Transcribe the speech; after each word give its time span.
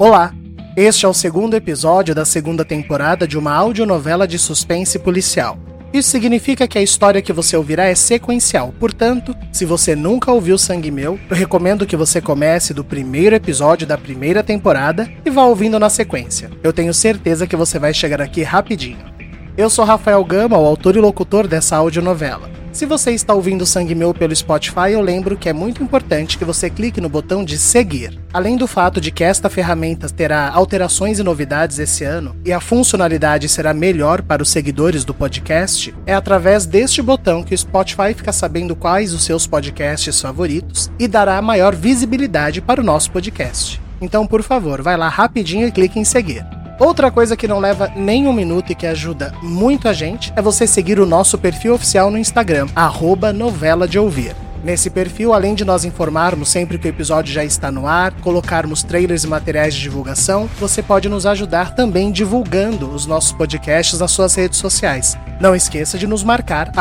Olá! 0.00 0.32
Este 0.76 1.06
é 1.06 1.08
o 1.08 1.12
segundo 1.12 1.54
episódio 1.54 2.14
da 2.14 2.24
segunda 2.24 2.64
temporada 2.64 3.26
de 3.26 3.36
uma 3.36 3.52
audionovela 3.52 4.28
de 4.28 4.38
suspense 4.38 4.96
policial. 4.96 5.58
Isso 5.92 6.10
significa 6.10 6.68
que 6.68 6.78
a 6.78 6.82
história 6.82 7.20
que 7.20 7.32
você 7.32 7.56
ouvirá 7.56 7.86
é 7.86 7.96
sequencial, 7.96 8.72
portanto, 8.78 9.34
se 9.52 9.64
você 9.64 9.96
nunca 9.96 10.30
ouviu 10.30 10.56
Sangue 10.56 10.92
Meu, 10.92 11.18
eu 11.28 11.36
recomendo 11.36 11.84
que 11.84 11.96
você 11.96 12.20
comece 12.20 12.72
do 12.72 12.84
primeiro 12.84 13.34
episódio 13.34 13.88
da 13.88 13.98
primeira 13.98 14.40
temporada 14.40 15.10
e 15.24 15.30
vá 15.30 15.42
ouvindo 15.42 15.80
na 15.80 15.90
sequência. 15.90 16.48
Eu 16.62 16.72
tenho 16.72 16.94
certeza 16.94 17.44
que 17.44 17.56
você 17.56 17.76
vai 17.76 17.92
chegar 17.92 18.22
aqui 18.22 18.44
rapidinho. 18.44 19.17
Eu 19.58 19.68
sou 19.68 19.84
Rafael 19.84 20.24
Gama, 20.24 20.56
o 20.56 20.64
autor 20.64 20.94
e 20.94 21.00
locutor 21.00 21.48
dessa 21.48 21.74
audionovela. 21.76 22.48
Se 22.70 22.86
você 22.86 23.10
está 23.10 23.34
ouvindo 23.34 23.66
Sangue 23.66 23.92
Meu 23.92 24.14
pelo 24.14 24.34
Spotify, 24.34 24.92
eu 24.92 25.00
lembro 25.00 25.36
que 25.36 25.48
é 25.48 25.52
muito 25.52 25.82
importante 25.82 26.38
que 26.38 26.44
você 26.44 26.70
clique 26.70 27.00
no 27.00 27.08
botão 27.08 27.44
de 27.44 27.58
seguir. 27.58 28.16
Além 28.32 28.56
do 28.56 28.68
fato 28.68 29.00
de 29.00 29.10
que 29.10 29.24
esta 29.24 29.50
ferramenta 29.50 30.08
terá 30.08 30.48
alterações 30.48 31.18
e 31.18 31.24
novidades 31.24 31.80
esse 31.80 32.04
ano 32.04 32.36
e 32.44 32.52
a 32.52 32.60
funcionalidade 32.60 33.48
será 33.48 33.74
melhor 33.74 34.22
para 34.22 34.44
os 34.44 34.48
seguidores 34.48 35.04
do 35.04 35.12
podcast, 35.12 35.92
é 36.06 36.14
através 36.14 36.64
deste 36.64 37.02
botão 37.02 37.42
que 37.42 37.52
o 37.52 37.58
Spotify 37.58 38.14
fica 38.14 38.32
sabendo 38.32 38.76
quais 38.76 39.12
os 39.12 39.24
seus 39.24 39.44
podcasts 39.44 40.20
favoritos 40.20 40.88
e 41.00 41.08
dará 41.08 41.42
maior 41.42 41.74
visibilidade 41.74 42.60
para 42.60 42.80
o 42.80 42.84
nosso 42.84 43.10
podcast. 43.10 43.80
Então, 44.00 44.24
por 44.24 44.44
favor, 44.44 44.82
vai 44.82 44.96
lá 44.96 45.08
rapidinho 45.08 45.66
e 45.66 45.72
clique 45.72 45.98
em 45.98 46.04
seguir. 46.04 46.46
Outra 46.78 47.10
coisa 47.10 47.36
que 47.36 47.48
não 47.48 47.58
leva 47.58 47.90
nem 47.96 48.28
um 48.28 48.32
minuto 48.32 48.70
e 48.70 48.74
que 48.74 48.86
ajuda 48.86 49.34
muito 49.42 49.88
a 49.88 49.92
gente 49.92 50.32
é 50.36 50.40
você 50.40 50.64
seguir 50.64 51.00
o 51.00 51.06
nosso 51.06 51.36
perfil 51.36 51.74
oficial 51.74 52.08
no 52.08 52.18
Instagram, 52.18 52.68
novela 53.32 53.88
de 53.88 53.98
ouvir. 53.98 54.47
Nesse 54.64 54.90
perfil, 54.90 55.32
além 55.32 55.54
de 55.54 55.64
nós 55.64 55.84
informarmos 55.84 56.48
sempre 56.48 56.78
que 56.78 56.88
o 56.88 56.90
episódio 56.90 57.32
já 57.32 57.44
está 57.44 57.70
no 57.70 57.86
ar, 57.86 58.12
colocarmos 58.20 58.82
trailers 58.82 59.22
e 59.22 59.28
materiais 59.28 59.72
de 59.72 59.80
divulgação, 59.80 60.50
você 60.58 60.82
pode 60.82 61.08
nos 61.08 61.26
ajudar 61.26 61.74
também 61.74 62.10
divulgando 62.10 62.90
os 62.90 63.06
nossos 63.06 63.32
podcasts 63.32 64.00
nas 64.00 64.10
suas 64.10 64.34
redes 64.34 64.58
sociais. 64.58 65.16
Não 65.40 65.54
esqueça 65.54 65.96
de 65.96 66.06
nos 66.06 66.24
marcar, 66.24 66.72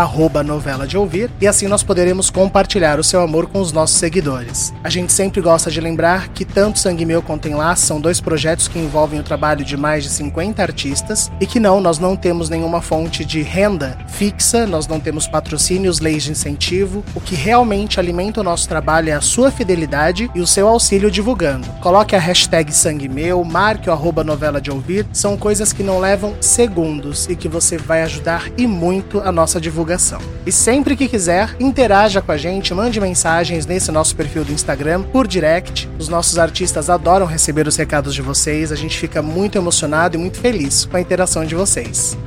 novela 0.43 0.87
de 0.87 0.97
ouvir, 0.97 1.29
e 1.39 1.47
assim 1.47 1.67
nós 1.67 1.83
poderemos 1.83 2.31
compartilhar 2.31 2.99
o 2.99 3.03
seu 3.03 3.21
amor 3.21 3.47
com 3.47 3.61
os 3.61 3.71
nossos 3.71 3.97
seguidores. 3.97 4.73
A 4.83 4.89
gente 4.89 5.13
sempre 5.13 5.41
gosta 5.41 5.69
de 5.69 5.79
lembrar 5.79 6.29
que 6.29 6.43
tanto 6.43 6.79
Sangue 6.79 7.05
Meu 7.05 7.23
Em 7.45 7.53
Laço 7.53 7.85
são 7.85 8.01
dois 8.01 8.19
projetos 8.19 8.67
que 8.67 8.79
envolvem 8.79 9.19
o 9.19 9.23
trabalho 9.23 9.63
de 9.63 9.77
mais 9.77 10.03
de 10.03 10.09
50 10.09 10.61
artistas, 10.61 11.31
e 11.39 11.45
que 11.45 11.59
não, 11.59 11.79
nós 11.79 11.99
não 11.99 12.15
temos 12.15 12.49
nenhuma 12.49 12.81
fonte 12.81 13.23
de 13.23 13.43
renda 13.43 13.95
fixa, 14.07 14.65
nós 14.65 14.87
não 14.87 14.99
temos 14.99 15.27
patrocínios, 15.27 15.99
leis 15.99 16.23
de 16.23 16.31
incentivo, 16.31 17.03
o 17.13 17.21
que 17.21 17.35
realmente 17.35 17.66
alimenta 17.99 18.41
o 18.41 18.43
nosso 18.43 18.67
trabalho 18.67 19.09
é 19.09 19.13
a 19.13 19.21
sua 19.21 19.51
fidelidade 19.51 20.29
e 20.33 20.39
o 20.39 20.47
seu 20.47 20.67
auxílio 20.67 21.11
divulgando. 21.11 21.67
Coloque 21.81 22.15
a 22.15 22.19
hashtag 22.19 22.71
Sangue 22.73 23.09
Meu, 23.09 23.43
marque 23.43 23.89
o 23.89 23.93
arroba 23.93 24.23
novela 24.23 24.61
de 24.61 24.71
ouvir, 24.71 25.05
são 25.11 25.35
coisas 25.35 25.73
que 25.73 25.83
não 25.83 25.99
levam 25.99 26.35
segundos 26.39 27.27
e 27.27 27.35
que 27.35 27.47
você 27.47 27.77
vai 27.77 28.03
ajudar 28.03 28.49
e 28.57 28.65
muito 28.65 29.19
a 29.19 29.31
nossa 29.31 29.59
divulgação. 29.59 30.19
E 30.45 30.51
sempre 30.51 30.95
que 30.95 31.07
quiser, 31.07 31.55
interaja 31.59 32.21
com 32.21 32.31
a 32.31 32.37
gente, 32.37 32.73
mande 32.73 33.01
mensagens 33.01 33.65
nesse 33.65 33.91
nosso 33.91 34.15
perfil 34.15 34.45
do 34.45 34.53
Instagram 34.53 35.03
por 35.03 35.27
direct. 35.27 35.89
Os 35.99 36.07
nossos 36.07 36.39
artistas 36.39 36.89
adoram 36.89 37.25
receber 37.25 37.67
os 37.67 37.75
recados 37.75 38.13
de 38.13 38.21
vocês, 38.21 38.71
a 38.71 38.75
gente 38.75 38.97
fica 38.97 39.21
muito 39.21 39.57
emocionado 39.57 40.15
e 40.15 40.19
muito 40.19 40.39
feliz 40.39 40.85
com 40.85 40.97
a 40.97 41.01
interação 41.01 41.45
de 41.45 41.55
vocês. 41.55 42.17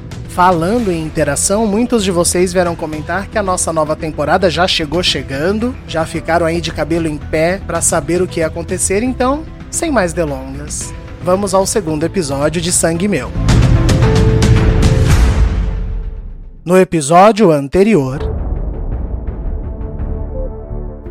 Falando 0.41 0.91
em 0.91 1.05
interação, 1.05 1.67
muitos 1.67 2.03
de 2.03 2.11
vocês 2.11 2.51
vieram 2.51 2.75
comentar 2.75 3.29
que 3.29 3.37
a 3.37 3.43
nossa 3.43 3.75
nova 3.75 3.95
temporada 3.95 4.49
já 4.49 4.67
chegou 4.67 5.03
chegando, 5.03 5.77
já 5.87 6.07
ficaram 6.07 6.47
aí 6.47 6.63
de 6.63 6.73
cabelo 6.73 7.07
em 7.07 7.19
pé 7.19 7.61
para 7.67 7.83
saber 7.83 8.23
o 8.23 8.27
que 8.27 8.41
ia 8.41 8.47
acontecer, 8.47 9.03
então, 9.03 9.45
sem 9.71 9.91
mais 9.91 10.15
delongas, 10.15 10.95
vamos 11.23 11.53
ao 11.53 11.67
segundo 11.67 12.05
episódio 12.05 12.59
de 12.59 12.73
Sangue 12.73 13.07
Meu. 13.07 13.31
No 16.65 16.79
episódio 16.79 17.51
anterior. 17.51 18.21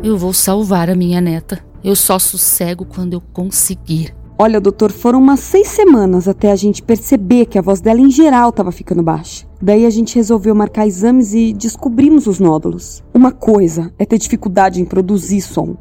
Eu 0.02 0.18
vou 0.18 0.32
salvar 0.32 0.90
a 0.90 0.96
minha 0.96 1.20
neta. 1.20 1.60
Eu 1.84 1.94
só 1.94 2.18
sossego 2.18 2.84
quando 2.84 3.12
eu 3.12 3.20
conseguir. 3.20 4.12
Olha, 4.42 4.58
doutor, 4.58 4.90
foram 4.90 5.18
umas 5.18 5.40
seis 5.40 5.68
semanas 5.68 6.26
até 6.26 6.50
a 6.50 6.56
gente 6.56 6.80
perceber 6.82 7.44
que 7.44 7.58
a 7.58 7.60
voz 7.60 7.78
dela 7.82 8.00
em 8.00 8.10
geral 8.10 8.48
estava 8.48 8.72
ficando 8.72 9.02
baixa. 9.02 9.44
Daí 9.60 9.84
a 9.84 9.90
gente 9.90 10.14
resolveu 10.14 10.54
marcar 10.54 10.86
exames 10.86 11.34
e 11.34 11.52
descobrimos 11.52 12.26
os 12.26 12.40
nódulos. 12.40 13.04
Uma 13.12 13.32
coisa 13.32 13.92
é 13.98 14.06
ter 14.06 14.16
dificuldade 14.16 14.80
em 14.80 14.86
produzir 14.86 15.42
som. 15.42 15.76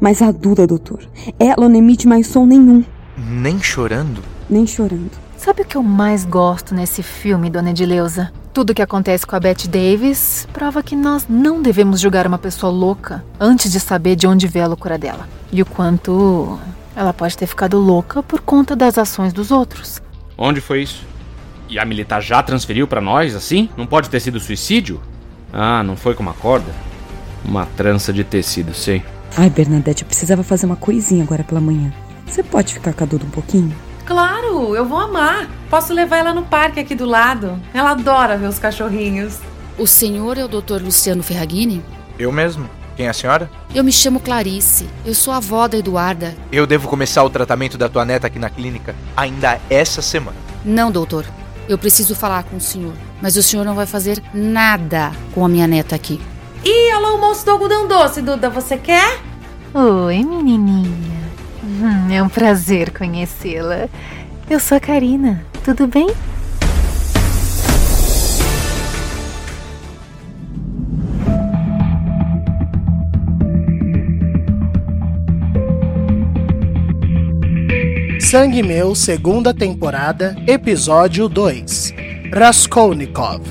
Mas 0.00 0.22
a 0.22 0.30
Duda, 0.30 0.64
doutor, 0.64 1.00
ela 1.40 1.68
não 1.68 1.74
emite 1.74 2.06
mais 2.06 2.28
som 2.28 2.46
nenhum. 2.46 2.84
Nem 3.18 3.60
chorando? 3.60 4.22
Nem 4.48 4.64
chorando. 4.64 5.10
Sabe 5.36 5.62
o 5.62 5.64
que 5.64 5.76
eu 5.76 5.82
mais 5.82 6.24
gosto 6.24 6.72
nesse 6.72 7.02
filme, 7.02 7.50
dona 7.50 7.70
Edileuza? 7.70 8.30
Tudo 8.52 8.70
o 8.70 8.74
que 8.74 8.82
acontece 8.82 9.26
com 9.26 9.34
a 9.34 9.40
Bette 9.40 9.68
Davis 9.68 10.46
prova 10.52 10.84
que 10.84 10.94
nós 10.94 11.26
não 11.28 11.60
devemos 11.60 11.98
julgar 11.98 12.28
uma 12.28 12.38
pessoa 12.38 12.72
louca 12.72 13.24
antes 13.40 13.72
de 13.72 13.80
saber 13.80 14.14
de 14.14 14.28
onde 14.28 14.46
veio 14.46 14.66
a 14.66 14.68
loucura 14.68 14.96
dela. 14.96 15.28
E 15.50 15.60
o 15.60 15.66
quanto 15.66 16.60
ela 16.96 17.12
pode 17.12 17.36
ter 17.36 17.46
ficado 17.46 17.78
louca 17.78 18.22
por 18.22 18.40
conta 18.40 18.76
das 18.76 18.98
ações 18.98 19.32
dos 19.32 19.50
outros. 19.50 20.00
Onde 20.36 20.60
foi 20.60 20.82
isso? 20.82 21.04
E 21.68 21.78
a 21.78 21.84
militar 21.84 22.20
já 22.20 22.42
transferiu 22.42 22.86
para 22.86 23.00
nós, 23.00 23.34
assim? 23.34 23.68
Não 23.76 23.86
pode 23.86 24.10
ter 24.10 24.20
sido 24.20 24.38
suicídio? 24.38 25.00
Ah, 25.52 25.82
não 25.82 25.96
foi 25.96 26.14
com 26.14 26.22
uma 26.22 26.34
corda? 26.34 26.72
Uma 27.44 27.66
trança 27.66 28.12
de 28.12 28.24
tecido, 28.24 28.74
sei. 28.74 29.02
Ai, 29.36 29.50
Bernadette, 29.50 30.02
eu 30.02 30.06
precisava 30.06 30.42
fazer 30.42 30.66
uma 30.66 30.76
coisinha 30.76 31.24
agora 31.24 31.42
pela 31.42 31.60
manhã. 31.60 31.92
Você 32.26 32.42
pode 32.42 32.74
ficar 32.74 32.92
com 32.92 33.04
a 33.04 33.06
Duda 33.06 33.24
um 33.24 33.30
pouquinho? 33.30 33.74
Claro, 34.04 34.74
eu 34.76 34.84
vou 34.84 34.98
amar. 34.98 35.48
Posso 35.70 35.92
levar 35.92 36.18
ela 36.18 36.34
no 36.34 36.42
parque 36.42 36.80
aqui 36.80 36.94
do 36.94 37.04
lado. 37.06 37.58
Ela 37.72 37.92
adora 37.92 38.36
ver 38.36 38.48
os 38.48 38.58
cachorrinhos. 38.58 39.38
O 39.78 39.86
senhor 39.86 40.38
é 40.38 40.44
o 40.44 40.48
Dr. 40.48 40.82
Luciano 40.82 41.22
Ferragini? 41.22 41.82
Eu 42.18 42.30
mesmo. 42.30 42.68
Quem 42.96 43.06
é 43.06 43.08
a 43.08 43.12
senhora? 43.12 43.50
Eu 43.74 43.82
me 43.82 43.90
chamo 43.90 44.20
Clarice. 44.20 44.88
Eu 45.04 45.14
sou 45.14 45.32
a 45.32 45.38
avó 45.38 45.66
da 45.66 45.76
Eduarda. 45.76 46.34
Eu 46.52 46.66
devo 46.66 46.88
começar 46.88 47.24
o 47.24 47.30
tratamento 47.30 47.76
da 47.76 47.88
tua 47.88 48.04
neta 48.04 48.28
aqui 48.28 48.38
na 48.38 48.48
clínica 48.48 48.94
ainda 49.16 49.60
essa 49.68 50.00
semana. 50.00 50.36
Não, 50.64 50.90
doutor. 50.92 51.24
Eu 51.68 51.76
preciso 51.76 52.14
falar 52.14 52.44
com 52.44 52.56
o 52.56 52.60
senhor. 52.60 52.92
Mas 53.20 53.36
o 53.36 53.42
senhor 53.42 53.64
não 53.64 53.74
vai 53.74 53.86
fazer 53.86 54.22
nada 54.32 55.12
com 55.34 55.44
a 55.44 55.48
minha 55.48 55.66
neta 55.66 55.96
aqui. 55.96 56.20
Ih, 56.64 56.90
alô, 56.92 57.18
moço 57.18 57.44
do 57.44 57.50
algodão 57.50 57.88
doce, 57.88 58.22
Duda, 58.22 58.48
você 58.48 58.76
quer? 58.76 59.20
Oi, 59.74 60.22
menininha. 60.22 61.24
Hum, 61.62 62.12
é 62.12 62.22
um 62.22 62.28
prazer 62.28 62.96
conhecê-la. 62.96 63.88
Eu 64.48 64.60
sou 64.60 64.76
a 64.76 64.80
Karina. 64.80 65.44
Tudo 65.64 65.86
bem? 65.86 66.08
Sangue 78.34 78.64
Meu, 78.64 78.96
segunda 78.96 79.54
temporada, 79.54 80.34
episódio 80.44 81.28
2 81.28 81.94
Raskolnikov. 82.32 83.42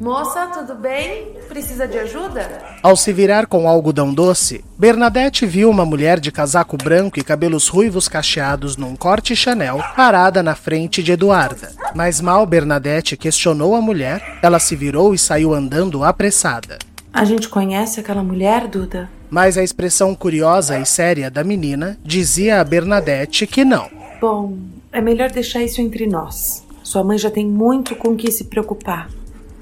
Moça, 0.00 0.48
tudo 0.48 0.74
bem? 0.74 1.35
Precisa 1.56 1.88
de 1.88 1.98
ajuda? 1.98 2.60
Ao 2.82 2.94
se 2.94 3.14
virar 3.14 3.46
com 3.46 3.64
o 3.64 3.66
algodão 3.66 4.12
doce, 4.12 4.62
Bernadette 4.78 5.46
viu 5.46 5.70
uma 5.70 5.86
mulher 5.86 6.20
de 6.20 6.30
casaco 6.30 6.76
branco 6.76 7.18
e 7.18 7.24
cabelos 7.24 7.66
ruivos 7.68 8.08
cacheados 8.08 8.76
num 8.76 8.94
corte 8.94 9.34
Chanel 9.34 9.80
parada 9.96 10.42
na 10.42 10.54
frente 10.54 11.02
de 11.02 11.12
Eduarda. 11.12 11.72
Mas 11.94 12.20
mal 12.20 12.44
Bernadette 12.44 13.16
questionou 13.16 13.74
a 13.74 13.80
mulher, 13.80 14.38
ela 14.42 14.58
se 14.58 14.76
virou 14.76 15.14
e 15.14 15.18
saiu 15.18 15.54
andando 15.54 16.04
apressada. 16.04 16.78
A 17.10 17.24
gente 17.24 17.48
conhece 17.48 18.00
aquela 18.00 18.22
mulher, 18.22 18.68
Duda? 18.68 19.08
Mas 19.30 19.56
a 19.56 19.64
expressão 19.64 20.14
curiosa 20.14 20.78
e 20.78 20.84
séria 20.84 21.30
da 21.30 21.42
menina 21.42 21.98
dizia 22.04 22.60
a 22.60 22.64
Bernadette 22.64 23.46
que 23.46 23.64
não. 23.64 23.88
Bom, 24.20 24.58
é 24.92 25.00
melhor 25.00 25.30
deixar 25.30 25.62
isso 25.62 25.80
entre 25.80 26.06
nós. 26.06 26.62
Sua 26.82 27.02
mãe 27.02 27.16
já 27.16 27.30
tem 27.30 27.46
muito 27.46 27.96
com 27.96 28.14
que 28.14 28.30
se 28.30 28.44
preocupar. 28.44 29.08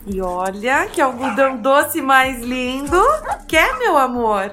E 0.07 0.21
olha 0.21 0.87
que 0.87 1.01
algodão 1.01 1.57
doce 1.57 2.03
mais 2.03 2.43
lindo. 2.43 3.01
Quer, 3.49 3.79
meu 3.79 3.97
amor? 3.97 4.53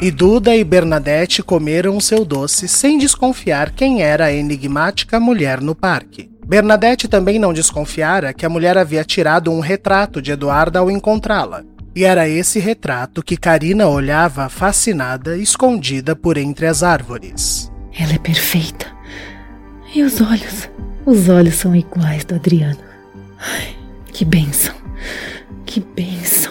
E 0.00 0.10
Duda 0.10 0.54
e 0.54 0.62
Bernadette 0.62 1.42
comeram 1.42 1.96
o 1.96 2.00
seu 2.00 2.24
doce 2.24 2.68
sem 2.68 2.98
desconfiar 2.98 3.70
quem 3.70 4.02
era 4.02 4.26
a 4.26 4.32
enigmática 4.32 5.18
mulher 5.18 5.60
no 5.62 5.74
parque. 5.74 6.30
Bernadette 6.46 7.08
também 7.08 7.38
não 7.38 7.52
desconfiara 7.52 8.34
que 8.34 8.44
a 8.44 8.48
mulher 8.48 8.76
havia 8.76 9.02
tirado 9.04 9.50
um 9.50 9.60
retrato 9.60 10.20
de 10.20 10.32
Eduarda 10.32 10.78
ao 10.78 10.90
encontrá-la. 10.90 11.64
E 11.94 12.04
era 12.04 12.28
esse 12.28 12.58
retrato 12.58 13.22
que 13.22 13.38
Karina 13.38 13.88
olhava 13.88 14.50
fascinada, 14.50 15.38
escondida 15.38 16.14
por 16.14 16.36
entre 16.36 16.66
as 16.66 16.82
árvores. 16.82 17.72
Ela 17.98 18.12
é 18.12 18.18
perfeita. 18.18 18.86
E 19.94 20.02
os 20.02 20.20
olhos? 20.20 20.68
Os 21.06 21.28
olhos 21.30 21.54
são 21.54 21.74
iguais 21.74 22.22
do 22.24 22.34
Adriano. 22.34 22.78
Ai, 23.38 23.74
que 24.16 24.24
bênção. 24.24 24.74
Que 25.66 25.78
bênção. 25.78 26.50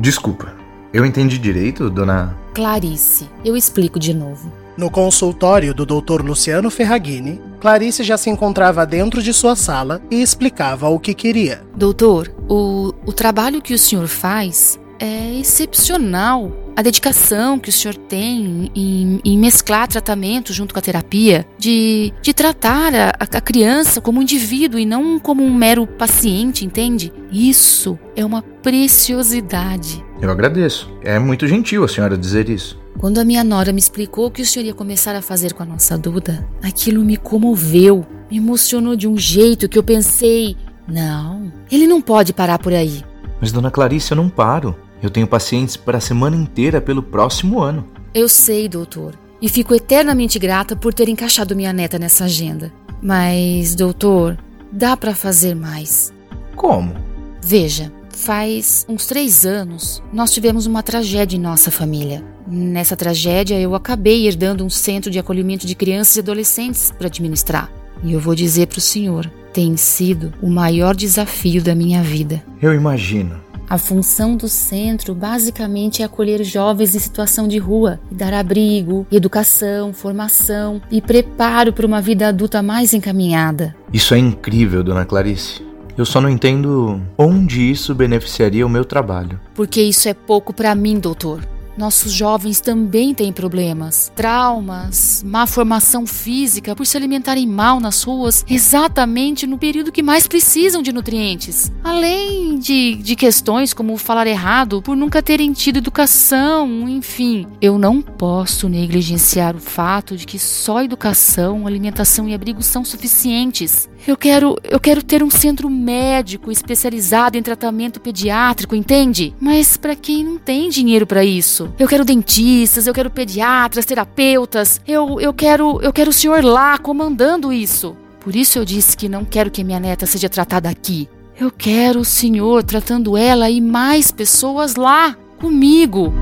Desculpa. 0.00 0.54
Eu 0.90 1.04
entendi 1.04 1.36
direito, 1.36 1.90
dona. 1.90 2.34
Clarice, 2.54 3.28
eu 3.44 3.54
explico 3.54 3.98
de 3.98 4.14
novo. 4.14 4.50
No 4.74 4.90
consultório 4.90 5.74
do 5.74 5.84
Dr. 5.84 6.22
Luciano 6.22 6.70
Ferragini, 6.70 7.42
Clarice 7.60 8.02
já 8.02 8.16
se 8.16 8.30
encontrava 8.30 8.86
dentro 8.86 9.22
de 9.22 9.34
sua 9.34 9.54
sala 9.54 10.00
e 10.10 10.22
explicava 10.22 10.88
o 10.88 10.98
que 10.98 11.12
queria. 11.12 11.62
Doutor, 11.76 12.34
o, 12.48 12.94
o 13.04 13.12
trabalho 13.12 13.60
que 13.60 13.74
o 13.74 13.78
senhor 13.78 14.06
faz 14.06 14.80
é 14.98 15.38
excepcional. 15.38 16.52
A 16.76 16.82
dedicação 16.82 17.58
que 17.58 17.70
o 17.70 17.72
senhor 17.72 17.94
tem 17.96 18.70
em, 18.74 19.20
em 19.24 19.38
mesclar 19.38 19.88
tratamento 19.88 20.52
junto 20.52 20.74
com 20.74 20.78
a 20.78 20.82
terapia, 20.82 21.46
de, 21.58 22.12
de 22.20 22.34
tratar 22.34 22.94
a, 22.94 23.14
a 23.18 23.40
criança 23.40 24.00
como 24.00 24.18
um 24.18 24.22
indivíduo 24.22 24.78
e 24.78 24.84
não 24.84 25.18
como 25.18 25.42
um 25.42 25.54
mero 25.54 25.86
paciente, 25.86 26.64
entende? 26.64 27.12
Isso 27.32 27.98
é 28.14 28.24
uma 28.24 28.42
preciosidade. 28.42 30.04
Eu 30.20 30.30
agradeço. 30.30 30.90
É 31.02 31.18
muito 31.18 31.46
gentil 31.46 31.84
a 31.84 31.88
senhora 31.88 32.16
dizer 32.16 32.48
isso. 32.48 32.78
Quando 32.98 33.18
a 33.18 33.24
minha 33.24 33.44
nora 33.44 33.72
me 33.72 33.78
explicou 33.78 34.26
o 34.26 34.30
que 34.30 34.42
o 34.42 34.46
senhor 34.46 34.64
ia 34.64 34.74
começar 34.74 35.14
a 35.14 35.22
fazer 35.22 35.52
com 35.52 35.62
a 35.62 35.66
nossa 35.66 35.98
Duda, 35.98 36.46
aquilo 36.62 37.04
me 37.04 37.16
comoveu, 37.16 38.06
me 38.30 38.38
emocionou 38.38 38.96
de 38.96 39.06
um 39.06 39.16
jeito 39.16 39.68
que 39.68 39.78
eu 39.78 39.82
pensei: 39.82 40.56
não, 40.88 41.52
ele 41.70 41.86
não 41.86 42.00
pode 42.00 42.32
parar 42.32 42.58
por 42.58 42.72
aí. 42.72 43.04
Mas, 43.40 43.52
dona 43.52 43.70
Clarice, 43.70 44.12
eu 44.12 44.16
não 44.16 44.30
paro. 44.30 44.74
Eu 45.02 45.10
tenho 45.10 45.26
pacientes 45.26 45.76
para 45.76 45.98
a 45.98 46.00
semana 46.00 46.36
inteira 46.36 46.80
pelo 46.80 47.02
próximo 47.02 47.60
ano. 47.60 47.86
Eu 48.14 48.28
sei, 48.28 48.68
doutor, 48.68 49.14
e 49.40 49.48
fico 49.48 49.74
eternamente 49.74 50.38
grata 50.38 50.74
por 50.74 50.94
ter 50.94 51.08
encaixado 51.08 51.54
minha 51.54 51.72
neta 51.72 51.98
nessa 51.98 52.24
agenda. 52.24 52.72
Mas, 53.02 53.74
doutor, 53.74 54.38
dá 54.72 54.96
para 54.96 55.14
fazer 55.14 55.54
mais. 55.54 56.12
Como? 56.54 56.94
Veja, 57.42 57.92
faz 58.10 58.86
uns 58.88 59.06
três 59.06 59.44
anos 59.44 60.02
nós 60.12 60.32
tivemos 60.32 60.66
uma 60.66 60.82
tragédia 60.82 61.36
em 61.36 61.40
nossa 61.40 61.70
família. 61.70 62.24
Nessa 62.48 62.96
tragédia, 62.96 63.60
eu 63.60 63.74
acabei 63.74 64.26
herdando 64.26 64.64
um 64.64 64.70
centro 64.70 65.10
de 65.10 65.18
acolhimento 65.18 65.66
de 65.66 65.74
crianças 65.74 66.16
e 66.16 66.20
adolescentes 66.20 66.90
para 66.90 67.08
administrar. 67.08 67.70
E 68.02 68.12
eu 68.12 68.20
vou 68.20 68.34
dizer 68.34 68.66
para 68.66 68.78
o 68.78 68.82
senhor, 68.82 69.30
tem 69.52 69.76
sido 69.76 70.32
o 70.42 70.48
maior 70.48 70.94
desafio 70.94 71.62
da 71.62 71.74
minha 71.74 72.02
vida. 72.02 72.42
Eu 72.60 72.74
imagino. 72.74 73.40
A 73.68 73.78
função 73.78 74.36
do 74.36 74.48
centro 74.48 75.12
basicamente 75.12 76.00
é 76.00 76.04
acolher 76.04 76.44
jovens 76.44 76.94
em 76.94 77.00
situação 77.00 77.48
de 77.48 77.58
rua 77.58 77.98
e 78.10 78.14
dar 78.14 78.32
abrigo, 78.32 79.04
educação, 79.10 79.92
formação 79.92 80.80
e 80.90 81.00
preparo 81.00 81.72
para 81.72 81.86
uma 81.86 82.00
vida 82.00 82.28
adulta 82.28 82.62
mais 82.62 82.94
encaminhada. 82.94 83.74
Isso 83.92 84.14
é 84.14 84.18
incrível, 84.18 84.84
dona 84.84 85.04
Clarice. 85.04 85.66
Eu 85.98 86.04
só 86.04 86.20
não 86.20 86.28
entendo 86.28 87.00
onde 87.18 87.70
isso 87.70 87.94
beneficiaria 87.94 88.66
o 88.66 88.70
meu 88.70 88.84
trabalho. 88.84 89.40
Porque 89.54 89.82
isso 89.82 90.08
é 90.08 90.14
pouco 90.14 90.52
para 90.52 90.74
mim, 90.74 91.00
doutor. 91.00 91.40
Nossos 91.76 92.12
jovens 92.12 92.60
também 92.60 93.12
têm 93.14 93.32
problemas, 93.32 94.10
traumas, 94.14 95.22
má 95.26 95.46
formação 95.46 96.06
física 96.06 96.74
por 96.74 96.86
se 96.86 96.96
alimentarem 96.96 97.46
mal 97.46 97.78
nas 97.80 98.02
ruas, 98.02 98.44
exatamente 98.48 99.46
no 99.46 99.58
período 99.58 99.92
que 99.92 100.02
mais 100.02 100.26
precisam 100.26 100.80
de 100.80 100.92
nutrientes. 100.92 101.70
Além 101.84 102.58
de, 102.58 102.94
de 102.96 103.14
questões 103.14 103.74
como 103.74 103.96
falar 103.96 104.26
errado 104.26 104.80
por 104.80 104.96
nunca 104.96 105.22
terem 105.22 105.52
tido 105.52 105.78
educação, 105.78 106.88
enfim. 106.88 107.46
Eu 107.60 107.78
não 107.78 108.00
posso 108.00 108.68
negligenciar 108.68 109.54
o 109.54 109.60
fato 109.60 110.16
de 110.16 110.26
que 110.26 110.38
só 110.38 110.82
educação, 110.82 111.66
alimentação 111.66 112.28
e 112.28 112.34
abrigo 112.34 112.62
são 112.62 112.84
suficientes. 112.84 113.88
Eu 114.06 114.16
quero, 114.16 114.56
eu 114.62 114.78
quero 114.78 115.02
ter 115.02 115.20
um 115.20 115.30
centro 115.30 115.68
médico 115.68 116.52
especializado 116.52 117.36
em 117.36 117.42
tratamento 117.42 117.98
pediátrico, 117.98 118.76
entende? 118.76 119.34
Mas 119.40 119.76
para 119.76 119.96
quem 119.96 120.22
não 120.22 120.38
tem 120.38 120.70
dinheiro 120.70 121.04
para 121.04 121.24
isso? 121.24 121.74
Eu 121.76 121.88
quero 121.88 122.04
dentistas, 122.04 122.86
eu 122.86 122.94
quero 122.94 123.10
pediatras, 123.10 123.84
terapeutas. 123.84 124.80
Eu, 124.86 125.20
eu 125.20 125.34
quero, 125.34 125.80
eu 125.82 125.92
quero 125.92 126.10
o 126.10 126.12
senhor 126.12 126.44
lá 126.44 126.78
comandando 126.78 127.52
isso. 127.52 127.96
Por 128.20 128.36
isso 128.36 128.60
eu 128.60 128.64
disse 128.64 128.96
que 128.96 129.08
não 129.08 129.24
quero 129.24 129.50
que 129.50 129.64
minha 129.64 129.80
neta 129.80 130.06
seja 130.06 130.28
tratada 130.28 130.68
aqui. 130.68 131.08
Eu 131.36 131.50
quero 131.50 131.98
o 131.98 132.04
senhor 132.04 132.62
tratando 132.62 133.16
ela 133.16 133.50
e 133.50 133.60
mais 133.60 134.12
pessoas 134.12 134.76
lá 134.76 135.16
comigo. 135.36 136.14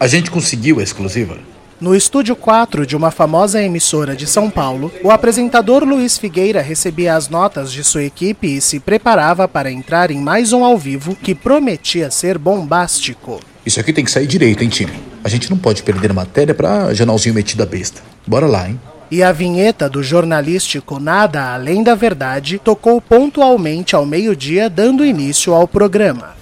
A 0.00 0.08
gente 0.08 0.28
conseguiu 0.28 0.80
a 0.80 0.82
exclusiva. 0.82 1.47
No 1.80 1.94
estúdio 1.94 2.34
4 2.34 2.84
de 2.84 2.96
uma 2.96 3.12
famosa 3.12 3.62
emissora 3.62 4.16
de 4.16 4.26
São 4.26 4.50
Paulo, 4.50 4.92
o 5.00 5.12
apresentador 5.12 5.84
Luiz 5.84 6.18
Figueira 6.18 6.60
recebia 6.60 7.14
as 7.14 7.28
notas 7.28 7.70
de 7.70 7.84
sua 7.84 8.02
equipe 8.02 8.48
e 8.48 8.60
se 8.60 8.80
preparava 8.80 9.46
para 9.46 9.70
entrar 9.70 10.10
em 10.10 10.18
mais 10.18 10.52
um 10.52 10.64
ao 10.64 10.76
vivo 10.76 11.14
que 11.14 11.36
prometia 11.36 12.10
ser 12.10 12.36
bombástico. 12.36 13.38
Isso 13.64 13.78
aqui 13.78 13.92
tem 13.92 14.04
que 14.04 14.10
sair 14.10 14.26
direito, 14.26 14.64
hein, 14.64 14.68
time? 14.68 14.92
A 15.22 15.28
gente 15.28 15.48
não 15.48 15.56
pode 15.56 15.84
perder 15.84 16.12
matéria 16.12 16.52
pra 16.52 16.92
jornalzinho 16.92 17.36
metido 17.36 17.62
a 17.62 17.66
besta. 17.66 18.02
Bora 18.26 18.46
lá, 18.46 18.68
hein? 18.68 18.80
E 19.08 19.22
a 19.22 19.30
vinheta 19.30 19.88
do 19.88 20.02
jornalístico 20.02 20.98
Nada 20.98 21.54
Além 21.54 21.84
da 21.84 21.94
Verdade 21.94 22.58
tocou 22.58 23.00
pontualmente 23.00 23.94
ao 23.94 24.04
meio-dia, 24.04 24.68
dando 24.68 25.06
início 25.06 25.54
ao 25.54 25.68
programa. 25.68 26.36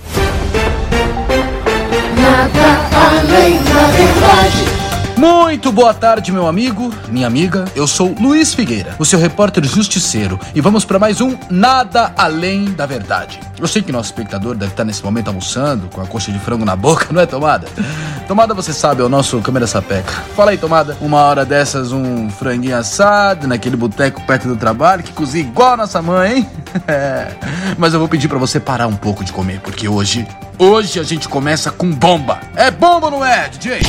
Nada 2.18 2.88
além 3.10 3.58
da 3.62 3.86
verdade. 3.88 4.75
Muito 5.16 5.72
boa 5.72 5.94
tarde, 5.94 6.30
meu 6.30 6.46
amigo, 6.46 6.92
minha 7.08 7.26
amiga. 7.26 7.64
Eu 7.74 7.86
sou 7.86 8.14
Luiz 8.20 8.52
Figueira, 8.52 8.94
o 8.98 9.04
seu 9.04 9.18
repórter 9.18 9.64
justiceiro, 9.64 10.38
e 10.54 10.60
vamos 10.60 10.84
para 10.84 10.98
mais 10.98 11.22
um 11.22 11.34
Nada 11.48 12.12
Além 12.18 12.66
da 12.66 12.84
Verdade. 12.84 13.40
Eu 13.58 13.66
sei 13.66 13.80
que 13.80 13.90
nosso 13.90 14.10
espectador 14.10 14.54
deve 14.54 14.72
estar 14.72 14.84
nesse 14.84 15.02
momento 15.02 15.28
almoçando, 15.28 15.88
com 15.88 16.02
a 16.02 16.06
coxa 16.06 16.30
de 16.30 16.38
frango 16.38 16.66
na 16.66 16.76
boca, 16.76 17.06
não 17.10 17.22
é, 17.22 17.24
Tomada? 17.24 17.66
Tomada, 18.28 18.52
você 18.52 18.74
sabe, 18.74 19.00
é 19.00 19.04
o 19.06 19.08
nosso 19.08 19.40
câmera 19.40 19.66
sapeca. 19.66 20.12
Fala 20.36 20.50
aí, 20.50 20.58
Tomada. 20.58 20.98
Uma 21.00 21.22
hora 21.22 21.46
dessas, 21.46 21.92
um 21.92 22.28
franguinho 22.28 22.76
assado, 22.76 23.48
naquele 23.48 23.76
boteco 23.76 24.20
perto 24.26 24.46
do 24.48 24.56
trabalho, 24.56 25.02
que 25.02 25.14
cozinha 25.14 25.44
igual 25.44 25.72
a 25.72 25.76
nossa 25.78 26.02
mãe, 26.02 26.36
hein? 26.36 26.50
É. 26.86 27.28
Mas 27.78 27.94
eu 27.94 27.98
vou 27.98 28.08
pedir 28.08 28.28
para 28.28 28.38
você 28.38 28.60
parar 28.60 28.86
um 28.86 28.96
pouco 28.96 29.24
de 29.24 29.32
comer, 29.32 29.60
porque 29.60 29.88
hoje, 29.88 30.28
hoje 30.58 31.00
a 31.00 31.02
gente 31.02 31.26
começa 31.26 31.70
com 31.70 31.90
bomba. 31.90 32.38
É 32.54 32.70
bomba, 32.70 33.10
não 33.10 33.24
é, 33.24 33.48
DJ? 33.48 33.80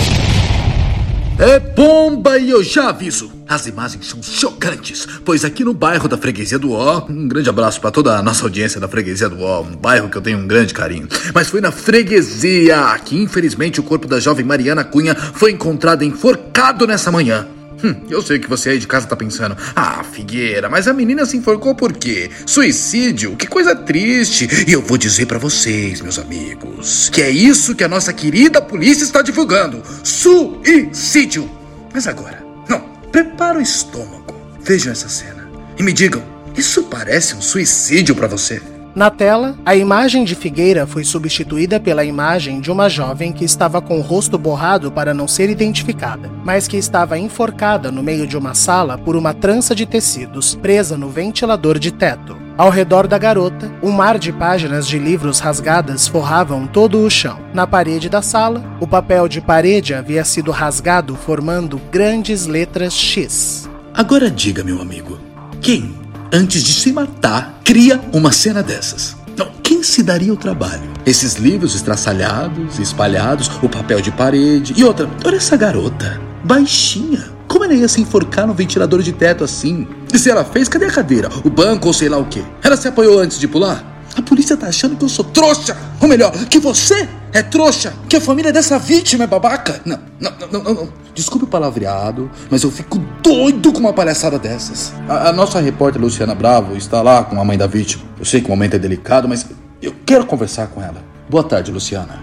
É 1.39 1.59
bomba 1.59 2.39
e 2.39 2.49
eu 2.49 2.63
já 2.63 2.89
aviso. 2.89 3.31
As 3.47 3.67
imagens 3.67 4.07
são 4.07 4.23
chocantes, 4.23 5.07
pois 5.23 5.45
aqui 5.45 5.63
no 5.63 5.71
bairro 5.71 6.07
da 6.07 6.17
Freguesia 6.17 6.57
do 6.57 6.71
Ó, 6.71 7.05
um 7.07 7.27
grande 7.27 7.47
abraço 7.47 7.79
para 7.79 7.91
toda 7.91 8.17
a 8.17 8.23
nossa 8.23 8.43
audiência 8.43 8.79
da 8.79 8.87
Freguesia 8.87 9.29
do 9.29 9.41
Ó, 9.43 9.61
um 9.61 9.75
bairro 9.75 10.09
que 10.09 10.17
eu 10.17 10.21
tenho 10.21 10.39
um 10.39 10.47
grande 10.47 10.73
carinho. 10.73 11.07
Mas 11.35 11.47
foi 11.47 11.61
na 11.61 11.71
Freguesia 11.71 12.99
que, 13.05 13.15
infelizmente, 13.15 13.79
o 13.79 13.83
corpo 13.83 14.07
da 14.07 14.19
jovem 14.19 14.43
Mariana 14.43 14.83
Cunha 14.83 15.13
foi 15.13 15.51
encontrado 15.51 16.03
enforcado 16.03 16.87
nessa 16.87 17.11
manhã. 17.11 17.47
Hum, 17.83 17.95
eu 18.09 18.21
sei 18.21 18.39
que 18.39 18.49
você 18.49 18.71
aí 18.71 18.79
de 18.79 18.87
casa 18.87 19.07
tá 19.07 19.15
pensando, 19.15 19.55
ah, 19.75 20.03
Figueira, 20.03 20.69
mas 20.69 20.87
a 20.87 20.93
menina 20.93 21.25
se 21.25 21.37
enforcou 21.37 21.75
por 21.75 21.93
quê? 21.93 22.29
Suicídio? 22.45 23.35
Que 23.35 23.47
coisa 23.47 23.75
triste. 23.75 24.47
E 24.67 24.73
eu 24.73 24.81
vou 24.81 24.97
dizer 24.97 25.25
para 25.27 25.37
vocês, 25.37 26.01
meus 26.01 26.17
amigos, 26.17 27.09
que 27.09 27.21
é 27.21 27.29
isso 27.29 27.75
que 27.75 27.83
a 27.83 27.87
nossa 27.87 28.11
querida 28.11 28.61
polícia 28.61 29.03
está 29.03 29.21
divulgando: 29.21 29.83
suicídio. 30.03 31.49
Mas 31.93 32.07
agora, 32.07 32.43
não, 32.67 32.79
prepara 33.11 33.59
o 33.59 33.61
estômago. 33.61 34.35
Vejam 34.61 34.91
essa 34.91 35.07
cena 35.07 35.47
e 35.77 35.83
me 35.83 35.93
digam, 35.93 36.23
isso 36.57 36.83
parece 36.83 37.35
um 37.35 37.41
suicídio 37.41 38.15
para 38.15 38.27
você? 38.27 38.61
Na 38.97 39.11
tela, 39.11 39.55
a 39.63 39.75
imagem 39.75 40.23
de 40.23 40.33
Figueira 40.33 40.87
foi 40.87 41.03
substituída 41.03 41.79
pela 41.79 42.03
imagem 42.03 42.59
de 42.59 42.71
uma 42.71 42.89
jovem 42.89 43.31
que 43.31 43.45
estava 43.45 43.79
com 43.79 43.99
o 43.99 44.01
rosto 44.01 44.39
borrado 44.39 44.91
para 44.91 45.13
não 45.13 45.27
ser 45.27 45.51
identificada, 45.51 46.31
mas 46.43 46.67
que 46.67 46.77
estava 46.77 47.15
enforcada 47.15 47.91
no 47.91 48.01
meio 48.01 48.25
de 48.25 48.35
uma 48.35 48.55
sala 48.55 48.97
por 48.97 49.15
uma 49.15 49.35
trança 49.35 49.75
de 49.75 49.85
tecidos 49.85 50.55
presa 50.55 50.97
no 50.97 51.09
ventilador 51.09 51.77
de 51.77 51.91
teto. 51.91 52.35
Ao 52.57 52.71
redor 52.71 53.05
da 53.05 53.19
garota, 53.19 53.71
um 53.83 53.91
mar 53.91 54.17
de 54.17 54.33
páginas 54.33 54.87
de 54.87 54.97
livros 54.97 55.37
rasgadas 55.37 56.07
forravam 56.07 56.65
todo 56.65 56.97
o 56.97 57.07
chão. 57.07 57.37
Na 57.53 57.67
parede 57.67 58.09
da 58.09 58.23
sala, 58.23 58.65
o 58.79 58.87
papel 58.87 59.27
de 59.27 59.39
parede 59.39 59.93
havia 59.93 60.25
sido 60.25 60.49
rasgado, 60.49 61.15
formando 61.15 61.79
grandes 61.91 62.47
letras 62.47 62.95
X. 62.95 63.69
Agora 63.93 64.31
diga, 64.31 64.63
meu 64.63 64.81
amigo, 64.81 65.19
quem, 65.61 65.93
antes 66.31 66.63
de 66.63 66.73
se 66.73 66.91
matar, 66.91 67.59
cria 67.63 68.01
uma 68.13 68.31
cena 68.31 68.61
dessas? 68.61 69.15
Não, 69.37 69.49
quem 69.61 69.83
se 69.83 70.01
daria 70.01 70.33
o 70.33 70.37
trabalho? 70.37 70.81
Esses 71.05 71.35
livros 71.35 71.75
estraçalhados, 71.75 72.79
espalhados, 72.79 73.49
o 73.61 73.69
papel 73.69 74.01
de 74.01 74.11
parede 74.11 74.73
e 74.75 74.83
outra. 74.83 75.09
Olha 75.25 75.35
essa 75.35 75.55
garota, 75.55 76.19
baixinha. 76.43 77.37
Como 77.47 77.63
ela 77.63 77.73
ia 77.73 77.87
se 77.87 78.01
enforcar 78.01 78.45
no 78.45 78.53
ventilador 78.53 79.01
de 79.01 79.13
teto 79.13 79.43
assim? 79.43 79.87
E 80.13 80.19
se 80.19 80.29
ela 80.29 80.43
fez, 80.43 80.67
cadê 80.67 80.85
a 80.85 80.91
cadeira? 80.91 81.29
O 81.43 81.49
banco 81.49 81.87
ou 81.87 81.93
sei 81.93 82.09
lá 82.09 82.17
o 82.17 82.25
quê? 82.25 82.43
Ela 82.61 82.75
se 82.75 82.87
apoiou 82.87 83.19
antes 83.19 83.39
de 83.39 83.47
pular? 83.47 83.96
A 84.17 84.21
polícia 84.23 84.57
tá 84.57 84.67
achando 84.67 84.95
que 84.95 85.05
eu 85.05 85.09
sou 85.09 85.23
trouxa! 85.23 85.77
Ou 86.01 86.07
melhor, 86.07 86.31
que 86.49 86.57
você 86.57 87.07
é 87.31 87.43
trouxa! 87.43 87.93
Que 88.09 88.15
a 88.15 88.21
família 88.21 88.51
dessa 88.51 88.79
vítima 88.79 89.25
é 89.25 89.27
babaca! 89.27 89.79
Não, 89.85 89.99
não, 90.19 90.31
não, 90.51 90.63
não, 90.63 90.73
não. 90.73 90.89
Desculpe 91.13 91.45
o 91.45 91.47
palavreado, 91.47 92.29
mas 92.49 92.63
eu 92.63 92.71
fico 92.71 92.97
doido 93.21 93.71
com 93.71 93.79
uma 93.79 93.93
palhaçada 93.93 94.39
dessas. 94.39 94.91
A, 95.07 95.29
a 95.29 95.33
nossa 95.33 95.59
repórter 95.59 96.01
Luciana 96.01 96.33
Bravo 96.33 96.75
está 96.75 97.03
lá 97.03 97.23
com 97.23 97.39
a 97.39 97.45
mãe 97.45 97.59
da 97.59 97.67
vítima. 97.67 98.05
Eu 98.17 98.25
sei 98.25 98.41
que 98.41 98.47
o 98.47 98.49
momento 98.49 98.75
é 98.75 98.79
delicado, 98.79 99.27
mas 99.27 99.45
eu 99.79 99.93
quero 100.03 100.25
conversar 100.25 100.65
com 100.67 100.81
ela. 100.81 101.03
Boa 101.29 101.43
tarde, 101.43 101.71
Luciana. 101.71 102.19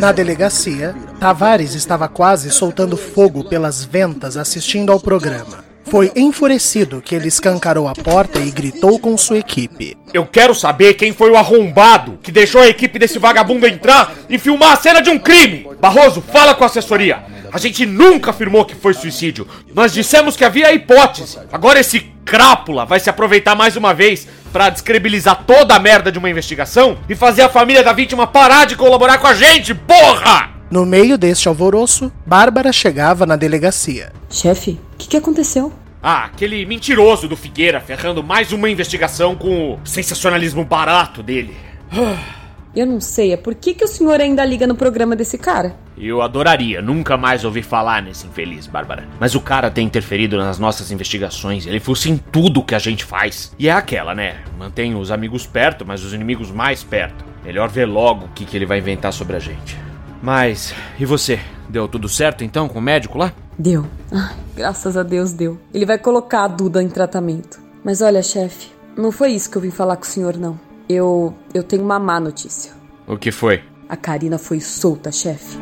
Na 0.00 0.10
delegacia, 0.10 0.96
Tavares 1.20 1.74
estava 1.74 2.08
quase 2.08 2.50
soltando 2.50 2.96
fogo 2.96 3.44
pelas 3.44 3.84
ventas 3.84 4.36
assistindo 4.36 4.90
ao 4.90 4.98
programa. 4.98 5.69
Foi 5.90 6.12
enfurecido 6.14 7.02
que 7.02 7.16
ele 7.16 7.26
escancarou 7.26 7.88
a 7.88 7.94
porta 7.94 8.38
e 8.38 8.48
gritou 8.52 9.00
com 9.00 9.18
sua 9.18 9.38
equipe. 9.38 9.96
Eu 10.14 10.24
quero 10.24 10.54
saber 10.54 10.94
quem 10.94 11.12
foi 11.12 11.32
o 11.32 11.36
arrombado 11.36 12.16
que 12.22 12.30
deixou 12.30 12.60
a 12.60 12.68
equipe 12.68 12.96
desse 12.96 13.18
vagabundo 13.18 13.66
entrar 13.66 14.14
e 14.28 14.38
filmar 14.38 14.72
a 14.72 14.76
cena 14.76 15.02
de 15.02 15.10
um 15.10 15.18
crime. 15.18 15.66
Barroso, 15.80 16.22
fala 16.22 16.54
com 16.54 16.62
a 16.62 16.68
assessoria. 16.68 17.24
A 17.52 17.58
gente 17.58 17.84
nunca 17.84 18.30
afirmou 18.30 18.64
que 18.64 18.76
foi 18.76 18.94
suicídio. 18.94 19.48
Nós 19.74 19.92
dissemos 19.92 20.36
que 20.36 20.44
havia 20.44 20.72
hipótese. 20.72 21.38
Agora 21.52 21.80
esse 21.80 22.00
crápula 22.24 22.86
vai 22.86 23.00
se 23.00 23.10
aproveitar 23.10 23.56
mais 23.56 23.76
uma 23.76 23.92
vez 23.92 24.28
para 24.52 24.70
descredibilizar 24.70 25.42
toda 25.44 25.74
a 25.74 25.80
merda 25.80 26.12
de 26.12 26.20
uma 26.20 26.30
investigação 26.30 26.98
e 27.08 27.16
fazer 27.16 27.42
a 27.42 27.48
família 27.48 27.82
da 27.82 27.92
vítima 27.92 28.28
parar 28.28 28.64
de 28.64 28.76
colaborar 28.76 29.18
com 29.18 29.26
a 29.26 29.34
gente, 29.34 29.74
porra! 29.74 30.50
No 30.70 30.86
meio 30.86 31.18
deste 31.18 31.48
alvoroço, 31.48 32.12
Bárbara 32.24 32.72
chegava 32.72 33.26
na 33.26 33.34
delegacia. 33.34 34.12
Chefe, 34.30 34.78
o 34.94 34.96
que, 34.96 35.08
que 35.08 35.16
aconteceu? 35.16 35.72
Ah, 36.02 36.24
aquele 36.24 36.64
mentiroso 36.64 37.28
do 37.28 37.36
Figueira 37.36 37.78
ferrando 37.78 38.22
mais 38.22 38.52
uma 38.52 38.70
investigação 38.70 39.36
com 39.36 39.74
o 39.74 39.80
sensacionalismo 39.84 40.64
barato 40.64 41.22
dele. 41.22 41.54
Eu 42.74 42.86
não 42.86 43.00
sei, 43.00 43.32
é 43.32 43.36
por 43.36 43.52
que, 43.56 43.74
que 43.74 43.84
o 43.84 43.88
senhor 43.88 44.20
ainda 44.20 44.44
liga 44.44 44.64
no 44.64 44.76
programa 44.76 45.16
desse 45.16 45.36
cara? 45.36 45.74
Eu 45.98 46.22
adoraria 46.22 46.80
nunca 46.80 47.16
mais 47.16 47.44
ouvir 47.44 47.62
falar 47.62 48.00
nesse 48.00 48.28
infeliz, 48.28 48.68
Bárbara. 48.68 49.08
Mas 49.18 49.34
o 49.34 49.40
cara 49.40 49.72
tem 49.72 49.84
interferido 49.84 50.38
nas 50.38 50.56
nossas 50.56 50.92
investigações, 50.92 51.66
ele 51.66 51.80
fosse 51.80 52.08
em 52.08 52.16
tudo 52.16 52.62
que 52.62 52.76
a 52.76 52.78
gente 52.78 53.04
faz. 53.04 53.52
E 53.58 53.68
é 53.68 53.72
aquela, 53.72 54.14
né? 54.14 54.36
Mantém 54.56 54.94
os 54.94 55.10
amigos 55.10 55.48
perto, 55.48 55.84
mas 55.84 56.04
os 56.04 56.14
inimigos 56.14 56.52
mais 56.52 56.84
perto. 56.84 57.24
Melhor 57.44 57.68
ver 57.68 57.86
logo 57.86 58.26
o 58.26 58.28
que, 58.28 58.44
que 58.44 58.56
ele 58.56 58.66
vai 58.66 58.78
inventar 58.78 59.12
sobre 59.12 59.34
a 59.34 59.40
gente. 59.40 59.76
Mas, 60.22 60.72
e 60.96 61.04
você? 61.04 61.40
Deu 61.68 61.88
tudo 61.88 62.08
certo 62.08 62.44
então 62.44 62.68
com 62.68 62.78
o 62.78 62.82
médico 62.82 63.18
lá? 63.18 63.32
Deu. 63.60 63.84
Ai, 64.10 64.34
graças 64.56 64.96
a 64.96 65.02
Deus 65.02 65.32
deu. 65.32 65.60
Ele 65.74 65.84
vai 65.84 65.98
colocar 65.98 66.44
a 66.44 66.48
Duda 66.48 66.82
em 66.82 66.88
tratamento. 66.88 67.60
Mas 67.84 68.00
olha, 68.00 68.22
chefe, 68.22 68.70
não 68.96 69.12
foi 69.12 69.32
isso 69.32 69.50
que 69.50 69.56
eu 69.58 69.60
vim 69.60 69.70
falar 69.70 69.96
com 69.96 70.04
o 70.04 70.06
senhor, 70.06 70.38
não. 70.38 70.58
Eu. 70.88 71.34
eu 71.52 71.62
tenho 71.62 71.82
uma 71.82 71.98
má 71.98 72.18
notícia. 72.18 72.72
O 73.06 73.18
que 73.18 73.30
foi? 73.30 73.62
A 73.86 73.98
Karina 73.98 74.38
foi 74.38 74.60
solta, 74.60 75.12
chefe. 75.12 75.58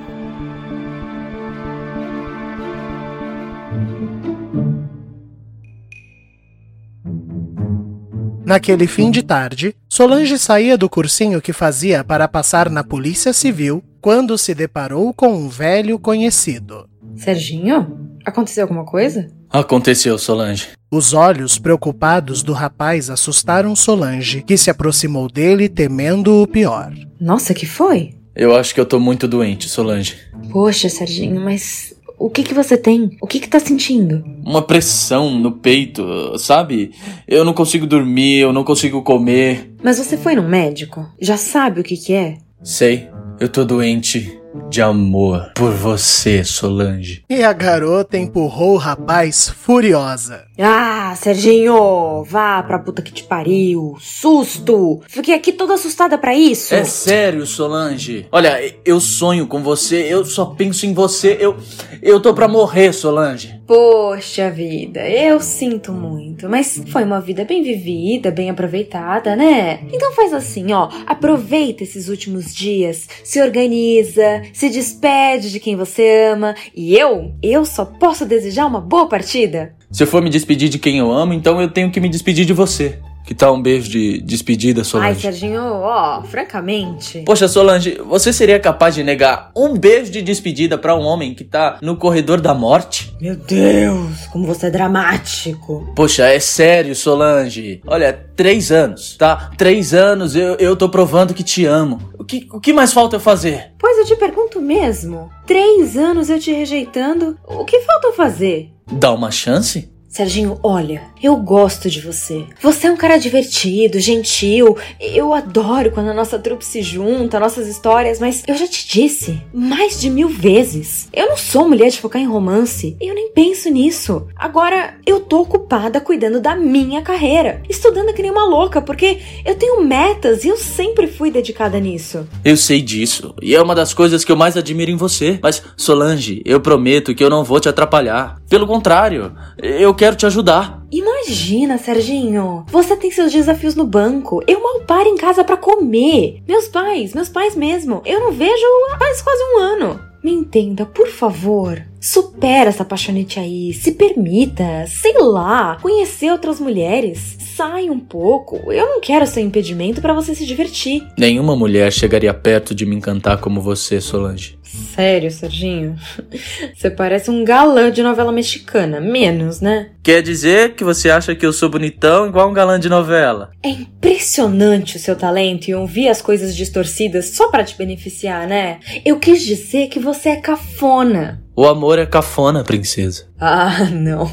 Naquele 8.45 8.87
fim 8.87 9.11
de 9.11 9.25
tarde, 9.25 9.75
Solange 9.88 10.38
saía 10.38 10.78
do 10.78 10.88
cursinho 10.88 11.43
que 11.43 11.52
fazia 11.52 12.05
para 12.05 12.28
passar 12.28 12.71
na 12.71 12.85
Polícia 12.85 13.33
Civil 13.33 13.83
quando 14.00 14.38
se 14.38 14.55
deparou 14.55 15.12
com 15.12 15.33
um 15.35 15.49
velho 15.49 15.99
conhecido. 15.99 16.88
Serginho? 17.17 18.09
Aconteceu 18.25 18.65
alguma 18.65 18.85
coisa? 18.85 19.29
Aconteceu, 19.50 20.19
Solange. 20.19 20.69
Os 20.91 21.12
olhos 21.12 21.59
preocupados 21.59 22.43
do 22.43 22.53
rapaz 22.53 23.09
assustaram 23.11 23.75
Solange, 23.75 24.43
que 24.43 24.57
se 24.57 24.71
aproximou 24.71 25.29
dele 25.29 25.69
temendo 25.69 26.43
o 26.43 26.47
pior. 26.47 26.93
Nossa, 27.21 27.55
que 27.55 27.67
foi? 27.67 28.15
Eu 28.35 28.55
acho 28.55 28.75
que 28.75 28.81
eu 28.81 28.87
tô 28.87 29.00
muito 29.00 29.27
doente, 29.27 29.69
Solange. 29.69 30.17
Poxa, 30.50 30.88
Serginho, 30.88 31.41
mas 31.41 31.95
o 32.19 32.29
que 32.31 32.43
que 32.43 32.55
você 32.55 32.77
tem? 32.77 33.17
O 33.21 33.27
que 33.27 33.41
que 33.41 33.49
tá 33.49 33.59
sentindo? 33.61 34.25
Uma 34.45 34.62
pressão 34.62 35.38
no 35.38 35.53
peito, 35.53 36.38
sabe? 36.38 36.93
Eu 37.27 37.45
não 37.45 37.53
consigo 37.53 37.87
dormir, 37.87 38.38
eu 38.38 38.53
não 38.53 38.65
consigo 38.65 39.03
comer. 39.03 39.73
Mas 39.83 39.99
você 39.99 40.17
foi 40.17 40.35
no 40.35 40.43
médico? 40.43 41.07
Já 41.21 41.37
sabe 41.37 41.81
o 41.81 41.85
que 41.85 41.97
que 41.97 42.12
é? 42.12 42.38
Sei, 42.62 43.09
eu 43.41 43.49
tô 43.49 43.65
doente 43.65 44.38
de 44.69 44.83
amor 44.83 45.52
por 45.55 45.73
você, 45.73 46.45
Solange. 46.45 47.23
E 47.28 47.43
a 47.43 47.52
garota 47.52 48.17
empurrou 48.19 48.75
o 48.75 48.78
rapaz 48.78 49.49
furiosa. 49.49 50.48
Ah, 50.61 51.15
Serginho, 51.17 52.25
vá 52.25 52.61
pra 52.65 52.81
puta 52.81 53.00
que 53.00 53.12
te 53.12 53.23
pariu. 53.23 53.97
Susto! 54.00 55.00
Fiquei 55.07 55.35
aqui 55.35 55.53
toda 55.53 55.75
assustada 55.75 56.19
pra 56.19 56.35
isso. 56.35 56.75
É 56.75 56.83
sério, 56.83 57.47
Solange. 57.47 58.27
Olha, 58.33 58.59
eu 58.85 58.99
sonho 58.99 59.47
com 59.47 59.62
você, 59.62 60.03
eu 60.03 60.25
só 60.25 60.47
penso 60.47 60.85
em 60.85 60.93
você. 60.93 61.37
Eu 61.38 61.57
eu 62.03 62.21
tô 62.21 62.35
pra 62.35 62.49
morrer, 62.49 62.93
Solange. 62.93 63.61
Poxa 63.67 64.50
vida, 64.50 65.09
eu 65.09 65.41
sinto 65.41 65.93
muito, 65.93 66.49
mas 66.49 66.81
foi 66.88 67.05
uma 67.05 67.21
vida 67.21 67.45
bem 67.45 67.62
vivida, 67.62 68.31
bem 68.31 68.50
aproveitada, 68.50 69.37
né? 69.37 69.81
Então 69.93 70.12
faz 70.12 70.33
assim, 70.33 70.73
ó, 70.73 70.88
aproveita 71.07 71.83
esses 71.83 72.09
últimos 72.09 72.55
dias, 72.55 73.07
se 73.23 73.41
organiza, 73.43 74.43
se 74.53 74.71
despede 74.71 75.53
de 75.53 75.61
quem 75.61 75.77
você 75.77 76.31
ama, 76.33 76.55
e 76.75 76.97
eu, 76.97 77.35
eu 77.43 77.65
só 77.65 77.85
posso 77.85 78.25
desejar 78.25 78.67
uma 78.67 78.81
boa 78.81 79.07
partida. 79.07 79.78
Se 79.90 80.02
eu 80.02 80.07
for 80.07 80.23
me 80.23 80.28
despedir 80.28 80.68
de 80.68 80.78
quem 80.78 80.99
eu 80.99 81.11
amo, 81.11 81.33
então 81.33 81.61
eu 81.61 81.71
tenho 81.71 81.90
que 81.90 82.00
me 82.00 82.09
despedir 82.09 82.45
de 82.45 82.52
você. 82.52 82.99
Que 83.29 83.35
tal 83.35 83.55
um 83.55 83.61
beijo 83.61 83.91
de 83.91 84.23
despedida, 84.23 84.83
Solange? 84.83 85.11
Ai, 85.11 85.15
Serginho, 85.15 85.61
ó, 85.63 86.23
francamente. 86.23 87.25
Poxa, 87.27 87.47
Solange, 87.47 88.01
você 88.07 88.33
seria 88.33 88.59
capaz 88.59 88.95
de 88.95 89.05
negar 89.05 89.53
um 89.55 89.77
beijo 89.77 90.11
de 90.11 90.23
despedida 90.23 90.79
pra 90.79 90.97
um 90.97 91.03
homem 91.03 91.35
que 91.35 91.45
tá 91.45 91.77
no 91.83 91.95
corredor 91.95 92.41
da 92.41 92.55
morte? 92.55 93.15
Meu 93.21 93.37
Deus, 93.37 94.25
como 94.33 94.47
você 94.47 94.69
é 94.69 94.71
dramático. 94.71 95.93
Poxa, 95.95 96.25
é 96.25 96.41
sério, 96.41 96.95
Solange. 96.95 97.83
Olha, 97.87 98.15
três 98.35 98.73
anos, 98.73 99.15
tá? 99.19 99.51
Três 99.59 99.93
anos 99.93 100.35
eu, 100.35 100.55
eu 100.55 100.75
tô 100.75 100.89
provando 100.89 101.35
que 101.35 101.43
te 101.43 101.67
amo. 101.67 102.01
O 102.19 102.25
que, 102.25 102.49
o 102.51 102.59
que 102.59 102.73
mais 102.73 102.95
falta 102.95 103.17
eu 103.17 103.21
fazer? 103.21 103.73
Pois 103.79 103.99
eu 103.99 104.07
te 104.07 104.17
pergunto 104.17 104.59
mesmo. 104.59 105.29
Três 105.47 105.99
anos 105.99 106.31
eu 106.31 106.41
te 106.41 106.51
rejeitando, 106.51 107.39
o 107.47 107.67
que 107.67 107.79
falta 107.81 108.07
eu 108.07 108.15
fazer? 108.15 108.71
Dá 108.91 109.13
uma 109.13 109.31
chance? 109.31 109.98
Serginho, 110.09 110.59
olha, 110.62 111.03
eu 111.23 111.37
gosto 111.37 111.91
de 111.91 112.00
você. 112.00 112.47
Você 112.62 112.87
é 112.87 112.91
um 112.91 112.97
cara 112.97 113.19
divertido, 113.19 114.00
gentil. 114.00 114.77
Eu 114.99 115.35
adoro 115.35 115.91
quando 115.91 116.09
a 116.09 116.15
nossa 116.15 116.38
trupe 116.38 116.65
se 116.65 116.81
junta, 116.81 117.38
nossas 117.38 117.69
histórias, 117.69 118.19
mas 118.19 118.43
eu 118.49 118.57
já 118.57 118.67
te 118.67 118.88
disse 118.88 119.41
mais 119.53 120.00
de 120.00 120.09
mil 120.09 120.29
vezes. 120.31 121.09
Eu 121.12 121.29
não 121.29 121.37
sou 121.37 121.69
mulher 121.69 121.91
de 121.91 122.00
focar 122.00 122.23
em 122.23 122.27
romance. 122.27 122.97
Eu 122.99 123.15
nem 123.15 123.31
penso 123.33 123.69
nisso. 123.71 124.27
Agora, 124.35 124.95
eu 125.07 125.21
tô 125.21 125.43
ocupada 125.43 126.00
cuidando 126.00 126.41
da 126.41 126.57
minha 126.57 127.03
carreira, 127.03 127.62
estudando 127.69 128.15
que 128.15 128.23
nem 128.23 128.31
uma 128.31 128.45
louca, 128.45 128.81
porque 128.81 129.19
eu 129.45 129.57
tenho 129.57 129.83
metas 129.83 130.43
e 130.43 130.49
eu 130.49 130.57
sempre 130.57 131.07
fui 131.07 131.31
dedicada 131.31 131.79
nisso. 131.79 132.27
Eu 132.43 132.57
sei 132.57 132.81
disso, 132.81 133.35
e 133.43 133.55
é 133.55 133.61
uma 133.61 133.75
das 133.75 133.93
coisas 133.93 134.25
que 134.25 134.33
eu 134.33 134.37
mais 134.37 134.57
admiro 134.57 134.91
em 134.91 134.97
você. 134.97 135.38
Mas, 135.43 135.62
Solange, 135.77 136.43
eu 136.47 136.61
prometo 136.61 137.15
que 137.15 137.23
eu 137.23 137.29
não 137.31 137.45
vou 137.45 137.61
te 137.61 137.69
atrapalhar. 137.69 138.41
Pelo 138.49 138.67
contrário, 138.67 139.35
eu 139.62 139.95
quero 139.99 140.17
te 140.17 140.25
ajudar. 140.25 140.87
Imagina, 140.93 141.76
Serginho. 141.76 142.64
Você 142.69 142.97
tem 142.97 143.11
seus 143.11 143.33
desafios 143.33 143.75
no 143.75 143.85
banco. 143.85 144.40
Eu 144.47 144.62
mal 144.62 144.81
paro 144.83 145.09
em 145.09 145.17
casa 145.17 145.43
para 145.43 145.57
comer. 145.57 146.40
Meus 146.47 146.69
pais, 146.69 147.12
meus 147.12 147.28
pais 147.28 147.57
mesmo. 147.57 148.00
Eu 148.07 148.21
não 148.21 148.33
vejo 148.33 148.64
há 148.93 148.99
faz 148.99 149.21
quase 149.21 149.43
um 149.43 149.59
ano. 149.59 150.00
Me 150.23 150.33
entenda, 150.33 150.87
por 150.87 151.09
favor. 151.09 151.85
Supera 152.00 152.71
essa 152.71 152.85
paixonete 152.85 153.40
aí. 153.40 153.73
Se 153.73 153.93
permita, 153.93 154.85
sei 154.87 155.14
lá, 155.19 155.78
conhecer 155.81 156.31
outras 156.31 156.61
mulheres. 156.61 157.37
Sai 157.57 157.90
um 157.90 157.99
pouco. 157.99 158.73
Eu 158.73 158.87
não 158.87 159.00
quero 159.00 159.26
ser 159.26 159.40
impedimento 159.40 160.00
para 160.00 160.14
você 160.14 160.35
se 160.35 160.47
divertir. 160.47 161.07
Nenhuma 161.19 161.57
mulher 161.57 161.93
chegaria 161.93 162.33
perto 162.33 162.75
de 162.75 162.87
me 162.87 162.95
encantar 162.95 163.38
como 163.38 163.61
você, 163.61 164.00
Solange. 164.00 164.58
Sério, 164.69 165.31
Serginho? 165.31 165.97
Você 166.77 166.91
parece 166.91 167.31
um 167.31 167.43
galã 167.43 167.91
de 167.91 168.03
novela 168.03 168.31
mexicana. 168.31 169.01
Menos, 169.01 169.61
né? 169.61 169.91
Quer 170.03 170.23
dizer 170.23 170.75
que 170.75 170.85
você 170.85 171.11
acha 171.11 171.35
que 171.35 171.45
eu 171.45 171.53
sou 171.53 171.69
bonitão 171.69 172.27
igual 172.27 172.49
um 172.49 172.53
galã 172.53 172.79
de 172.79 172.89
novela? 172.89 173.51
É 173.63 173.69
impressionante 173.69 174.97
o 174.97 175.01
seu 175.01 175.17
talento 175.17 175.69
e 175.69 175.75
ouvir 175.75 176.09
as 176.09 176.23
coisas 176.23 176.55
distorcidas 176.55 177.27
só 177.27 177.51
para 177.51 177.65
te 177.65 177.77
beneficiar, 177.77 178.47
né? 178.47 178.79
Eu 179.05 179.19
quis 179.19 179.43
dizer 179.43 179.89
que 179.89 179.99
você 179.99 180.31
é 180.31 180.37
cafona. 180.37 181.43
O 181.61 181.67
amor 181.67 181.99
é 181.99 182.07
cafona, 182.07 182.62
princesa. 182.62 183.25
Ah, 183.37 183.87
não. 183.91 184.31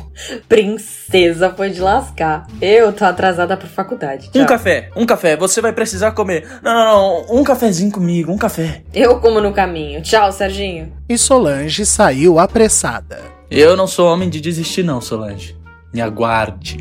Princesa 0.47 1.49
foi 1.49 1.71
de 1.71 1.81
lascar. 1.81 2.45
Eu 2.61 2.93
tô 2.93 3.03
atrasada 3.03 3.57
pra 3.57 3.67
faculdade. 3.67 4.29
Tchau. 4.29 4.43
Um 4.43 4.45
café, 4.45 4.91
um 4.95 5.05
café. 5.07 5.35
Você 5.35 5.59
vai 5.59 5.73
precisar 5.73 6.11
comer. 6.11 6.47
Não, 6.61 6.71
não, 6.71 6.85
não. 6.85 7.39
Um 7.39 7.43
cafezinho 7.43 7.91
comigo, 7.91 8.31
um 8.31 8.37
café. 8.37 8.83
Eu 8.93 9.19
como 9.19 9.41
no 9.41 9.51
caminho. 9.51 10.03
Tchau, 10.03 10.31
Serginho. 10.31 10.93
E 11.09 11.17
Solange 11.17 11.83
saiu 11.83 12.37
apressada. 12.37 13.17
Eu 13.49 13.75
não 13.75 13.87
sou 13.87 14.07
homem 14.07 14.29
de 14.29 14.39
desistir, 14.39 14.83
não, 14.83 15.01
Solange. 15.01 15.57
Me 15.91 16.01
aguarde. 16.01 16.77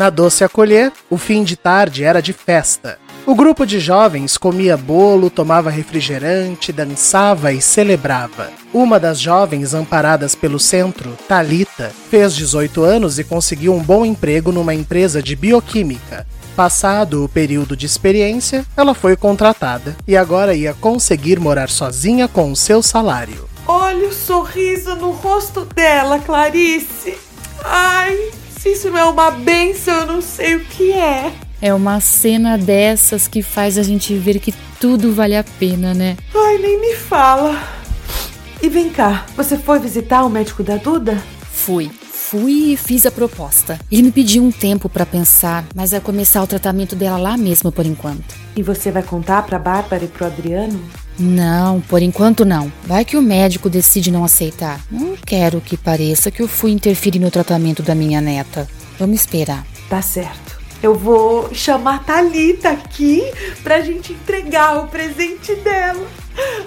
Na 0.00 0.08
doce 0.08 0.42
acolher, 0.42 0.90
o 1.10 1.18
fim 1.18 1.44
de 1.44 1.56
tarde 1.56 2.04
era 2.04 2.22
de 2.22 2.32
festa. 2.32 2.98
O 3.26 3.34
grupo 3.34 3.66
de 3.66 3.78
jovens 3.78 4.38
comia 4.38 4.74
bolo, 4.74 5.28
tomava 5.28 5.68
refrigerante, 5.68 6.72
dançava 6.72 7.52
e 7.52 7.60
celebrava. 7.60 8.48
Uma 8.72 8.98
das 8.98 9.20
jovens 9.20 9.74
amparadas 9.74 10.34
pelo 10.34 10.58
centro, 10.58 11.18
Talita, 11.28 11.92
fez 12.08 12.34
18 12.34 12.82
anos 12.82 13.18
e 13.18 13.24
conseguiu 13.24 13.74
um 13.74 13.82
bom 13.82 14.06
emprego 14.06 14.50
numa 14.50 14.72
empresa 14.72 15.22
de 15.22 15.36
bioquímica. 15.36 16.26
Passado 16.56 17.22
o 17.22 17.28
período 17.28 17.76
de 17.76 17.84
experiência, 17.84 18.64
ela 18.74 18.94
foi 18.94 19.16
contratada 19.16 19.94
e 20.08 20.16
agora 20.16 20.54
ia 20.54 20.72
conseguir 20.72 21.38
morar 21.38 21.68
sozinha 21.68 22.26
com 22.26 22.50
o 22.50 22.56
seu 22.56 22.82
salário. 22.82 23.46
Olha 23.66 24.08
o 24.08 24.14
sorriso 24.14 24.94
no 24.96 25.10
rosto 25.10 25.66
dela, 25.66 26.18
Clarice. 26.20 27.18
Ai, 27.62 28.39
se 28.60 28.72
isso 28.72 28.90
não 28.90 28.98
é 28.98 29.04
uma 29.04 29.30
benção, 29.30 30.00
eu 30.00 30.06
não 30.06 30.20
sei 30.20 30.56
o 30.56 30.60
que 30.60 30.92
é. 30.92 31.32
É 31.62 31.72
uma 31.72 31.98
cena 31.98 32.58
dessas 32.58 33.26
que 33.26 33.42
faz 33.42 33.78
a 33.78 33.82
gente 33.82 34.14
ver 34.14 34.38
que 34.38 34.52
tudo 34.78 35.14
vale 35.14 35.34
a 35.34 35.42
pena, 35.42 35.94
né? 35.94 36.18
Ai, 36.34 36.58
nem 36.58 36.78
me 36.78 36.94
fala. 36.94 37.58
E 38.62 38.68
vem 38.68 38.90
cá, 38.90 39.24
você 39.34 39.56
foi 39.56 39.78
visitar 39.78 40.24
o 40.24 40.28
médico 40.28 40.62
da 40.62 40.76
Duda? 40.76 41.16
Fui. 41.50 41.90
Fui 42.12 42.72
e 42.72 42.76
fiz 42.76 43.06
a 43.06 43.10
proposta. 43.10 43.78
Ele 43.90 44.02
me 44.02 44.12
pediu 44.12 44.44
um 44.44 44.52
tempo 44.52 44.90
para 44.90 45.06
pensar, 45.06 45.64
mas 45.74 45.92
vai 45.92 46.00
começar 46.00 46.42
o 46.42 46.46
tratamento 46.46 46.94
dela 46.94 47.16
lá 47.16 47.36
mesmo 47.38 47.72
por 47.72 47.86
enquanto. 47.86 48.34
E 48.54 48.62
você 48.62 48.90
vai 48.90 49.02
contar 49.02 49.42
pra 49.42 49.58
Bárbara 49.58 50.04
e 50.04 50.08
pro 50.08 50.26
Adriano? 50.26 50.78
Não, 51.20 51.82
por 51.82 52.00
enquanto 52.00 52.46
não. 52.46 52.72
Vai 52.84 53.04
que 53.04 53.16
o 53.16 53.22
médico 53.22 53.68
decide 53.68 54.10
não 54.10 54.24
aceitar. 54.24 54.80
Não 54.90 55.14
quero 55.16 55.60
que 55.60 55.76
pareça 55.76 56.30
que 56.30 56.40
eu 56.42 56.48
fui 56.48 56.70
interferir 56.70 57.18
no 57.18 57.30
tratamento 57.30 57.82
da 57.82 57.94
minha 57.94 58.20
neta. 58.22 58.66
Vamos 58.98 59.20
esperar. 59.20 59.66
Tá 59.88 60.00
certo. 60.00 60.58
Eu 60.82 60.94
vou 60.94 61.52
chamar 61.52 61.96
a 61.96 61.98
Thalita 61.98 62.70
aqui 62.70 63.22
pra 63.62 63.82
gente 63.82 64.14
entregar 64.14 64.78
o 64.78 64.88
presente 64.88 65.54
dela. 65.56 66.06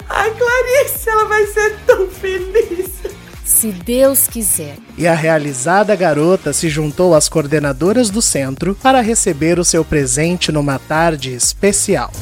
Ai, 0.08 0.30
Clarice, 0.30 1.08
ela 1.08 1.24
vai 1.24 1.46
ser 1.46 1.76
tão 1.84 2.06
feliz. 2.08 2.90
Se 3.44 3.72
Deus 3.72 4.28
quiser. 4.28 4.76
E 4.96 5.06
a 5.06 5.14
realizada 5.14 5.96
garota 5.96 6.52
se 6.52 6.68
juntou 6.68 7.14
às 7.14 7.28
coordenadoras 7.28 8.08
do 8.08 8.22
centro 8.22 8.76
para 8.80 9.00
receber 9.00 9.58
o 9.58 9.64
seu 9.64 9.84
presente 9.84 10.52
numa 10.52 10.78
tarde 10.78 11.34
especial. 11.34 12.12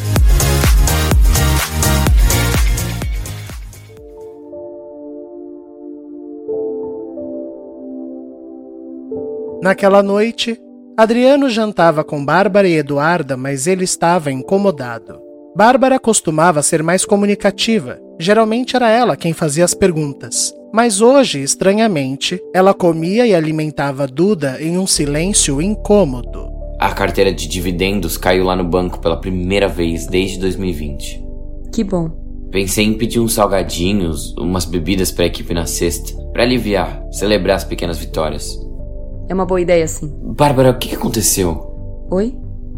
Naquela 9.62 10.02
noite, 10.02 10.58
Adriano 10.96 11.48
jantava 11.48 12.02
com 12.02 12.24
Bárbara 12.24 12.66
e 12.68 12.74
Eduarda, 12.74 13.36
mas 13.36 13.68
ele 13.68 13.84
estava 13.84 14.32
incomodado. 14.32 15.20
Bárbara 15.56 16.00
costumava 16.00 16.62
ser 16.62 16.82
mais 16.82 17.04
comunicativa, 17.04 18.00
geralmente 18.18 18.74
era 18.74 18.90
ela 18.90 19.16
quem 19.16 19.32
fazia 19.32 19.64
as 19.64 19.72
perguntas. 19.72 20.52
Mas 20.74 21.00
hoje, 21.00 21.40
estranhamente, 21.40 22.40
ela 22.52 22.74
comia 22.74 23.24
e 23.24 23.32
alimentava 23.32 24.08
Duda 24.08 24.56
em 24.60 24.76
um 24.76 24.86
silêncio 24.86 25.62
incômodo. 25.62 26.50
A 26.80 26.90
carteira 26.92 27.32
de 27.32 27.46
dividendos 27.46 28.16
caiu 28.16 28.42
lá 28.42 28.56
no 28.56 28.64
banco 28.64 28.98
pela 28.98 29.20
primeira 29.20 29.68
vez 29.68 30.08
desde 30.08 30.40
2020. 30.40 31.24
Que 31.72 31.84
bom. 31.84 32.10
Pensei 32.50 32.84
em 32.84 32.94
pedir 32.94 33.20
uns 33.20 33.34
salgadinhos, 33.34 34.34
umas 34.36 34.64
bebidas 34.64 35.12
pra 35.12 35.26
equipe 35.26 35.54
na 35.54 35.66
sexta, 35.66 36.12
pra 36.32 36.42
aliviar, 36.42 37.00
celebrar 37.12 37.56
as 37.56 37.64
pequenas 37.64 37.98
vitórias. 37.98 38.58
É 39.32 39.34
uma 39.34 39.46
boa 39.46 39.62
ideia, 39.62 39.88
sim. 39.88 40.12
Bárbara, 40.36 40.72
o 40.72 40.78
que 40.78 40.90
que 40.90 40.94
aconteceu? 40.94 42.06
Oi? 42.10 42.36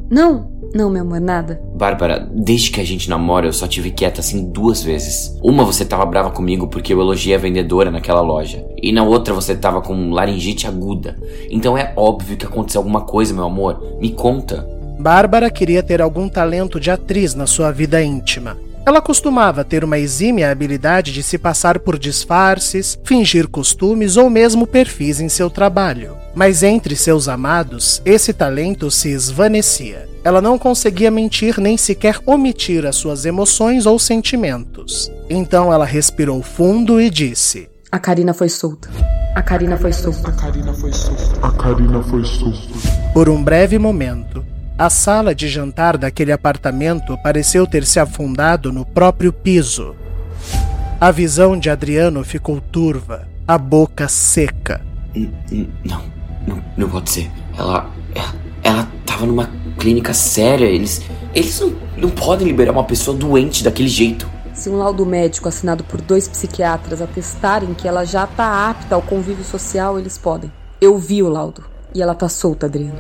Não, 0.08 0.52
não, 0.72 0.88
meu 0.88 1.02
amor, 1.02 1.20
nada. 1.20 1.60
Bárbara, 1.74 2.30
desde 2.32 2.70
que 2.70 2.80
a 2.80 2.84
gente 2.84 3.10
namora, 3.10 3.44
eu 3.44 3.52
só 3.52 3.66
tive 3.66 3.90
quieta 3.90 4.20
assim 4.20 4.52
duas 4.52 4.80
vezes. 4.80 5.36
Uma 5.42 5.64
você 5.64 5.84
tava 5.84 6.06
brava 6.06 6.30
comigo 6.30 6.68
porque 6.68 6.94
eu 6.94 7.00
elogiei 7.00 7.34
a 7.34 7.40
vendedora 7.40 7.90
naquela 7.90 8.20
loja. 8.20 8.64
E 8.80 8.92
na 8.92 9.02
outra 9.02 9.34
você 9.34 9.56
tava 9.56 9.82
com 9.82 10.12
laringite 10.12 10.68
aguda. 10.68 11.16
Então 11.50 11.76
é 11.76 11.92
óbvio 11.96 12.36
que 12.36 12.46
aconteceu 12.46 12.78
alguma 12.80 13.00
coisa, 13.00 13.34
meu 13.34 13.46
amor. 13.46 13.98
Me 14.00 14.12
conta. 14.12 14.64
Bárbara 15.00 15.50
queria 15.50 15.82
ter 15.82 16.00
algum 16.00 16.28
talento 16.28 16.78
de 16.78 16.88
atriz 16.88 17.34
na 17.34 17.48
sua 17.48 17.72
vida 17.72 18.00
íntima. 18.00 18.56
Ela 18.86 19.00
costumava 19.00 19.64
ter 19.64 19.82
uma 19.82 19.98
exímia 19.98 20.50
habilidade 20.50 21.10
de 21.10 21.22
se 21.22 21.38
passar 21.38 21.78
por 21.78 21.98
disfarces, 21.98 22.98
fingir 23.02 23.48
costumes 23.48 24.18
ou 24.18 24.28
mesmo 24.28 24.66
perfis 24.66 25.20
em 25.20 25.28
seu 25.28 25.48
trabalho. 25.48 26.16
Mas 26.34 26.62
entre 26.62 26.94
seus 26.94 27.26
amados, 27.26 28.02
esse 28.04 28.34
talento 28.34 28.90
se 28.90 29.08
esvanecia. 29.08 30.06
Ela 30.22 30.42
não 30.42 30.58
conseguia 30.58 31.10
mentir 31.10 31.58
nem 31.58 31.78
sequer 31.78 32.18
omitir 32.26 32.84
as 32.84 32.96
suas 32.96 33.24
emoções 33.24 33.86
ou 33.86 33.98
sentimentos. 33.98 35.10
Então 35.30 35.72
ela 35.72 35.86
respirou 35.86 36.42
fundo 36.42 37.00
e 37.00 37.08
disse: 37.08 37.70
A 37.90 37.98
Karina 37.98 38.34
foi 38.34 38.50
solta. 38.50 38.90
A 39.34 39.42
Karina 39.42 39.78
foi 39.78 39.92
solta. 39.92 40.28
A 40.28 40.32
Karina 40.32 40.74
foi 40.74 40.92
solta. 40.92 41.46
A 41.46 41.50
Karina 41.52 42.02
foi 42.02 42.24
solta. 42.24 43.12
Por 43.14 43.30
um 43.30 43.42
breve 43.42 43.78
momento, 43.78 44.44
a 44.76 44.90
sala 44.90 45.34
de 45.34 45.48
jantar 45.48 45.96
daquele 45.96 46.32
apartamento 46.32 47.16
pareceu 47.22 47.66
ter 47.66 47.84
se 47.84 48.00
afundado 48.00 48.72
no 48.72 48.84
próprio 48.84 49.32
piso. 49.32 49.94
A 51.00 51.10
visão 51.10 51.58
de 51.58 51.70
Adriano 51.70 52.24
ficou 52.24 52.60
turva, 52.60 53.28
a 53.46 53.56
boca 53.58 54.08
seca. 54.08 54.80
N- 55.14 55.30
n- 55.50 55.68
Não, 55.84 56.02
não, 56.46 56.64
não 56.76 56.88
pode 56.88 57.10
ser. 57.10 57.30
Ela. 57.56 57.88
Ela, 58.14 58.34
ela 58.62 58.88
tava 59.04 59.26
numa 59.26 59.48
clínica 59.78 60.12
séria. 60.14 60.64
Eles. 60.64 61.02
Eles 61.34 61.60
não, 61.60 61.74
não 61.96 62.10
podem 62.10 62.46
liberar 62.46 62.72
uma 62.72 62.84
pessoa 62.84 63.16
doente 63.16 63.62
daquele 63.62 63.88
jeito. 63.88 64.28
Se 64.54 64.70
um 64.70 64.76
laudo 64.76 65.04
médico 65.04 65.48
assinado 65.48 65.82
por 65.84 66.00
dois 66.00 66.28
psiquiatras 66.28 67.02
atestarem 67.02 67.74
que 67.74 67.86
ela 67.88 68.04
já 68.04 68.26
tá 68.26 68.70
apta 68.70 68.94
ao 68.94 69.02
convívio 69.02 69.44
social, 69.44 69.98
eles 69.98 70.16
podem. 70.16 70.50
Eu 70.80 70.96
vi 70.96 71.22
o 71.22 71.28
laudo. 71.28 71.64
E 71.92 72.00
ela 72.00 72.14
tá 72.14 72.28
solta, 72.28 72.66
Adriano. 72.66 72.98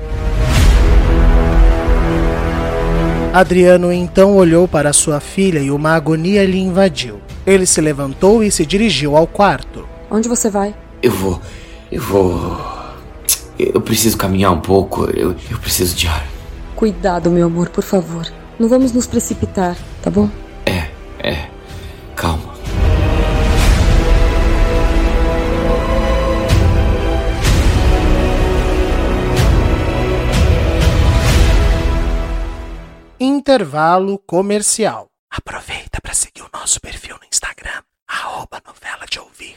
Adriano 3.34 3.92
então 3.92 4.36
olhou 4.36 4.68
para 4.68 4.92
sua 4.92 5.18
filha 5.18 5.58
e 5.58 5.68
uma 5.68 5.90
agonia 5.90 6.44
lhe 6.44 6.60
invadiu. 6.60 7.20
Ele 7.44 7.66
se 7.66 7.80
levantou 7.80 8.44
e 8.44 8.50
se 8.52 8.64
dirigiu 8.64 9.16
ao 9.16 9.26
quarto. 9.26 9.88
Onde 10.08 10.28
você 10.28 10.48
vai? 10.48 10.72
Eu 11.02 11.10
vou. 11.10 11.40
Eu 11.90 12.00
vou. 12.00 12.56
Eu 13.58 13.80
preciso 13.80 14.16
caminhar 14.16 14.52
um 14.52 14.60
pouco. 14.60 15.06
Eu, 15.06 15.34
eu 15.50 15.58
preciso 15.58 15.96
de 15.96 16.06
ar. 16.06 16.24
Cuidado, 16.76 17.28
meu 17.28 17.46
amor, 17.46 17.70
por 17.70 17.82
favor. 17.82 18.24
Não 18.56 18.68
vamos 18.68 18.92
nos 18.92 19.08
precipitar, 19.08 19.76
tá 20.00 20.12
bom? 20.12 20.30
É, 20.64 20.86
é. 21.18 21.48
Calma. 22.14 22.53
Intervalo 33.46 34.18
comercial. 34.20 35.08
Aproveita 35.30 36.00
para 36.00 36.14
seguir 36.14 36.40
o 36.40 36.48
nosso 36.50 36.80
perfil 36.80 37.16
no 37.16 37.26
Instagram, 37.30 37.82
arroba 38.08 38.58
novela 38.66 39.04
de 39.04 39.20
ouvir. 39.20 39.54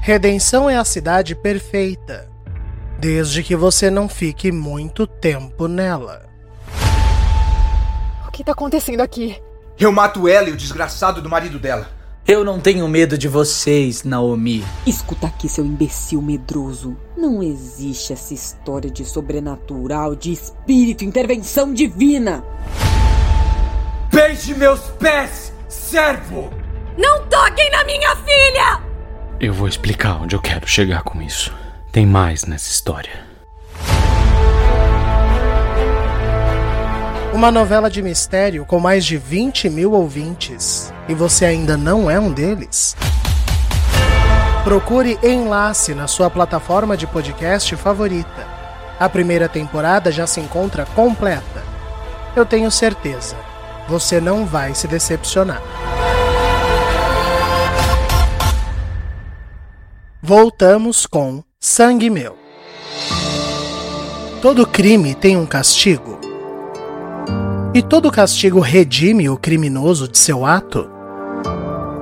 Redenção 0.00 0.70
é 0.70 0.76
a 0.76 0.84
cidade 0.84 1.34
perfeita. 1.34 2.30
desde 3.00 3.42
que 3.42 3.56
você 3.56 3.90
não 3.90 4.08
fique 4.08 4.52
muito 4.52 5.04
tempo 5.04 5.66
nela. 5.66 6.28
O 8.28 8.30
que 8.30 8.44
tá 8.44 8.52
acontecendo 8.52 9.00
aqui? 9.00 9.42
Eu 9.76 9.90
mato 9.90 10.28
ela 10.28 10.48
e 10.48 10.52
o 10.52 10.56
desgraçado 10.56 11.20
do 11.20 11.28
marido 11.28 11.58
dela. 11.58 11.90
Eu 12.28 12.44
não 12.44 12.60
tenho 12.60 12.86
medo 12.86 13.16
de 13.16 13.26
vocês, 13.26 14.04
Naomi. 14.04 14.62
Escuta 14.86 15.28
aqui, 15.28 15.48
seu 15.48 15.64
imbecil 15.64 16.20
medroso. 16.20 16.94
Não 17.16 17.42
existe 17.42 18.12
essa 18.12 18.34
história 18.34 18.90
de 18.90 19.02
sobrenatural, 19.02 20.14
de 20.14 20.32
espírito, 20.32 21.06
intervenção 21.06 21.72
divina. 21.72 22.44
Beije 24.12 24.54
meus 24.54 24.80
pés, 24.98 25.54
servo! 25.70 26.50
Não 26.98 27.26
toquem 27.28 27.70
na 27.70 27.82
minha 27.84 28.14
filha! 28.16 28.82
Eu 29.40 29.54
vou 29.54 29.66
explicar 29.66 30.20
onde 30.20 30.36
eu 30.36 30.42
quero 30.42 30.66
chegar 30.66 31.04
com 31.04 31.22
isso. 31.22 31.50
Tem 31.90 32.04
mais 32.04 32.44
nessa 32.44 32.68
história. 32.68 33.27
Uma 37.32 37.52
novela 37.52 37.90
de 37.90 38.02
mistério 38.02 38.64
com 38.64 38.80
mais 38.80 39.04
de 39.04 39.18
20 39.18 39.68
mil 39.68 39.92
ouvintes. 39.92 40.92
E 41.08 41.14
você 41.14 41.44
ainda 41.44 41.76
não 41.76 42.10
é 42.10 42.18
um 42.18 42.32
deles? 42.32 42.96
Procure 44.64 45.18
Enlace 45.22 45.94
na 45.94 46.06
sua 46.06 46.30
plataforma 46.30 46.96
de 46.96 47.06
podcast 47.06 47.76
favorita. 47.76 48.46
A 48.98 49.08
primeira 49.08 49.48
temporada 49.48 50.10
já 50.10 50.26
se 50.26 50.40
encontra 50.40 50.86
completa. 50.86 51.62
Eu 52.34 52.44
tenho 52.44 52.70
certeza, 52.70 53.36
você 53.86 54.20
não 54.20 54.44
vai 54.44 54.74
se 54.74 54.88
decepcionar. 54.88 55.62
Voltamos 60.20 61.06
com 61.06 61.44
Sangue 61.60 62.10
Meu. 62.10 62.36
Todo 64.42 64.66
crime 64.66 65.14
tem 65.14 65.36
um 65.36 65.46
castigo. 65.46 66.17
E 67.74 67.82
todo 67.82 68.10
castigo 68.10 68.60
redime 68.60 69.28
o 69.28 69.36
criminoso 69.36 70.08
de 70.08 70.16
seu 70.16 70.46
ato? 70.46 70.88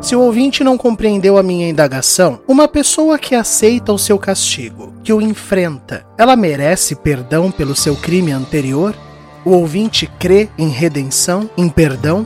Se 0.00 0.14
o 0.14 0.20
ouvinte 0.20 0.62
não 0.62 0.78
compreendeu 0.78 1.36
a 1.36 1.42
minha 1.42 1.68
indagação, 1.68 2.38
uma 2.46 2.68
pessoa 2.68 3.18
que 3.18 3.34
aceita 3.34 3.92
o 3.92 3.98
seu 3.98 4.16
castigo, 4.16 4.92
que 5.02 5.12
o 5.12 5.20
enfrenta, 5.20 6.06
ela 6.16 6.36
merece 6.36 6.94
perdão 6.94 7.50
pelo 7.50 7.74
seu 7.74 7.96
crime 7.96 8.30
anterior? 8.30 8.94
O 9.44 9.50
ouvinte 9.50 10.06
crê 10.20 10.48
em 10.56 10.68
redenção, 10.68 11.50
em 11.56 11.68
perdão? 11.68 12.24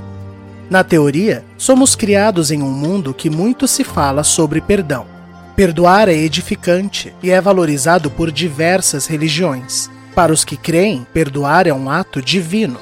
Na 0.68 0.85
teoria, 0.85 1.42
somos 1.57 1.96
criados 1.96 2.50
em 2.50 2.62
um 2.62 2.70
mundo 2.70 3.14
que 3.14 3.31
muito 3.31 3.66
se 3.66 3.83
fala 3.83 4.22
sobre 4.22 4.61
perdão. 4.61 5.07
Perdoar 5.57 6.11
é 6.11 6.14
edificante 6.14 7.14
e 7.22 7.31
é 7.31 7.40
valorizado 7.40 8.11
por 8.11 8.31
diversas 8.31 9.07
religiões. 9.07 9.90
Para 10.14 10.33
os 10.33 10.44
que 10.44 10.57
creem, 10.57 11.07
perdoar 11.12 11.66
é 11.66 11.72
um 11.72 11.88
ato 11.88 12.20
divino. 12.20 12.79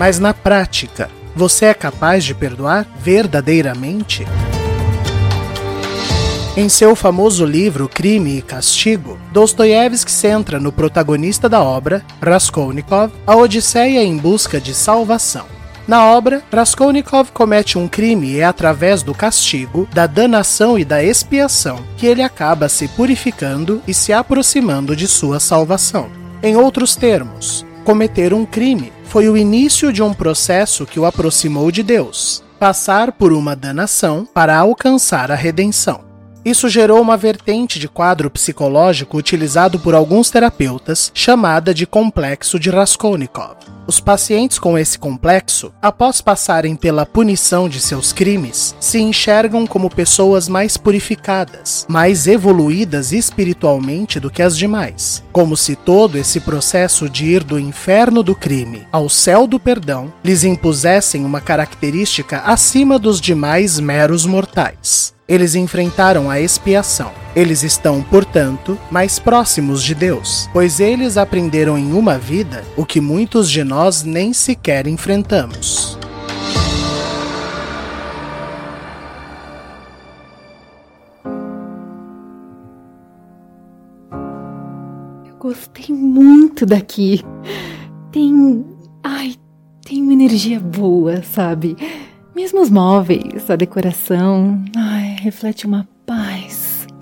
Mas 0.00 0.18
na 0.18 0.32
prática, 0.32 1.10
você 1.36 1.66
é 1.66 1.74
capaz 1.74 2.24
de 2.24 2.34
perdoar 2.34 2.86
verdadeiramente? 3.02 4.26
Em 6.56 6.70
seu 6.70 6.96
famoso 6.96 7.44
livro 7.44 7.86
Crime 7.86 8.38
e 8.38 8.40
Castigo, 8.40 9.18
Dostoiévski 9.30 10.10
centra 10.10 10.58
no 10.58 10.72
protagonista 10.72 11.50
da 11.50 11.62
obra, 11.62 12.02
Raskolnikov, 12.18 13.12
a 13.26 13.36
odisseia 13.36 14.02
em 14.02 14.16
busca 14.16 14.58
de 14.58 14.72
salvação. 14.72 15.44
Na 15.86 16.06
obra, 16.06 16.42
Raskolnikov 16.50 17.30
comete 17.32 17.76
um 17.76 17.86
crime 17.86 18.28
e 18.28 18.40
é 18.40 18.44
através 18.44 19.02
do 19.02 19.12
castigo, 19.12 19.86
da 19.92 20.06
danação 20.06 20.78
e 20.78 20.84
da 20.84 21.04
expiação 21.04 21.78
que 21.98 22.06
ele 22.06 22.22
acaba 22.22 22.70
se 22.70 22.88
purificando 22.88 23.82
e 23.86 23.92
se 23.92 24.14
aproximando 24.14 24.96
de 24.96 25.06
sua 25.06 25.38
salvação. 25.38 26.08
Em 26.42 26.56
outros 26.56 26.96
termos, 26.96 27.66
cometer 27.90 28.32
um 28.32 28.46
crime 28.46 28.92
foi 29.02 29.28
o 29.28 29.36
início 29.36 29.92
de 29.92 30.00
um 30.00 30.14
processo 30.14 30.86
que 30.86 31.00
o 31.00 31.04
aproximou 31.04 31.72
de 31.72 31.82
Deus, 31.82 32.40
passar 32.56 33.10
por 33.10 33.32
uma 33.32 33.56
danação 33.56 34.24
para 34.32 34.56
alcançar 34.56 35.32
a 35.32 35.34
redenção. 35.34 36.02
Isso 36.44 36.68
gerou 36.68 37.00
uma 37.00 37.16
vertente 37.16 37.80
de 37.80 37.88
quadro 37.88 38.30
psicológico 38.30 39.18
utilizado 39.18 39.80
por 39.80 39.96
alguns 39.96 40.30
terapeutas, 40.30 41.10
chamada 41.12 41.74
de 41.74 41.84
complexo 41.84 42.60
de 42.60 42.70
Raskolnikov. 42.70 43.56
Os 43.90 43.98
pacientes 43.98 44.56
com 44.56 44.78
esse 44.78 44.96
complexo, 44.96 45.72
após 45.82 46.20
passarem 46.20 46.76
pela 46.76 47.04
punição 47.04 47.68
de 47.68 47.80
seus 47.80 48.12
crimes, 48.12 48.72
se 48.78 49.00
enxergam 49.00 49.66
como 49.66 49.90
pessoas 49.90 50.48
mais 50.48 50.76
purificadas, 50.76 51.86
mais 51.88 52.28
evoluídas 52.28 53.10
espiritualmente 53.10 54.20
do 54.20 54.30
que 54.30 54.42
as 54.42 54.56
demais, 54.56 55.24
como 55.32 55.56
se 55.56 55.74
todo 55.74 56.16
esse 56.16 56.38
processo 56.38 57.08
de 57.10 57.24
ir 57.24 57.42
do 57.42 57.58
inferno 57.58 58.22
do 58.22 58.32
crime 58.32 58.86
ao 58.92 59.08
céu 59.08 59.44
do 59.44 59.58
perdão 59.58 60.12
lhes 60.22 60.44
impusessem 60.44 61.24
uma 61.24 61.40
característica 61.40 62.42
acima 62.42 62.96
dos 62.96 63.20
demais 63.20 63.80
meros 63.80 64.24
mortais. 64.24 65.12
Eles 65.26 65.56
enfrentaram 65.56 66.30
a 66.30 66.40
expiação. 66.40 67.10
Eles 67.34 67.62
estão, 67.62 68.02
portanto, 68.02 68.76
mais 68.90 69.20
próximos 69.20 69.84
de 69.84 69.94
Deus, 69.94 70.50
pois 70.52 70.80
eles 70.80 71.16
aprenderam 71.16 71.78
em 71.78 71.92
uma 71.92 72.18
vida 72.18 72.64
o 72.76 72.84
que 72.84 73.00
muitos 73.00 73.48
de 73.48 73.62
nós 73.62 74.02
nem 74.02 74.32
sequer 74.32 74.88
enfrentamos. 74.88 75.96
Eu 85.24 85.36
gostei 85.38 85.94
muito 85.94 86.66
daqui. 86.66 87.22
Tem. 88.10 88.64
Ai, 89.04 89.36
tem 89.84 90.02
uma 90.02 90.12
energia 90.12 90.58
boa, 90.58 91.22
sabe? 91.22 91.76
Mesmo 92.34 92.60
os 92.60 92.70
móveis, 92.70 93.48
a 93.48 93.54
decoração. 93.54 94.60
Ai, 94.76 95.16
reflete 95.20 95.64
uma 95.64 95.86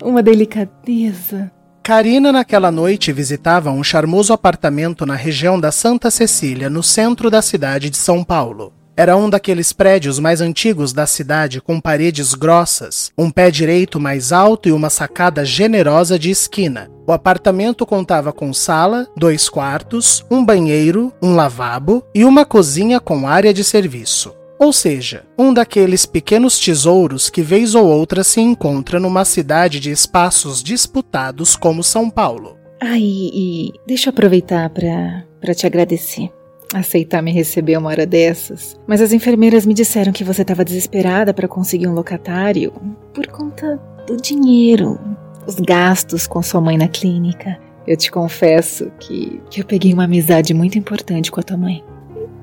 uma 0.03 0.21
delicadeza. 0.23 1.51
Karina, 1.83 2.31
naquela 2.31 2.71
noite, 2.71 3.11
visitava 3.11 3.71
um 3.71 3.83
charmoso 3.83 4.31
apartamento 4.31 5.05
na 5.05 5.15
região 5.15 5.59
da 5.59 5.71
Santa 5.71 6.11
Cecília, 6.11 6.69
no 6.69 6.83
centro 6.83 7.29
da 7.31 7.41
cidade 7.41 7.89
de 7.89 7.97
São 7.97 8.23
Paulo. 8.23 8.73
Era 8.95 9.15
um 9.15 9.29
daqueles 9.29 9.71
prédios 9.71 10.19
mais 10.19 10.41
antigos 10.41 10.91
da 10.91 11.07
cidade, 11.07 11.61
com 11.61 11.79
paredes 11.79 12.33
grossas, 12.33 13.11
um 13.17 13.31
pé 13.31 13.49
direito 13.49 13.97
mais 13.97 14.33
alto 14.33 14.67
e 14.67 14.73
uma 14.73 14.89
sacada 14.89 15.45
generosa 15.45 16.19
de 16.19 16.29
esquina. 16.29 16.91
O 17.07 17.13
apartamento 17.13 17.85
contava 17.85 18.33
com 18.33 18.53
sala, 18.53 19.07
dois 19.15 19.47
quartos, 19.47 20.25
um 20.29 20.43
banheiro, 20.43 21.13
um 21.23 21.33
lavabo 21.33 22.03
e 22.13 22.25
uma 22.25 22.43
cozinha 22.43 22.99
com 22.99 23.25
área 23.25 23.53
de 23.53 23.63
serviço. 23.63 24.35
Ou 24.59 24.73
seja, 24.73 25.23
um 25.37 25.53
daqueles 25.53 26.05
pequenos 26.05 26.59
tesouros 26.59 27.29
que 27.29 27.41
vez 27.41 27.75
ou 27.75 27.87
outra 27.87 28.25
se 28.25 28.41
encontra 28.41 28.99
numa 28.99 29.23
cidade 29.23 29.79
de 29.79 29.89
espaços 29.89 30.61
disputados 30.61 31.55
como 31.55 31.81
São 31.81 32.09
Paulo. 32.09 32.57
Ai, 32.81 33.01
e 33.01 33.71
deixa 33.87 34.09
eu 34.09 34.11
aproveitar 34.11 34.69
para 34.69 35.55
te 35.55 35.65
agradecer. 35.65 36.29
Aceitar 36.73 37.21
me 37.21 37.31
receber 37.31 37.77
uma 37.77 37.89
hora 37.89 38.05
dessas. 38.05 38.77
Mas 38.85 39.01
as 39.01 39.13
enfermeiras 39.13 39.65
me 39.65 39.73
disseram 39.73 40.11
que 40.11 40.25
você 40.25 40.41
estava 40.41 40.65
desesperada 40.65 41.33
para 41.33 41.47
conseguir 41.47 41.87
um 41.87 41.93
locatário 41.93 42.73
por 43.13 43.27
conta 43.27 43.81
do 44.05 44.17
dinheiro, 44.17 44.99
os 45.47 45.55
gastos 45.55 46.27
com 46.27 46.43
sua 46.43 46.59
mãe 46.59 46.77
na 46.77 46.87
clínica. 46.87 47.57
Eu 47.87 47.95
te 47.95 48.11
confesso 48.11 48.91
que, 48.99 49.41
que 49.49 49.61
eu 49.61 49.65
peguei 49.65 49.93
uma 49.93 50.03
amizade 50.03 50.53
muito 50.53 50.77
importante 50.77 51.31
com 51.31 51.39
a 51.39 51.43
tua 51.43 51.57
mãe. 51.57 51.83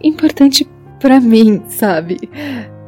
Importante 0.02 0.66
para 1.06 1.20
mim, 1.20 1.62
sabe? 1.68 2.18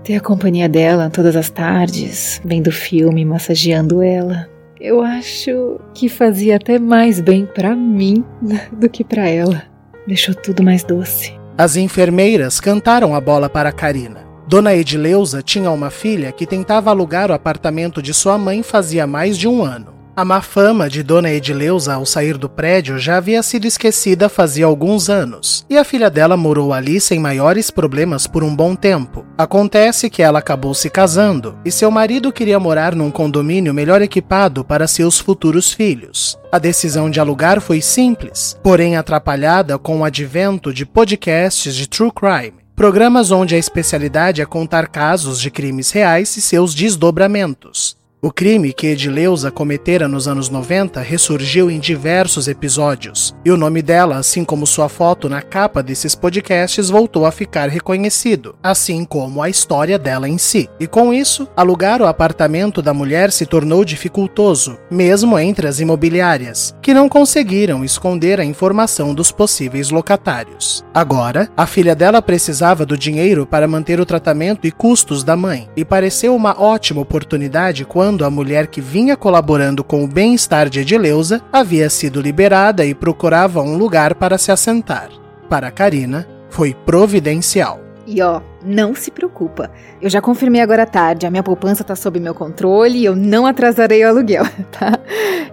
Ter 0.03 0.17
a 0.17 0.21
companhia 0.21 0.69
dela 0.69 1.09
todas 1.09 1.37
as 1.37 1.49
tardes, 1.49 2.41
vendo 2.45 2.73
filme, 2.73 3.25
massageando 3.25 4.03
ela. 4.03 4.49
Eu 4.81 5.03
acho 5.03 5.79
que 5.95 6.09
fazia 6.09 6.57
até 6.57 6.81
mais 6.81 7.21
bem 7.21 7.47
para 7.47 7.77
mim 7.77 8.25
do 8.73 8.91
que 8.91 9.05
para 9.05 9.29
ela. 9.29 9.63
Deixou 10.05 10.35
tudo 10.35 10.65
mais 10.65 10.83
doce. 10.83 11.33
As 11.57 11.77
enfermeiras 11.77 12.59
cantaram 12.59 13.15
a 13.15 13.21
bola 13.21 13.49
para 13.49 13.71
Karina. 13.71 14.27
Dona 14.49 14.75
Edileuza 14.75 15.41
tinha 15.41 15.71
uma 15.71 15.91
filha 15.91 16.33
que 16.33 16.45
tentava 16.45 16.91
alugar 16.91 17.31
o 17.31 17.35
apartamento 17.35 18.03
de 18.03 18.13
sua 18.13 18.37
mãe 18.37 18.65
fazia 18.65 19.07
mais 19.07 19.39
de 19.39 19.47
um 19.47 19.63
ano. 19.63 19.95
A 20.19 20.25
má 20.25 20.43
fama 20.43 20.91
de 20.91 21.05
Dona 21.05 21.31
Edileuza 21.31 21.95
ao 21.95 22.05
sair 22.05 22.37
do 22.37 22.49
prédio 22.49 22.99
já 22.99 23.19
havia 23.19 23.41
sido 23.41 23.69
esquecida 23.69 24.29
fazia 24.29 24.67
alguns 24.67 25.09
anos, 25.09 25.65
e 25.71 25.79
a 25.79 25.85
filha 25.85 26.11
dela 26.11 26.37
morou 26.37 26.73
ali 26.73 27.01
sem 27.01 27.21
maiores 27.21 27.71
problemas 27.71 28.27
por 28.27 28.43
um 28.43 28.53
bom 28.53 28.75
tempo. 28.75 29.25
Acontece 29.39 30.11
que 30.11 30.21
ela 30.21 30.41
acabou 30.41 30.75
se 30.75 30.91
casando, 30.91 31.57
e 31.65 31.71
seu 31.71 31.89
marido 31.89 32.33
queria 32.33 32.59
morar 32.59 32.97
num 32.97 33.13
condomínio 33.13 33.73
melhor 33.73 34.03
equipado 34.03 34.65
para 34.65 34.89
seus 34.89 35.21
futuros 35.21 35.73
filhos. 35.73 36.37
A 36.51 36.59
decisão 36.59 37.09
de 37.09 37.21
alugar 37.21 37.61
foi 37.61 37.81
simples, 37.81 38.59
porém 38.61 38.97
atrapalhada 38.97 39.79
com 39.79 40.01
o 40.01 40.05
advento 40.05 40.75
de 40.75 40.85
podcasts 40.85 41.77
de 41.77 41.89
true 41.89 42.11
crime. 42.11 42.59
Programas 42.75 43.31
onde 43.31 43.55
a 43.55 43.59
especialidade 43.59 44.43
é 44.43 44.45
contar 44.45 44.89
casos 44.89 45.41
de 45.41 45.49
crimes 45.49 45.93
reais 45.93 46.37
e 46.37 46.41
seus 46.41 46.75
desdobramentos. 46.75 47.98
O 48.21 48.33
crime 48.33 48.73
que 48.73 48.89
Edileuza 48.89 49.49
cometera 49.49 50.09
nos 50.09 50.27
anos 50.27 50.49
90 50.49 51.01
ressurgiu 51.01 51.71
em 51.71 51.79
diversos 51.79 52.49
episódios, 52.49 53.33
e 53.45 53.51
o 53.53 53.57
nome 53.57 53.81
dela, 53.81 54.17
assim 54.17 54.45
como 54.45 54.67
sua 54.67 54.89
foto 54.89 55.29
na 55.29 55.41
capa 55.41 55.85
desses 55.85 56.17
podcasts, 56.17 56.91
voltou 56.91 57.25
a 57.25 57.31
ficar 57.31 57.69
reconhecido, 57.69 58.57
assim 58.61 59.05
como 59.05 59.41
a 59.41 59.49
história 59.49 59.97
dela 59.97 60.29
em 60.29 60.37
si. 60.37 60.69
E 60.81 60.87
com 60.89 61.15
isso, 61.15 61.47
alugar 61.57 62.03
o 62.03 62.07
apartamento 62.07 62.83
da 62.83 62.93
mulher 62.93 63.31
se 63.31 63.47
tornou 63.47 63.85
dificultoso, 63.85 64.77
mesmo 64.91 65.39
entre 65.39 65.69
as 65.69 65.79
imobiliárias, 65.79 66.75
que 66.83 66.93
não 66.93 67.09
conseguiram 67.09 67.85
esconder 67.85 68.41
a 68.41 68.45
informação 68.45 69.15
dos 69.15 69.31
possíveis 69.31 69.91
locatários. 69.91 70.85
Agora, 70.93 71.49
a 71.57 71.67
filha 71.67 71.95
dela 71.95 72.21
precisava 72.21 72.85
do 72.85 72.99
dinheiro 72.99 73.47
para 73.47 73.69
manter 73.69 74.01
o 74.01 74.07
tratamento 74.07 74.67
e 74.67 74.73
custos 74.73 75.23
da 75.23 75.37
mãe, 75.37 75.69
e 75.77 75.85
pareceu 75.85 76.35
uma 76.35 76.61
ótima 76.61 77.01
oportunidade 77.01 77.85
quando 77.85 78.08
quando 78.09 78.25
a 78.25 78.31
mulher 78.31 78.69
que 78.69 78.81
vinha 78.81 79.19
colaborando 79.19 79.85
com 79.85 80.03
o 80.03 80.09
bem-estar 80.09 80.71
de 80.71 80.81
Edileuza 80.81 81.43
havia 81.53 81.91
sido 81.91 82.23
liberada 82.23 82.83
e 82.83 82.95
procurava 82.95 83.61
um 83.61 83.77
lugar 83.77 84.15
para 84.15 84.39
se 84.39 84.51
assentar. 84.51 85.11
Para 85.47 85.71
Karina, 85.71 86.27
foi 86.49 86.73
providencial. 86.73 87.81
E 88.07 88.23
ó, 88.23 88.41
não 88.65 88.95
se 88.95 89.11
preocupa. 89.11 89.71
Eu 90.01 90.09
já 90.09 90.23
confirmei 90.23 90.63
agora 90.63 90.85
à 90.85 90.87
tarde, 90.87 91.27
a 91.27 91.31
minha 91.31 91.43
poupança 91.43 91.85
tá 91.85 91.95
sob 91.95 92.19
meu 92.19 92.33
controle 92.33 93.01
e 93.01 93.05
eu 93.05 93.15
não 93.15 93.45
atrasarei 93.45 94.03
o 94.03 94.09
aluguel, 94.09 94.47
tá? 94.73 94.99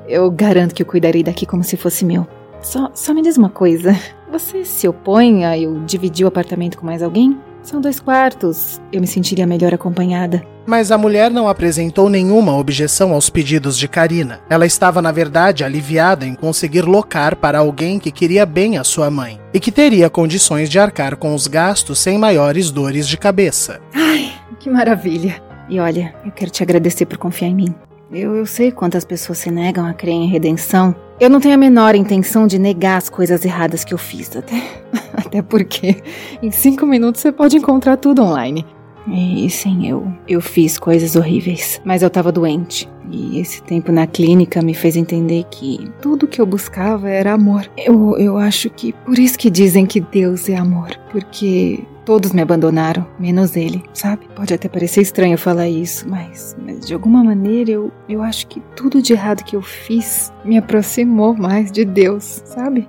Eu 0.07 0.31
garanto 0.31 0.73
que 0.73 0.81
eu 0.81 0.87
cuidarei 0.87 1.23
daqui 1.23 1.45
como 1.45 1.61
se 1.61 1.75
fosse 1.75 2.05
meu. 2.05 2.25
Só, 2.65 2.89
só 2.95 3.13
me 3.13 3.21
diz 3.21 3.37
uma 3.37 3.47
coisa. 3.47 3.95
Você 4.31 4.65
se 4.65 4.87
opõe 4.87 5.45
a 5.45 5.55
eu 5.55 5.83
dividir 5.85 6.25
o 6.25 6.27
apartamento 6.27 6.79
com 6.79 6.85
mais 6.85 7.03
alguém? 7.03 7.37
São 7.61 7.79
dois 7.79 7.99
quartos. 7.99 8.81
Eu 8.91 8.99
me 8.99 9.05
sentiria 9.05 9.45
melhor 9.45 9.71
acompanhada. 9.71 10.43
Mas 10.65 10.91
a 10.91 10.97
mulher 10.97 11.29
não 11.29 11.47
apresentou 11.47 12.09
nenhuma 12.09 12.57
objeção 12.57 13.13
aos 13.13 13.29
pedidos 13.29 13.77
de 13.77 13.87
Karina. 13.87 14.41
Ela 14.49 14.65
estava, 14.65 14.99
na 14.99 15.11
verdade, 15.11 15.63
aliviada 15.63 16.25
em 16.25 16.33
conseguir 16.33 16.81
locar 16.81 17.35
para 17.35 17.59
alguém 17.59 17.99
que 17.99 18.11
queria 18.11 18.47
bem 18.47 18.79
a 18.79 18.83
sua 18.83 19.11
mãe 19.11 19.39
e 19.53 19.59
que 19.59 19.71
teria 19.71 20.09
condições 20.09 20.67
de 20.67 20.79
arcar 20.79 21.17
com 21.17 21.35
os 21.35 21.45
gastos 21.45 21.99
sem 21.99 22.17
maiores 22.17 22.71
dores 22.71 23.07
de 23.07 23.15
cabeça. 23.15 23.79
Ai, 23.93 24.31
que 24.59 24.71
maravilha! 24.71 25.39
E 25.69 25.79
olha, 25.79 26.15
eu 26.25 26.31
quero 26.31 26.49
te 26.49 26.63
agradecer 26.63 27.05
por 27.05 27.19
confiar 27.19 27.47
em 27.47 27.55
mim. 27.55 27.75
Eu, 28.11 28.35
eu 28.35 28.45
sei 28.47 28.71
quantas 28.71 29.05
pessoas 29.05 29.37
se 29.37 29.51
negam 29.51 29.85
a 29.85 29.93
crer 29.93 30.13
em 30.13 30.27
redenção. 30.27 30.95
Eu 31.17 31.29
não 31.29 31.39
tenho 31.39 31.55
a 31.55 31.57
menor 31.57 31.95
intenção 31.95 32.45
de 32.45 32.59
negar 32.59 32.97
as 32.97 33.07
coisas 33.07 33.45
erradas 33.45 33.85
que 33.85 33.93
eu 33.93 33.97
fiz, 33.97 34.35
até, 34.35 34.61
até 35.15 35.41
porque 35.41 36.03
em 36.41 36.51
cinco 36.51 36.85
minutos 36.85 37.21
você 37.21 37.31
pode 37.31 37.55
encontrar 37.55 37.95
tudo 37.97 38.21
online. 38.21 38.65
E 39.07 39.49
sim, 39.49 39.87
eu, 39.87 40.11
eu 40.27 40.41
fiz 40.41 40.77
coisas 40.77 41.15
horríveis, 41.15 41.79
mas 41.85 42.01
eu 42.01 42.09
tava 42.09 42.31
doente. 42.31 42.89
E 43.11 43.39
esse 43.39 43.61
tempo 43.63 43.91
na 43.91 44.07
clínica 44.07 44.61
me 44.61 44.73
fez 44.73 44.95
entender 44.95 45.45
que 45.51 45.89
tudo 46.01 46.27
que 46.27 46.39
eu 46.39 46.45
buscava 46.45 47.09
era 47.09 47.33
amor. 47.33 47.69
Eu, 47.77 48.17
eu 48.17 48.37
acho 48.37 48.69
que 48.69 48.93
por 48.93 49.17
isso 49.17 49.37
que 49.37 49.49
dizem 49.49 49.85
que 49.85 49.99
Deus 49.99 50.49
é 50.49 50.55
amor, 50.55 50.89
porque 51.11 51.83
Todos 52.05 52.33
me 52.33 52.41
abandonaram, 52.43 53.07
menos 53.17 53.55
ele, 53.55 53.83
sabe? 53.91 54.27
Pode 54.35 54.53
até 54.53 54.69
parecer 54.69 55.01
estranho 55.01 55.39
falar 55.39 55.67
isso, 55.67 56.07
mas, 56.07 56.55
mas 56.63 56.85
de 56.85 56.93
alguma 56.93 57.23
maneira 57.23 57.71
eu, 57.71 57.91
eu 58.07 58.21
acho 58.21 58.45
que 58.45 58.61
tudo 58.75 59.01
de 59.01 59.13
errado 59.13 59.43
que 59.43 59.55
eu 59.55 59.61
fiz 59.63 60.31
me 60.43 60.55
aproximou 60.55 61.33
mais 61.33 61.71
de 61.71 61.83
Deus, 61.83 62.43
sabe? 62.45 62.87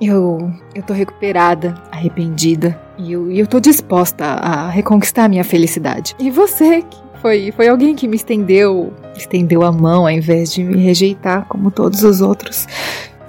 Eu, 0.00 0.52
eu 0.76 0.82
tô 0.84 0.92
recuperada, 0.92 1.74
arrependida, 1.90 2.80
e 2.96 3.12
eu, 3.12 3.32
eu 3.32 3.48
tô 3.48 3.58
disposta 3.58 4.24
a, 4.24 4.68
reconquistar 4.68 5.24
a 5.24 5.28
minha 5.28 5.42
felicidade. 5.42 6.14
E 6.16 6.30
você, 6.30 6.82
que 6.82 7.02
foi, 7.20 7.52
foi 7.52 7.68
alguém 7.68 7.94
que 7.94 8.06
me 8.08 8.16
estendeu, 8.16 8.92
estendeu 9.16 9.62
a 9.62 9.72
mão 9.72 10.02
ao 10.02 10.10
invés 10.10 10.52
de 10.52 10.62
me 10.62 10.82
rejeitar 10.82 11.46
como 11.48 11.70
todos 11.70 12.02
os 12.02 12.20
outros. 12.20 12.66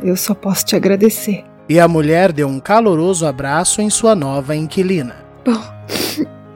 Eu 0.04 0.16
só 0.16 0.34
posso 0.34 0.66
te 0.66 0.76
agradecer. 0.76 1.44
E 1.70 1.80
a 1.80 1.88
mulher 1.88 2.32
deu 2.32 2.48
um 2.48 2.60
caloroso 2.60 3.26
abraço 3.26 3.82
em 3.82 3.90
sua 3.90 4.16
nova 4.16 4.56
inquilina. 4.56 5.16
Bom, 5.46 5.62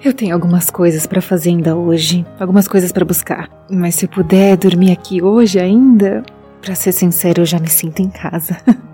eu 0.03 0.13
tenho 0.13 0.33
algumas 0.33 0.69
coisas 0.69 1.05
para 1.05 1.21
fazer 1.21 1.49
ainda 1.49 1.75
hoje, 1.75 2.25
algumas 2.39 2.67
coisas 2.67 2.91
para 2.91 3.05
buscar. 3.05 3.49
Mas 3.69 3.95
se 3.95 4.05
eu 4.05 4.09
puder 4.09 4.57
dormir 4.57 4.91
aqui 4.91 5.21
hoje 5.21 5.59
ainda, 5.59 6.23
para 6.61 6.75
ser 6.75 6.91
sincero, 6.91 7.41
eu 7.41 7.45
já 7.45 7.59
me 7.59 7.69
sinto 7.69 8.01
em 8.01 8.09
casa. 8.09 8.57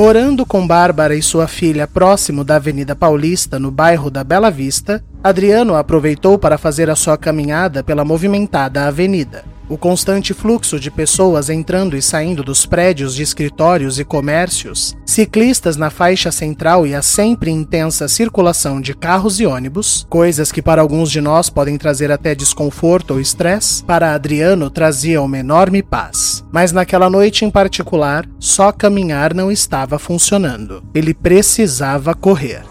Morando 0.00 0.46
com 0.46 0.66
Bárbara 0.66 1.14
e 1.14 1.20
sua 1.20 1.46
filha 1.46 1.86
próximo 1.86 2.42
da 2.42 2.56
Avenida 2.56 2.96
Paulista, 2.96 3.58
no 3.58 3.70
bairro 3.70 4.10
da 4.10 4.24
Bela 4.24 4.50
Vista, 4.50 5.04
Adriano 5.22 5.76
aproveitou 5.76 6.38
para 6.38 6.56
fazer 6.56 6.88
a 6.88 6.96
sua 6.96 7.18
caminhada 7.18 7.84
pela 7.84 8.02
movimentada 8.02 8.86
avenida. 8.86 9.44
O 9.70 9.78
constante 9.78 10.34
fluxo 10.34 10.80
de 10.80 10.90
pessoas 10.90 11.48
entrando 11.48 11.96
e 11.96 12.02
saindo 12.02 12.42
dos 12.42 12.66
prédios 12.66 13.14
de 13.14 13.22
escritórios 13.22 14.00
e 14.00 14.04
comércios, 14.04 14.96
ciclistas 15.06 15.76
na 15.76 15.90
faixa 15.90 16.32
central 16.32 16.84
e 16.84 16.92
a 16.92 17.00
sempre 17.02 17.52
intensa 17.52 18.08
circulação 18.08 18.80
de 18.80 18.94
carros 18.94 19.38
e 19.38 19.46
ônibus, 19.46 20.04
coisas 20.10 20.50
que 20.50 20.60
para 20.60 20.82
alguns 20.82 21.08
de 21.08 21.20
nós 21.20 21.48
podem 21.48 21.78
trazer 21.78 22.10
até 22.10 22.34
desconforto 22.34 23.12
ou 23.12 23.20
estresse, 23.20 23.84
para 23.84 24.12
Adriano 24.12 24.68
trazia 24.70 25.22
uma 25.22 25.38
enorme 25.38 25.84
paz. 25.84 26.44
Mas 26.50 26.72
naquela 26.72 27.08
noite 27.08 27.44
em 27.44 27.50
particular, 27.50 28.26
só 28.40 28.72
caminhar 28.72 29.32
não 29.32 29.52
estava 29.52 30.00
funcionando. 30.00 30.82
Ele 30.92 31.14
precisava 31.14 32.12
correr. 32.12 32.64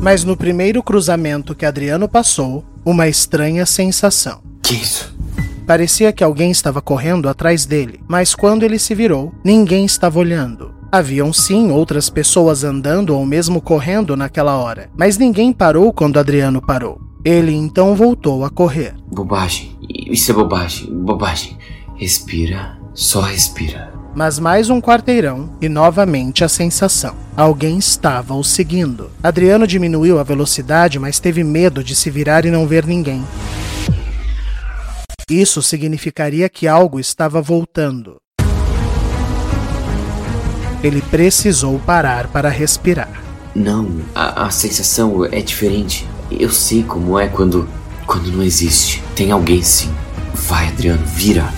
Mas 0.00 0.24
no 0.24 0.36
primeiro 0.36 0.82
cruzamento 0.82 1.54
que 1.54 1.64
Adriano 1.64 2.08
passou, 2.08 2.64
uma 2.84 3.08
estranha 3.08 3.64
sensação. 3.64 4.40
Que 4.62 4.74
isso? 4.74 5.14
Parecia 5.66 6.12
que 6.12 6.22
alguém 6.22 6.50
estava 6.50 6.82
correndo 6.82 7.28
atrás 7.28 7.64
dele, 7.64 8.00
mas 8.06 8.34
quando 8.34 8.64
ele 8.64 8.78
se 8.78 8.94
virou, 8.94 9.32
ninguém 9.42 9.84
estava 9.84 10.18
olhando. 10.18 10.74
Haviam 10.92 11.32
sim 11.32 11.70
outras 11.70 12.10
pessoas 12.10 12.62
andando 12.62 13.16
ou 13.16 13.24
mesmo 13.24 13.60
correndo 13.60 14.16
naquela 14.16 14.56
hora, 14.56 14.90
mas 14.96 15.16
ninguém 15.16 15.52
parou 15.52 15.92
quando 15.92 16.18
Adriano 16.18 16.60
parou. 16.60 17.00
Ele 17.24 17.54
então 17.54 17.96
voltou 17.96 18.44
a 18.44 18.50
correr. 18.50 18.94
Bobagem. 19.10 19.76
Isso 19.88 20.30
é 20.30 20.34
bobagem. 20.34 20.92
Bobagem. 20.92 21.56
Respira. 21.96 22.78
Só 22.92 23.22
respira 23.22 23.93
mas 24.14 24.38
mais 24.38 24.70
um 24.70 24.80
quarteirão 24.80 25.50
e 25.60 25.68
novamente 25.68 26.44
a 26.44 26.48
sensação. 26.48 27.16
Alguém 27.36 27.78
estava 27.78 28.34
o 28.34 28.44
seguindo. 28.44 29.10
Adriano 29.22 29.66
diminuiu 29.66 30.18
a 30.18 30.22
velocidade, 30.22 30.98
mas 30.98 31.18
teve 31.18 31.42
medo 31.42 31.82
de 31.82 31.96
se 31.96 32.10
virar 32.10 32.44
e 32.44 32.50
não 32.50 32.66
ver 32.66 32.86
ninguém. 32.86 33.24
Isso 35.28 35.62
significaria 35.62 36.48
que 36.48 36.68
algo 36.68 37.00
estava 37.00 37.42
voltando. 37.42 38.16
Ele 40.82 41.00
precisou 41.00 41.78
parar 41.80 42.28
para 42.28 42.50
respirar. 42.50 43.22
Não, 43.54 44.02
a, 44.14 44.46
a 44.46 44.50
sensação 44.50 45.24
é 45.24 45.40
diferente. 45.40 46.06
Eu 46.30 46.50
sei 46.50 46.82
como 46.82 47.18
é 47.18 47.26
quando. 47.26 47.68
quando 48.06 48.30
não 48.30 48.42
existe. 48.42 49.02
Tem 49.16 49.30
alguém 49.30 49.62
sim. 49.62 49.90
Vai, 50.34 50.68
Adriano, 50.68 51.06
vira 51.06 51.50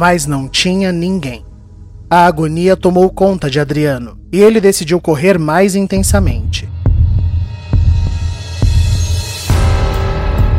mas 0.00 0.24
não 0.24 0.48
tinha 0.48 0.90
ninguém. 0.90 1.44
A 2.08 2.24
agonia 2.24 2.74
tomou 2.74 3.10
conta 3.10 3.50
de 3.50 3.60
Adriano 3.60 4.18
e 4.32 4.40
ele 4.40 4.58
decidiu 4.58 4.98
correr 4.98 5.38
mais 5.38 5.74
intensamente. 5.74 6.66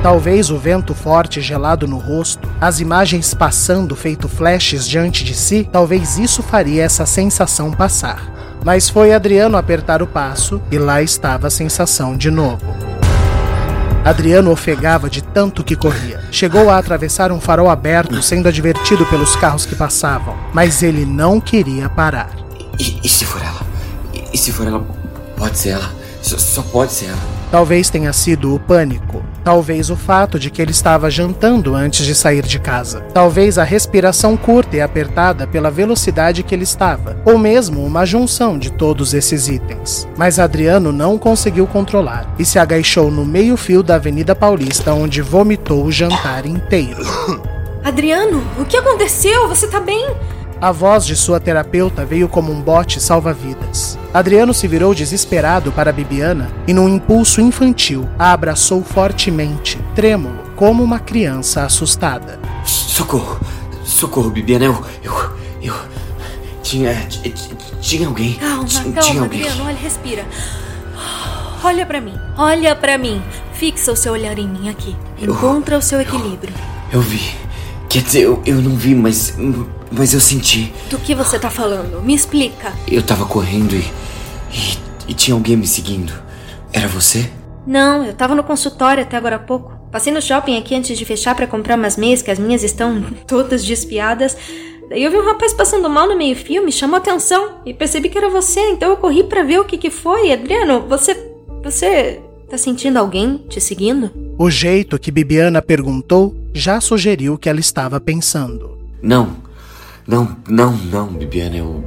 Talvez 0.04 0.52
o 0.52 0.60
vento 0.60 0.94
forte 0.94 1.42
gelado 1.42 1.88
no 1.88 1.98
rosto, 1.98 2.48
as 2.62 2.80
imagens 2.80 3.34
passando 3.34 3.96
feito 3.96 4.30
flashes 4.30 4.88
diante 4.88 5.24
de 5.24 5.34
si, 5.34 5.68
talvez 5.72 6.20
isso 6.20 6.44
faria 6.44 6.84
essa 6.84 7.08
sensação 7.08 7.72
passar. 7.72 8.60
Mas 8.64 8.90
foi 8.90 9.12
Adriano 9.12 9.58
apertar 9.58 10.04
o 10.04 10.08
passo 10.08 10.62
e 10.70 10.78
lá 10.78 11.02
estava 11.02 11.48
a 11.48 11.52
sensação 11.52 12.16
de 12.16 12.30
novo. 12.30 12.91
Adriano 14.04 14.50
ofegava 14.52 15.08
de 15.08 15.22
tanto 15.22 15.64
que 15.64 15.76
corria. 15.76 16.22
Chegou 16.32 16.72
a 16.72 16.78
atravessar 16.78 17.32
um 17.32 17.40
farol 17.40 17.70
aberto, 17.70 18.20
sendo 18.24 18.48
advertido 18.48 19.06
pelos 19.06 19.36
carros 19.36 19.64
que 19.64 19.76
passavam, 19.76 20.36
mas 20.54 20.82
ele 20.82 21.06
não 21.06 21.40
queria 21.40 21.88
parar. 21.88 22.32
E, 22.80 23.00
e 23.04 23.08
se 23.10 23.26
for 23.26 23.42
ela? 23.44 23.62
E, 24.12 24.24
e, 24.34 24.38
se 24.38 24.52
for 24.52 24.66
ela, 24.66 24.84
pode 25.38 25.58
ser 25.58 25.70
ela. 25.70 25.92
Só, 26.20 26.38
só 26.40 26.64
pode 26.64 26.92
ser 26.92 27.06
ela. 27.06 27.20
Talvez 27.52 27.92
tenha 27.92 28.12
sido 28.12 28.56
o 28.56 28.60
pânico. 28.60 29.24
Talvez 29.44 29.90
o 29.90 29.96
fato 29.96 30.38
de 30.40 30.50
que 30.50 30.62
ele 30.62 30.72
estava 30.72 31.10
jantando 31.10 31.76
antes 31.76 32.06
de 32.06 32.14
sair 32.14 32.44
de 32.44 32.60
casa. 32.60 33.02
Talvez 33.14 33.58
a 33.58 33.64
respiração 33.64 34.38
curta 34.38 34.78
e 34.78 34.82
apertada 34.82 35.48
pela 35.48 35.72
velocidade 35.72 36.44
que 36.44 36.54
ele 36.54 36.64
estava. 36.64 37.22
Ou 37.26 37.38
mesmo 37.38 37.84
uma 37.84 38.06
junção 38.06 38.58
de 38.58 38.72
todos 38.72 39.14
esses 39.14 39.48
itens. 39.48 40.08
Mas 40.18 40.40
Adriano 40.40 40.92
não 40.92 41.18
conseguiu 41.18 41.66
controlar 41.68 42.34
e 42.38 42.46
se 42.46 42.60
agachou 42.60 43.10
no 43.10 43.26
meio-fio 43.26 43.84
da 43.84 43.96
Avenida 43.96 44.36
Paulista, 44.36 44.94
onde 44.94 45.22
vomitou 45.22 45.86
o 45.86 45.92
jantar 45.92 46.46
inteiro. 46.46 47.04
Adriano, 47.84 48.44
o 48.60 48.66
que 48.66 48.78
aconteceu? 48.78 49.48
Você 49.48 49.68
tá 49.68 49.80
bem? 49.80 50.16
A 50.62 50.72
voz 50.72 51.08
de 51.08 51.16
sua 51.16 51.40
terapeuta 51.40 52.06
veio 52.06 52.30
como 52.30 52.52
um 52.52 52.62
bote 52.62 53.02
salva-vidas. 53.02 53.98
Adriano 54.14 54.54
se 54.54 54.68
virou 54.68 54.94
desesperado 54.94 55.72
para 55.72 55.92
Bibiana 55.92 56.52
e, 56.68 56.74
num 56.74 56.88
impulso 56.88 57.42
infantil, 57.42 58.08
a 58.20 58.32
abraçou 58.32 58.84
fortemente, 58.84 59.80
trêmulo, 59.96 60.38
como 60.56 60.84
uma 60.84 61.00
criança 61.00 61.64
assustada. 61.64 62.40
Socorro! 62.64 63.40
Socorro, 63.84 64.30
Bibiana, 64.30 64.66
eu. 64.66 64.86
Eu. 65.04 65.14
Eu. 65.64 65.74
Tinha. 66.62 66.94
Tinha 67.82 68.08
alguém. 68.08 68.36
Calma, 68.36 68.66
tinha, 68.66 68.84
calma, 68.84 69.02
tinha 69.02 69.22
alguém. 69.24 69.42
Adriano, 69.42 69.66
olha, 69.66 69.78
respira. 69.78 70.26
Olha 71.64 71.86
pra 71.88 72.00
mim, 72.00 72.16
olha 72.38 72.76
pra 72.76 73.00
mim. 73.00 73.20
Fixa 73.54 73.92
o 73.92 73.96
seu 73.96 74.14
olhar 74.14 74.38
em 74.38 74.48
mim 74.48 74.70
aqui. 74.70 74.96
Encontra 75.20 75.76
o 75.76 75.82
seu 75.82 76.00
equilíbrio. 76.00 76.54
Eu 76.92 77.02
vi. 77.02 77.36
Quer 77.90 78.04
dizer, 78.04 78.22
eu, 78.22 78.44
eu 78.46 78.62
não 78.62 78.76
vi, 78.76 78.94
mas. 78.94 79.36
Mas 79.92 80.14
eu 80.14 80.20
senti. 80.20 80.74
Do 80.90 80.98
que 80.98 81.14
você 81.14 81.38
tá 81.38 81.50
falando? 81.50 82.02
Me 82.02 82.16
explica. 82.16 82.74
Eu 82.88 83.04
tava 83.04 83.26
correndo 83.26 83.76
e. 83.76 83.84
E, 84.54 84.78
e 85.10 85.14
tinha 85.14 85.36
alguém 85.36 85.56
me 85.56 85.68
seguindo. 85.68 86.14
Era 86.74 86.88
você? 86.88 87.30
Não, 87.66 88.06
eu 88.06 88.14
tava 88.14 88.34
no 88.34 88.44
consultório 88.44 89.04
até 89.04 89.18
agora 89.18 89.36
há 89.36 89.40
pouco. 89.40 89.72
Passei 89.92 90.12
no 90.14 90.22
shopping 90.22 90.58
aqui 90.58 90.74
antes 90.74 90.98
de 90.98 91.06
fechar 91.06 91.36
para 91.36 91.46
comprar 91.46 91.78
umas 91.78 91.98
meias, 91.98 92.22
que 92.22 92.32
as 92.32 92.40
minhas 92.40 92.64
estão 92.64 93.04
todas 93.28 93.64
despiadas. 93.64 94.38
Daí 94.90 95.04
eu 95.04 95.12
vi 95.12 95.18
um 95.18 95.26
rapaz 95.26 95.54
passando 95.54 95.90
mal 95.90 96.08
no 96.08 96.18
meio-fio, 96.18 96.66
me 96.66 96.72
chamou 96.72 96.96
a 96.96 97.00
atenção 97.00 97.62
e 97.66 97.74
percebi 97.74 98.10
que 98.10 98.18
era 98.18 98.30
você, 98.30 98.60
então 98.72 98.90
eu 98.90 98.98
corri 98.98 99.24
para 99.24 99.44
ver 99.44 99.60
o 99.60 99.66
que 99.66 99.78
que 99.78 99.90
foi. 99.90 100.32
Adriano, 100.32 100.82
você. 100.88 101.14
Você. 101.64 102.20
tá 102.50 102.58
sentindo 102.58 102.98
alguém 102.98 103.38
te 103.50 103.62
seguindo? 103.62 104.12
O 104.38 104.50
jeito 104.50 104.98
que 104.98 105.12
Bibiana 105.12 105.62
perguntou 105.62 106.36
já 106.54 106.82
sugeriu 106.82 107.38
que 107.38 107.48
ela 107.48 107.60
estava 107.60 108.00
pensando. 108.00 108.78
Não. 109.02 109.51
Não, 110.08 110.36
não, 110.48 110.74
não, 110.74 111.08
Bibiana, 111.08 111.58
eu. 111.58 111.84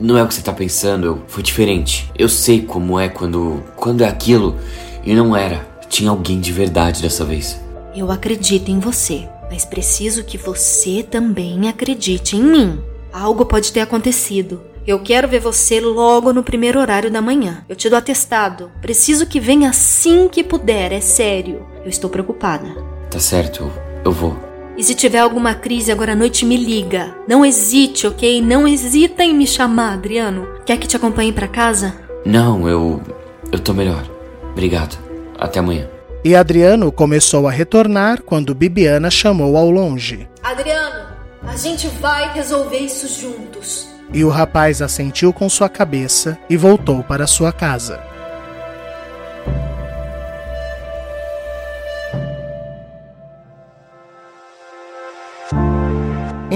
Não 0.00 0.18
é 0.18 0.22
o 0.22 0.26
que 0.26 0.34
você 0.34 0.42
tá 0.42 0.52
pensando, 0.52 1.06
eu. 1.06 1.22
Foi 1.28 1.42
diferente. 1.42 2.10
Eu 2.18 2.28
sei 2.28 2.62
como 2.62 2.98
é 2.98 3.08
quando. 3.08 3.62
Quando 3.76 4.02
é 4.02 4.08
aquilo 4.08 4.56
e 5.04 5.14
não 5.14 5.36
era. 5.36 5.66
Tinha 5.88 6.10
alguém 6.10 6.40
de 6.40 6.52
verdade 6.52 7.02
dessa 7.02 7.24
vez. 7.24 7.60
Eu 7.94 8.10
acredito 8.10 8.70
em 8.70 8.78
você, 8.78 9.28
mas 9.50 9.64
preciso 9.64 10.24
que 10.24 10.38
você 10.38 11.02
também 11.02 11.68
acredite 11.68 12.36
em 12.36 12.42
mim. 12.42 12.80
Algo 13.12 13.44
pode 13.44 13.70
ter 13.70 13.80
acontecido. 13.80 14.62
Eu 14.86 14.98
quero 14.98 15.28
ver 15.28 15.38
você 15.38 15.80
logo 15.80 16.32
no 16.32 16.42
primeiro 16.42 16.80
horário 16.80 17.10
da 17.10 17.22
manhã. 17.22 17.64
Eu 17.68 17.76
te 17.76 17.88
dou 17.88 17.98
atestado. 17.98 18.72
Preciso 18.80 19.26
que 19.26 19.38
venha 19.38 19.70
assim 19.70 20.28
que 20.28 20.42
puder, 20.42 20.92
é 20.92 21.00
sério. 21.00 21.64
Eu 21.84 21.88
estou 21.88 22.10
preocupada. 22.10 22.74
Tá 23.10 23.20
certo, 23.20 23.70
eu 24.04 24.10
vou. 24.10 24.51
E 24.76 24.82
se 24.82 24.94
tiver 24.94 25.18
alguma 25.18 25.54
crise 25.54 25.92
agora 25.92 26.12
à 26.12 26.16
noite, 26.16 26.46
me 26.46 26.56
liga. 26.56 27.14
Não 27.28 27.44
hesite, 27.44 28.06
ok? 28.06 28.40
Não 28.40 28.66
hesita 28.66 29.22
em 29.22 29.34
me 29.34 29.46
chamar, 29.46 29.94
Adriano. 29.94 30.48
Quer 30.64 30.78
que 30.78 30.86
te 30.86 30.96
acompanhe 30.96 31.32
para 31.32 31.46
casa? 31.46 31.94
Não, 32.24 32.68
eu. 32.68 33.02
Eu 33.50 33.58
tô 33.58 33.74
melhor. 33.74 34.04
Obrigado. 34.50 34.96
Até 35.38 35.60
amanhã. 35.60 35.88
E 36.24 36.34
Adriano 36.36 36.90
começou 36.92 37.48
a 37.48 37.50
retornar 37.50 38.22
quando 38.22 38.54
Bibiana 38.54 39.10
chamou 39.10 39.56
ao 39.56 39.70
longe. 39.70 40.28
Adriano, 40.42 41.06
a 41.42 41.56
gente 41.56 41.88
vai 41.88 42.32
resolver 42.32 42.78
isso 42.78 43.08
juntos. 43.20 43.88
E 44.14 44.24
o 44.24 44.28
rapaz 44.28 44.80
assentiu 44.80 45.32
com 45.32 45.48
sua 45.48 45.68
cabeça 45.68 46.38
e 46.48 46.56
voltou 46.56 47.02
para 47.02 47.26
sua 47.26 47.50
casa. 47.52 48.11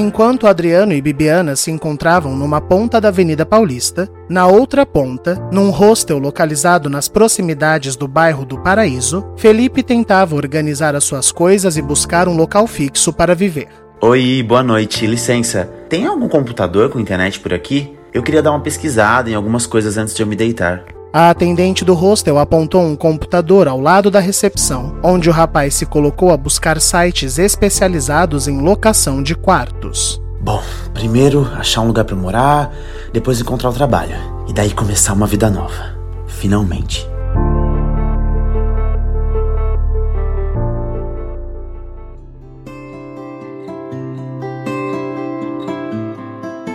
Enquanto 0.07 0.47
Adriano 0.47 0.93
e 0.93 1.03
Bibiana 1.03 1.57
se 1.57 1.69
encontravam 1.69 2.37
numa 2.37 2.61
ponta 2.61 3.01
da 3.01 3.09
Avenida 3.09 3.45
Paulista, 3.45 4.09
na 4.29 4.47
outra 4.47 4.87
ponta, 4.87 5.35
num 5.51 5.69
hostel 5.69 6.19
localizado 6.19 6.89
nas 6.89 7.09
proximidades 7.09 7.97
do 7.97 8.07
bairro 8.07 8.47
do 8.47 8.57
Paraíso, 8.57 9.27
Felipe 9.37 9.83
tentava 9.83 10.37
organizar 10.37 10.95
as 10.95 11.03
suas 11.03 11.33
coisas 11.33 11.77
e 11.77 11.83
buscar 11.83 12.29
um 12.29 12.37
local 12.37 12.69
fixo 12.69 13.13
para 13.13 13.35
viver. 13.35 13.67
Oi, 14.01 14.45
boa 14.47 14.63
noite, 14.63 15.09
licença. 15.09 15.69
Tem 15.89 16.07
algum 16.07 16.29
computador 16.29 16.89
com 16.89 17.01
internet 17.01 17.41
por 17.41 17.53
aqui? 17.53 17.93
Eu 18.15 18.23
queria 18.23 18.41
dar 18.41 18.53
uma 18.53 18.61
pesquisada 18.61 19.29
em 19.29 19.35
algumas 19.35 19.67
coisas 19.67 19.99
antes 19.99 20.15
de 20.15 20.23
eu 20.23 20.27
me 20.29 20.37
deitar. 20.37 20.85
A 21.17 21.31
atendente 21.31 21.83
do 21.83 21.95
hostel 21.95 22.39
apontou 22.39 22.83
um 22.83 22.95
computador 22.95 23.67
ao 23.69 23.81
lado 23.81 24.11
da 24.11 24.21
recepção, 24.21 24.99
onde 25.03 25.31
o 25.31 25.33
rapaz 25.33 25.73
se 25.73 25.87
colocou 25.87 26.31
a 26.31 26.37
buscar 26.37 26.79
sites 26.79 27.39
especializados 27.39 28.47
em 28.47 28.61
locação 28.61 29.23
de 29.23 29.35
quartos. 29.35 30.21
Bom, 30.43 30.63
primeiro 30.93 31.51
achar 31.57 31.81
um 31.81 31.87
lugar 31.87 32.05
para 32.05 32.15
morar, 32.15 32.71
depois 33.15 33.41
encontrar 33.41 33.71
o 33.71 33.73
trabalho 33.73 34.15
e 34.47 34.53
daí 34.53 34.71
começar 34.73 35.15
uma 35.15 35.27
vida 35.27 35.49
nova. 35.49 35.97
Finalmente. 36.27 37.09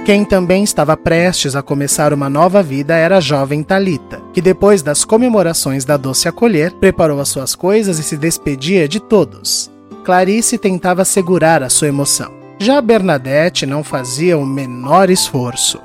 Quem 0.04 0.26
também 0.26 0.64
estava 0.64 0.98
prestes 0.98 1.56
a 1.56 1.62
começar 1.62 2.12
uma 2.12 2.28
nova 2.28 2.64
vida 2.64 2.96
era 2.96 3.18
a 3.18 3.22
jovem 3.22 3.62
Talita, 3.62 4.20
que 4.34 4.42
depois 4.42 4.82
das 4.82 5.06
comemorações 5.06 5.86
da 5.86 5.96
doce 5.96 6.28
acolher, 6.28 6.72
preparou 6.74 7.20
as 7.20 7.30
suas 7.30 7.54
coisas 7.54 8.00
e 8.00 8.04
se 8.04 8.18
despedia 8.18 8.88
de 8.88 9.00
todos. 9.00 9.70
Clarice 10.04 10.58
tentava 10.58 11.06
segurar 11.06 11.62
a 11.62 11.70
sua 11.70 11.88
emoção. 11.88 12.34
Já 12.58 12.82
Bernadette 12.82 13.68
não 13.68 13.84
fazia 13.84 14.38
o 14.38 14.46
menor 14.46 15.12
esforço. 15.12 15.80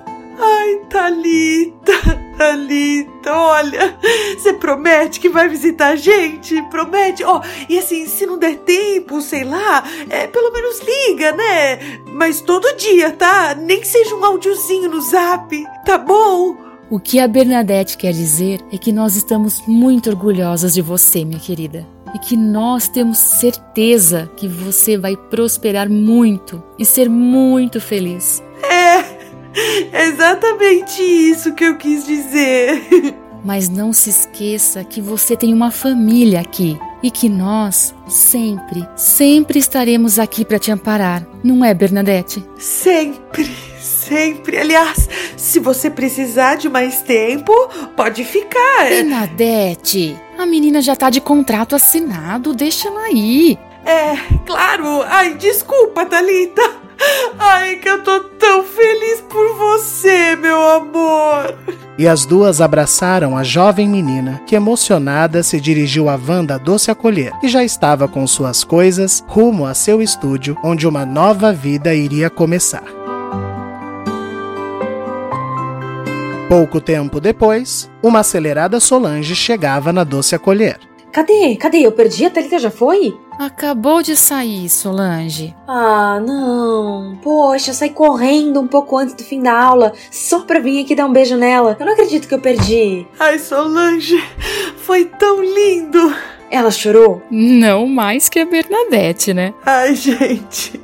Ai, 0.86 0.90
Thalita, 0.90 1.92
Thalita, 2.38 3.32
olha, 3.32 3.98
você 4.36 4.52
promete 4.52 5.20
que 5.20 5.28
vai 5.28 5.48
visitar 5.48 5.88
a 5.88 5.96
gente? 5.96 6.60
Promete? 6.70 7.24
Ó, 7.24 7.38
oh, 7.38 7.42
e 7.68 7.78
assim, 7.78 8.06
se 8.06 8.26
não 8.26 8.38
der 8.38 8.56
tempo, 8.58 9.20
sei 9.20 9.44
lá, 9.44 9.84
é, 10.08 10.26
pelo 10.26 10.52
menos 10.52 10.80
liga, 10.80 11.32
né? 11.32 11.78
Mas 12.12 12.40
todo 12.40 12.76
dia, 12.76 13.10
tá? 13.12 13.54
Nem 13.54 13.80
que 13.80 13.88
seja 13.88 14.14
um 14.14 14.24
áudiozinho 14.24 14.90
no 14.90 15.00
zap, 15.00 15.64
tá 15.84 15.98
bom? 15.98 16.56
O 16.88 17.00
que 17.00 17.18
a 17.18 17.26
Bernadette 17.26 17.96
quer 17.96 18.12
dizer 18.12 18.60
é 18.72 18.78
que 18.78 18.92
nós 18.92 19.16
estamos 19.16 19.62
muito 19.66 20.08
orgulhosas 20.08 20.72
de 20.72 20.82
você, 20.82 21.24
minha 21.24 21.40
querida. 21.40 21.86
E 22.14 22.18
que 22.18 22.36
nós 22.36 22.88
temos 22.88 23.18
certeza 23.18 24.30
que 24.36 24.46
você 24.46 24.96
vai 24.96 25.16
prosperar 25.16 25.90
muito 25.90 26.62
e 26.78 26.84
ser 26.84 27.10
muito 27.10 27.80
feliz. 27.80 28.40
É, 28.62 28.95
exatamente 29.92 31.02
isso 31.02 31.54
que 31.54 31.64
eu 31.64 31.76
quis 31.76 32.06
dizer. 32.06 33.14
Mas 33.44 33.68
não 33.68 33.92
se 33.92 34.10
esqueça 34.10 34.82
que 34.82 35.00
você 35.00 35.36
tem 35.36 35.54
uma 35.54 35.70
família 35.70 36.40
aqui 36.40 36.78
e 37.02 37.10
que 37.10 37.28
nós 37.28 37.94
sempre, 38.08 38.86
sempre 38.96 39.58
estaremos 39.58 40.18
aqui 40.18 40.44
para 40.44 40.58
te 40.58 40.72
amparar, 40.72 41.24
não 41.44 41.64
é, 41.64 41.72
Bernadette? 41.72 42.44
Sempre, 42.58 43.48
sempre. 43.80 44.58
Aliás, 44.58 45.08
se 45.36 45.60
você 45.60 45.88
precisar 45.88 46.56
de 46.56 46.68
mais 46.68 47.02
tempo, 47.02 47.52
pode 47.96 48.24
ficar. 48.24 48.88
Bernadette, 48.88 50.16
a 50.36 50.44
menina 50.44 50.82
já 50.82 50.96
tá 50.96 51.08
de 51.08 51.20
contrato 51.20 51.76
assinado, 51.76 52.52
deixa 52.52 52.88
ela 52.88 53.02
aí. 53.02 53.56
É, 53.84 54.16
claro. 54.44 55.02
Ai, 55.02 55.34
desculpa, 55.34 56.04
Thalita. 56.04 56.85
Ai, 57.38 57.76
que 57.76 57.88
eu 57.88 58.02
tô 58.02 58.20
tão 58.20 58.64
feliz 58.64 59.20
por 59.28 59.54
você, 59.56 60.36
meu 60.36 60.60
amor. 60.60 61.54
E 61.98 62.06
as 62.06 62.26
duas 62.26 62.60
abraçaram 62.60 63.36
a 63.36 63.42
jovem 63.42 63.88
menina, 63.88 64.42
que 64.46 64.54
emocionada 64.54 65.42
se 65.42 65.60
dirigiu 65.60 66.08
a 66.08 66.16
Wanda 66.16 66.58
Doce 66.58 66.90
Acolher, 66.90 67.38
que 67.40 67.48
já 67.48 67.64
estava 67.64 68.06
com 68.06 68.26
suas 68.26 68.62
coisas 68.62 69.24
rumo 69.26 69.66
a 69.66 69.74
seu 69.74 70.02
estúdio, 70.02 70.56
onde 70.62 70.86
uma 70.86 71.06
nova 71.06 71.52
vida 71.52 71.94
iria 71.94 72.28
começar. 72.28 72.84
Pouco 76.48 76.80
tempo 76.80 77.18
depois, 77.18 77.90
uma 78.02 78.20
acelerada 78.20 78.78
Solange 78.78 79.34
chegava 79.34 79.92
na 79.92 80.04
Doce 80.04 80.34
Acolher. 80.34 80.78
Cadê? 81.10 81.56
Cadê? 81.56 81.78
Eu 81.78 81.92
perdi? 81.92 82.26
A 82.26 82.30
Thalita 82.30 82.58
já 82.58 82.70
foi? 82.70 83.16
Acabou 83.38 84.02
de 84.02 84.16
sair, 84.16 84.68
Solange. 84.68 85.54
Ah, 85.68 86.20
não. 86.24 87.18
Poxa, 87.22 87.70
eu 87.70 87.74
saí 87.74 87.90
correndo 87.90 88.60
um 88.60 88.66
pouco 88.66 88.96
antes 88.96 89.14
do 89.14 89.22
fim 89.24 89.42
da 89.42 89.52
aula, 89.52 89.92
só 90.10 90.40
pra 90.40 90.58
vir 90.58 90.82
aqui 90.82 90.94
dar 90.94 91.06
um 91.06 91.12
beijo 91.12 91.36
nela. 91.36 91.76
Eu 91.78 91.86
não 91.86 91.92
acredito 91.92 92.26
que 92.28 92.34
eu 92.34 92.40
perdi. 92.40 93.06
Ai, 93.18 93.38
Solange, 93.38 94.16
foi 94.78 95.04
tão 95.04 95.42
lindo. 95.42 96.14
Ela 96.50 96.70
chorou? 96.70 97.20
Não 97.30 97.86
mais 97.86 98.28
que 98.28 98.38
a 98.38 98.46
Bernadette, 98.46 99.34
né? 99.34 99.52
Ai, 99.64 99.94
gente. 99.94 100.80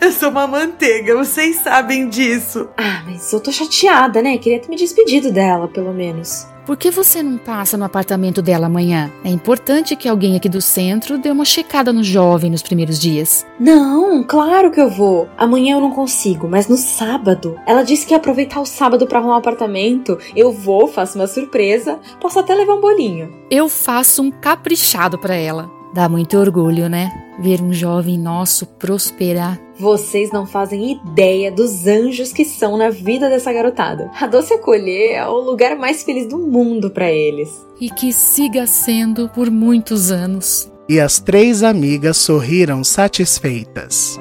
Eu 0.00 0.12
sou 0.12 0.28
uma 0.28 0.46
manteiga, 0.46 1.16
vocês 1.16 1.56
sabem 1.56 2.08
disso. 2.08 2.68
Ah, 2.76 3.02
mas 3.06 3.32
eu 3.32 3.40
tô 3.40 3.50
chateada, 3.52 4.20
né? 4.20 4.36
Queria 4.38 4.60
ter 4.60 4.68
me 4.68 4.76
despedido 4.76 5.32
dela, 5.32 5.68
pelo 5.68 5.94
menos. 5.94 6.46
Por 6.66 6.78
que 6.78 6.90
você 6.90 7.22
não 7.22 7.36
passa 7.36 7.76
no 7.76 7.84
apartamento 7.84 8.40
dela 8.40 8.66
amanhã? 8.66 9.12
É 9.22 9.28
importante 9.28 9.94
que 9.94 10.08
alguém 10.08 10.34
aqui 10.34 10.48
do 10.48 10.62
centro 10.62 11.18
dê 11.18 11.30
uma 11.30 11.44
checada 11.44 11.92
no 11.92 12.02
jovem 12.02 12.50
nos 12.50 12.62
primeiros 12.62 12.98
dias. 12.98 13.46
Não, 13.60 14.24
claro 14.24 14.70
que 14.70 14.80
eu 14.80 14.88
vou. 14.88 15.28
Amanhã 15.36 15.76
eu 15.76 15.80
não 15.80 15.90
consigo, 15.90 16.48
mas 16.48 16.66
no 16.66 16.78
sábado. 16.78 17.60
Ela 17.66 17.82
disse 17.82 18.06
que 18.06 18.14
ia 18.14 18.16
aproveitar 18.16 18.60
o 18.62 18.66
sábado 18.66 19.06
para 19.06 19.18
arrumar 19.18 19.34
o 19.34 19.38
apartamento. 19.38 20.18
Eu 20.34 20.50
vou, 20.52 20.88
faço 20.88 21.18
uma 21.18 21.26
surpresa. 21.26 21.98
Posso 22.18 22.38
até 22.38 22.54
levar 22.54 22.74
um 22.74 22.80
bolinho. 22.80 23.30
Eu 23.50 23.68
faço 23.68 24.22
um 24.22 24.30
caprichado 24.30 25.18
para 25.18 25.34
ela. 25.34 25.70
Dá 25.94 26.08
muito 26.08 26.36
orgulho, 26.36 26.88
né? 26.88 27.08
Ver 27.38 27.62
um 27.62 27.72
jovem 27.72 28.18
nosso 28.18 28.66
prosperar. 28.66 29.60
Vocês 29.78 30.32
não 30.32 30.44
fazem 30.44 30.90
ideia 30.90 31.52
dos 31.52 31.86
anjos 31.86 32.32
que 32.32 32.44
são 32.44 32.76
na 32.76 32.90
vida 32.90 33.28
dessa 33.28 33.52
garotada. 33.52 34.10
A 34.20 34.26
Doce 34.26 34.54
Acolher 34.54 35.12
é 35.12 35.28
o 35.28 35.38
lugar 35.38 35.76
mais 35.76 36.02
feliz 36.02 36.26
do 36.26 36.36
mundo 36.36 36.90
para 36.90 37.12
eles. 37.12 37.64
E 37.80 37.88
que 37.88 38.12
siga 38.12 38.66
sendo 38.66 39.28
por 39.28 39.48
muitos 39.52 40.10
anos. 40.10 40.68
E 40.88 40.98
as 40.98 41.20
três 41.20 41.62
amigas 41.62 42.16
sorriram 42.16 42.82
satisfeitas. 42.82 44.18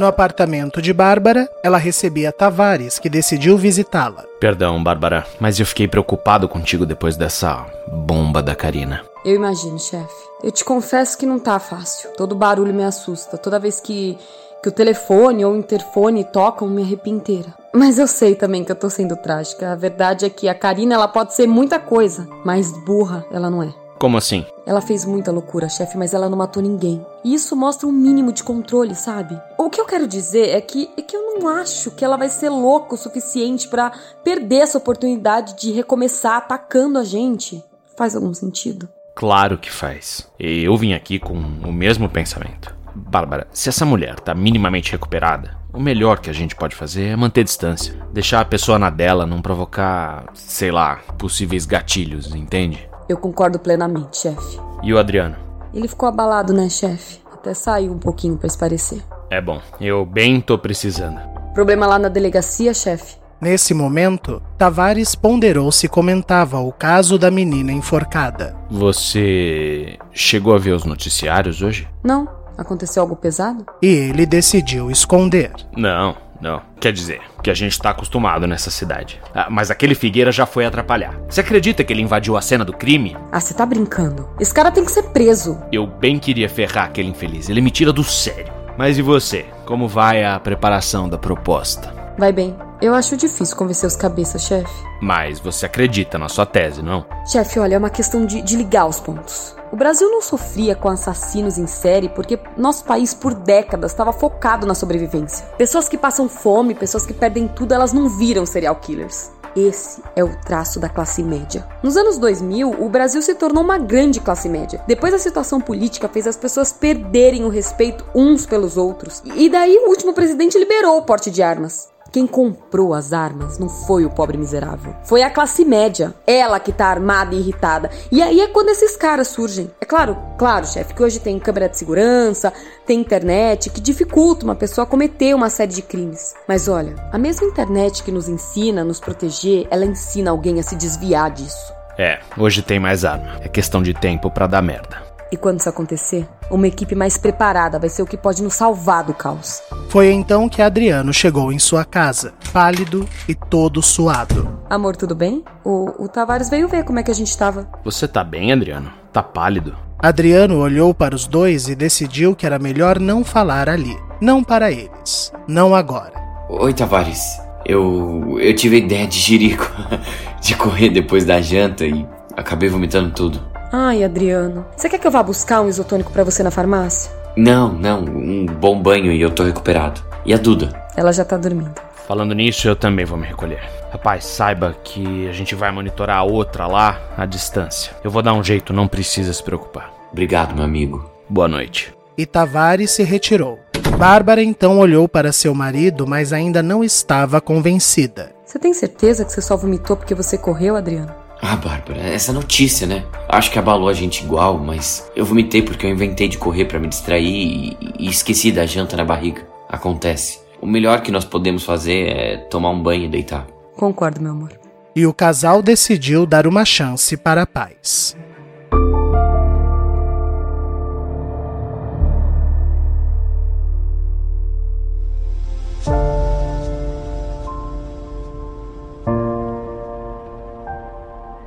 No 0.00 0.06
apartamento 0.06 0.80
de 0.80 0.94
Bárbara, 0.94 1.46
ela 1.62 1.76
recebia 1.76 2.32
Tavares, 2.32 2.98
que 2.98 3.10
decidiu 3.10 3.58
visitá-la. 3.58 4.24
Perdão, 4.40 4.82
Bárbara, 4.82 5.26
mas 5.38 5.60
eu 5.60 5.66
fiquei 5.66 5.86
preocupado 5.86 6.48
contigo 6.48 6.86
depois 6.86 7.18
dessa 7.18 7.66
bomba 7.86 8.42
da 8.42 8.54
Karina. 8.54 9.02
Eu 9.26 9.34
imagino, 9.34 9.78
chefe. 9.78 10.08
Eu 10.42 10.50
te 10.50 10.64
confesso 10.64 11.18
que 11.18 11.26
não 11.26 11.38
tá 11.38 11.58
fácil. 11.58 12.08
Todo 12.16 12.34
barulho 12.34 12.72
me 12.72 12.82
assusta. 12.82 13.36
Toda 13.36 13.58
vez 13.58 13.78
que, 13.78 14.16
que 14.62 14.70
o 14.70 14.72
telefone 14.72 15.44
ou 15.44 15.52
o 15.52 15.58
interfone 15.58 16.24
tocam, 16.24 16.66
me 16.66 16.80
arrepio 16.80 17.12
inteira. 17.12 17.52
Mas 17.74 17.98
eu 17.98 18.06
sei 18.06 18.34
também 18.34 18.64
que 18.64 18.72
eu 18.72 18.76
tô 18.76 18.88
sendo 18.88 19.16
trágica. 19.16 19.70
A 19.70 19.76
verdade 19.76 20.24
é 20.24 20.30
que 20.30 20.48
a 20.48 20.54
Karina 20.54 20.94
ela 20.94 21.08
pode 21.08 21.34
ser 21.34 21.46
muita 21.46 21.78
coisa, 21.78 22.26
mas 22.42 22.72
burra 22.86 23.22
ela 23.30 23.50
não 23.50 23.62
é. 23.62 23.74
Como 24.00 24.16
assim? 24.16 24.46
Ela 24.64 24.80
fez 24.80 25.04
muita 25.04 25.30
loucura, 25.30 25.68
chefe, 25.68 25.98
mas 25.98 26.14
ela 26.14 26.26
não 26.26 26.38
matou 26.38 26.62
ninguém. 26.62 27.04
E 27.22 27.34
isso 27.34 27.54
mostra 27.54 27.86
um 27.86 27.92
mínimo 27.92 28.32
de 28.32 28.42
controle, 28.42 28.94
sabe? 28.94 29.38
O 29.58 29.68
que 29.68 29.78
eu 29.78 29.84
quero 29.84 30.08
dizer 30.08 30.56
é 30.56 30.60
que, 30.62 30.88
é 30.96 31.02
que 31.02 31.14
eu 31.14 31.38
não 31.38 31.46
acho 31.46 31.90
que 31.90 32.02
ela 32.02 32.16
vai 32.16 32.30
ser 32.30 32.48
louca 32.48 32.94
o 32.94 32.96
suficiente 32.96 33.68
para 33.68 33.92
perder 34.24 34.62
essa 34.62 34.78
oportunidade 34.78 35.54
de 35.60 35.70
recomeçar 35.70 36.38
atacando 36.38 36.98
a 36.98 37.04
gente. 37.04 37.62
Faz 37.94 38.16
algum 38.16 38.32
sentido? 38.32 38.88
Claro 39.14 39.58
que 39.58 39.70
faz. 39.70 40.26
Eu 40.38 40.74
vim 40.78 40.94
aqui 40.94 41.18
com 41.18 41.34
o 41.34 41.70
mesmo 41.70 42.08
pensamento. 42.08 42.74
Bárbara, 42.94 43.48
se 43.52 43.68
essa 43.68 43.84
mulher 43.84 44.18
tá 44.18 44.34
minimamente 44.34 44.92
recuperada, 44.92 45.58
o 45.74 45.78
melhor 45.78 46.20
que 46.20 46.30
a 46.30 46.32
gente 46.32 46.56
pode 46.56 46.74
fazer 46.74 47.08
é 47.08 47.16
manter 47.16 47.44
distância. 47.44 47.94
Deixar 48.14 48.40
a 48.40 48.46
pessoa 48.46 48.78
na 48.78 48.88
dela, 48.88 49.26
não 49.26 49.42
provocar, 49.42 50.24
sei 50.32 50.70
lá, 50.70 50.96
possíveis 51.18 51.66
gatilhos, 51.66 52.34
entende? 52.34 52.88
Eu 53.10 53.16
concordo 53.16 53.58
plenamente, 53.58 54.18
chefe. 54.18 54.60
E 54.84 54.94
o 54.94 54.98
Adriano? 54.98 55.34
Ele 55.74 55.88
ficou 55.88 56.08
abalado, 56.08 56.52
né, 56.52 56.68
chefe? 56.68 57.18
Até 57.32 57.52
saiu 57.52 57.90
um 57.90 57.98
pouquinho 57.98 58.36
para 58.36 58.46
esparecer. 58.46 59.02
É 59.28 59.40
bom, 59.40 59.60
eu 59.80 60.06
bem 60.06 60.40
tô 60.40 60.56
precisando. 60.56 61.18
Problema 61.52 61.88
lá 61.88 61.98
na 61.98 62.08
delegacia, 62.08 62.72
chefe? 62.72 63.16
Nesse 63.40 63.74
momento, 63.74 64.40
Tavares 64.56 65.16
ponderou 65.16 65.72
se 65.72 65.88
comentava 65.88 66.60
o 66.60 66.70
caso 66.70 67.18
da 67.18 67.32
menina 67.32 67.72
enforcada. 67.72 68.56
Você 68.70 69.98
chegou 70.12 70.54
a 70.54 70.58
ver 70.58 70.70
os 70.70 70.84
noticiários 70.84 71.62
hoje? 71.62 71.88
Não. 72.04 72.28
Aconteceu 72.56 73.02
algo 73.02 73.16
pesado? 73.16 73.66
E 73.82 73.88
ele 73.88 74.24
decidiu 74.24 74.88
esconder. 74.88 75.50
Não, 75.76 76.14
não. 76.40 76.62
Quer 76.80 76.92
dizer, 76.92 77.20
que 77.42 77.50
a 77.50 77.54
gente 77.54 77.78
tá 77.78 77.90
acostumado 77.90 78.46
nessa 78.46 78.70
cidade. 78.70 79.20
Ah, 79.34 79.48
mas 79.50 79.70
aquele 79.70 79.94
Figueira 79.94 80.32
já 80.32 80.46
foi 80.46 80.64
atrapalhar. 80.64 81.14
Você 81.28 81.40
acredita 81.40 81.84
que 81.84 81.92
ele 81.92 82.02
invadiu 82.02 82.36
a 82.36 82.42
cena 82.42 82.64
do 82.64 82.72
crime? 82.72 83.16
Ah, 83.30 83.40
você 83.40 83.54
tá 83.54 83.66
brincando. 83.66 84.28
Esse 84.38 84.54
cara 84.54 84.70
tem 84.70 84.84
que 84.84 84.92
ser 84.92 85.04
preso. 85.04 85.60
Eu 85.70 85.86
bem 85.86 86.18
queria 86.18 86.48
ferrar 86.48 86.86
aquele 86.86 87.08
infeliz. 87.08 87.48
Ele 87.48 87.60
me 87.60 87.70
tira 87.70 87.92
do 87.92 88.04
sério. 88.04 88.52
Mas 88.78 88.98
e 88.98 89.02
você? 89.02 89.46
Como 89.66 89.86
vai 89.86 90.24
a 90.24 90.40
preparação 90.40 91.08
da 91.08 91.18
proposta? 91.18 91.99
Vai 92.18 92.32
bem. 92.32 92.56
Eu 92.80 92.94
acho 92.94 93.16
difícil 93.16 93.56
convencer 93.56 93.86
os 93.86 93.96
cabeças, 93.96 94.42
chefe. 94.42 94.72
Mas 95.02 95.38
você 95.38 95.66
acredita 95.66 96.18
na 96.18 96.28
sua 96.28 96.46
tese, 96.46 96.82
não? 96.82 97.04
Chefe, 97.26 97.58
olha, 97.58 97.74
é 97.74 97.78
uma 97.78 97.90
questão 97.90 98.24
de, 98.24 98.40
de 98.42 98.56
ligar 98.56 98.86
os 98.86 98.98
pontos. 99.00 99.54
O 99.72 99.76
Brasil 99.76 100.10
não 100.10 100.20
sofria 100.20 100.74
com 100.74 100.88
assassinos 100.88 101.56
em 101.58 101.66
série 101.66 102.08
porque 102.08 102.38
nosso 102.56 102.84
país 102.84 103.14
por 103.14 103.34
décadas 103.34 103.92
estava 103.92 104.12
focado 104.12 104.66
na 104.66 104.74
sobrevivência. 104.74 105.46
Pessoas 105.56 105.88
que 105.88 105.96
passam 105.98 106.28
fome, 106.28 106.74
pessoas 106.74 107.06
que 107.06 107.14
perdem 107.14 107.46
tudo, 107.46 107.72
elas 107.72 107.92
não 107.92 108.08
viram 108.08 108.44
serial 108.44 108.76
killers. 108.76 109.30
Esse 109.54 110.02
é 110.14 110.22
o 110.22 110.36
traço 110.40 110.78
da 110.78 110.88
classe 110.88 111.22
média. 111.22 111.66
Nos 111.82 111.96
anos 111.96 112.18
2000, 112.18 112.82
o 112.82 112.88
Brasil 112.88 113.20
se 113.20 113.34
tornou 113.34 113.62
uma 113.62 113.78
grande 113.78 114.20
classe 114.20 114.48
média. 114.48 114.82
Depois 114.86 115.12
a 115.12 115.18
situação 115.18 115.60
política 115.60 116.08
fez 116.08 116.26
as 116.26 116.36
pessoas 116.36 116.72
perderem 116.72 117.44
o 117.44 117.48
respeito 117.48 118.04
uns 118.14 118.46
pelos 118.46 118.76
outros. 118.76 119.22
E 119.24 119.48
daí 119.48 119.76
o 119.76 119.88
último 119.88 120.12
presidente 120.12 120.58
liberou 120.58 120.98
o 120.98 121.02
porte 121.02 121.30
de 121.30 121.42
armas. 121.42 121.88
Quem 122.12 122.26
comprou 122.26 122.92
as 122.92 123.12
armas 123.12 123.58
não 123.58 123.68
foi 123.68 124.04
o 124.04 124.10
pobre 124.10 124.36
miserável. 124.36 124.94
Foi 125.04 125.22
a 125.22 125.30
classe 125.30 125.64
média. 125.64 126.12
Ela 126.26 126.58
que 126.58 126.72
tá 126.72 126.86
armada 126.86 127.34
e 127.34 127.38
irritada. 127.38 127.90
E 128.10 128.20
aí 128.20 128.40
é 128.40 128.48
quando 128.48 128.70
esses 128.70 128.96
caras 128.96 129.28
surgem. 129.28 129.70
É 129.80 129.84
claro, 129.84 130.16
claro, 130.36 130.66
chefe, 130.66 130.92
que 130.92 131.02
hoje 131.02 131.20
tem 131.20 131.38
câmera 131.38 131.68
de 131.68 131.78
segurança, 131.78 132.52
tem 132.84 133.00
internet, 133.00 133.70
que 133.70 133.80
dificulta 133.80 134.44
uma 134.44 134.56
pessoa 134.56 134.86
cometer 134.86 135.34
uma 135.34 135.48
série 135.48 135.72
de 135.72 135.82
crimes. 135.82 136.34
Mas 136.48 136.66
olha, 136.66 136.96
a 137.12 137.18
mesma 137.18 137.46
internet 137.46 138.02
que 138.02 138.10
nos 138.10 138.28
ensina 138.28 138.80
a 138.80 138.84
nos 138.84 138.98
proteger, 138.98 139.68
ela 139.70 139.84
ensina 139.84 140.30
alguém 140.30 140.58
a 140.58 140.62
se 140.62 140.74
desviar 140.74 141.30
disso. 141.30 141.72
É, 141.96 142.18
hoje 142.36 142.62
tem 142.62 142.80
mais 142.80 143.04
arma. 143.04 143.38
É 143.42 143.48
questão 143.48 143.82
de 143.82 143.94
tempo 143.94 144.30
para 144.30 144.46
dar 144.46 144.62
merda. 144.62 145.09
E 145.32 145.36
quando 145.36 145.60
isso 145.60 145.68
acontecer, 145.68 146.26
uma 146.50 146.66
equipe 146.66 146.94
mais 146.94 147.16
preparada 147.16 147.78
vai 147.78 147.88
ser 147.88 148.02
o 148.02 148.06
que 148.06 148.16
pode 148.16 148.42
nos 148.42 148.54
salvar 148.54 149.04
do 149.04 149.14
caos. 149.14 149.62
Foi 149.88 150.10
então 150.10 150.48
que 150.48 150.60
Adriano 150.60 151.12
chegou 151.12 151.52
em 151.52 151.58
sua 151.58 151.84
casa, 151.84 152.34
pálido 152.52 153.08
e 153.28 153.34
todo 153.34 153.80
suado. 153.80 154.60
Amor, 154.68 154.96
tudo 154.96 155.14
bem? 155.14 155.44
O, 155.64 156.04
o 156.04 156.08
Tavares 156.08 156.50
veio 156.50 156.68
ver 156.68 156.84
como 156.84 156.98
é 156.98 157.02
que 157.02 157.10
a 157.10 157.14
gente 157.14 157.36
tava. 157.36 157.68
Você 157.84 158.08
tá 158.08 158.24
bem, 158.24 158.52
Adriano? 158.52 158.92
Tá 159.12 159.22
pálido? 159.22 159.76
Adriano 159.98 160.58
olhou 160.58 160.94
para 160.94 161.14
os 161.14 161.26
dois 161.26 161.68
e 161.68 161.74
decidiu 161.74 162.34
que 162.34 162.46
era 162.46 162.58
melhor 162.58 162.98
não 162.98 163.22
falar 163.22 163.68
ali. 163.68 163.96
Não 164.20 164.42
para 164.42 164.72
eles. 164.72 165.32
Não 165.46 165.74
agora. 165.74 166.14
Oi, 166.48 166.72
Tavares. 166.72 167.38
Eu. 167.64 168.38
Eu 168.40 168.54
tive 168.54 168.76
a 168.76 168.78
ideia 168.78 169.06
de 169.06 169.18
jirico. 169.18 169.70
de 170.40 170.56
correr 170.56 170.88
depois 170.88 171.24
da 171.24 171.40
janta 171.40 171.84
e 171.84 172.06
acabei 172.36 172.68
vomitando 172.68 173.10
tudo. 173.10 173.40
Ai, 173.72 174.02
Adriano. 174.02 174.66
Você 174.76 174.88
quer 174.88 174.98
que 174.98 175.06
eu 175.06 175.10
vá 175.10 175.22
buscar 175.22 175.60
um 175.60 175.68
isotônico 175.68 176.12
para 176.12 176.24
você 176.24 176.42
na 176.42 176.50
farmácia? 176.50 177.12
Não, 177.36 177.72
não. 177.72 178.00
Um 178.00 178.46
bom 178.46 178.80
banho 178.80 179.12
e 179.12 179.20
eu 179.20 179.30
tô 179.30 179.44
recuperado. 179.44 180.00
E 180.24 180.34
a 180.34 180.36
Duda? 180.36 180.68
Ela 180.96 181.12
já 181.12 181.24
tá 181.24 181.36
dormindo. 181.36 181.80
Falando 182.06 182.34
nisso, 182.34 182.66
eu 182.66 182.74
também 182.74 183.04
vou 183.04 183.16
me 183.16 183.26
recolher. 183.26 183.60
Rapaz, 183.92 184.24
saiba 184.24 184.74
que 184.82 185.28
a 185.28 185.32
gente 185.32 185.54
vai 185.54 185.70
monitorar 185.70 186.18
a 186.18 186.24
outra 186.24 186.66
lá 186.66 187.00
à 187.16 187.24
distância. 187.24 187.92
Eu 188.02 188.10
vou 188.10 188.22
dar 188.22 188.34
um 188.34 188.42
jeito, 188.42 188.72
não 188.72 188.88
precisa 188.88 189.32
se 189.32 189.42
preocupar. 189.42 189.92
Obrigado, 190.10 190.54
meu 190.54 190.64
amigo. 190.64 191.08
Boa 191.28 191.46
noite. 191.46 191.94
E 192.18 192.26
Tavares 192.26 192.90
se 192.90 193.04
retirou. 193.04 193.60
Bárbara 193.96 194.42
então 194.42 194.78
olhou 194.78 195.08
para 195.08 195.30
seu 195.30 195.54
marido, 195.54 196.06
mas 196.06 196.32
ainda 196.32 196.62
não 196.62 196.82
estava 196.82 197.40
convencida. 197.40 198.32
Você 198.44 198.58
tem 198.58 198.74
certeza 198.74 199.24
que 199.24 199.32
você 199.32 199.40
só 199.40 199.56
vomitou 199.56 199.96
porque 199.96 200.14
você 200.14 200.36
correu, 200.36 200.74
Adriano? 200.74 201.19
Ah, 201.42 201.56
Bárbara, 201.56 202.00
essa 202.00 202.32
notícia, 202.32 202.86
né? 202.86 203.04
Acho 203.28 203.50
que 203.50 203.58
abalou 203.58 203.88
a 203.88 203.94
gente 203.94 204.22
igual, 204.22 204.58
mas 204.58 205.10
eu 205.16 205.24
vomitei 205.24 205.62
porque 205.62 205.86
eu 205.86 205.90
inventei 205.90 206.28
de 206.28 206.36
correr 206.36 206.66
para 206.66 206.78
me 206.78 206.86
distrair 206.88 207.24
e, 207.24 207.76
e 207.98 208.08
esqueci 208.08 208.52
da 208.52 208.66
janta 208.66 208.96
na 208.96 209.04
barriga. 209.04 209.46
Acontece. 209.68 210.40
O 210.60 210.66
melhor 210.66 211.00
que 211.00 211.10
nós 211.10 211.24
podemos 211.24 211.64
fazer 211.64 212.08
é 212.08 212.36
tomar 212.36 212.70
um 212.70 212.82
banho 212.82 213.04
e 213.04 213.08
deitar. 213.08 213.46
Concordo, 213.76 214.20
meu 214.20 214.32
amor. 214.32 214.52
E 214.94 215.06
o 215.06 215.14
casal 215.14 215.62
decidiu 215.62 216.26
dar 216.26 216.46
uma 216.46 216.64
chance 216.64 217.16
para 217.16 217.42
a 217.42 217.46
paz. 217.46 218.16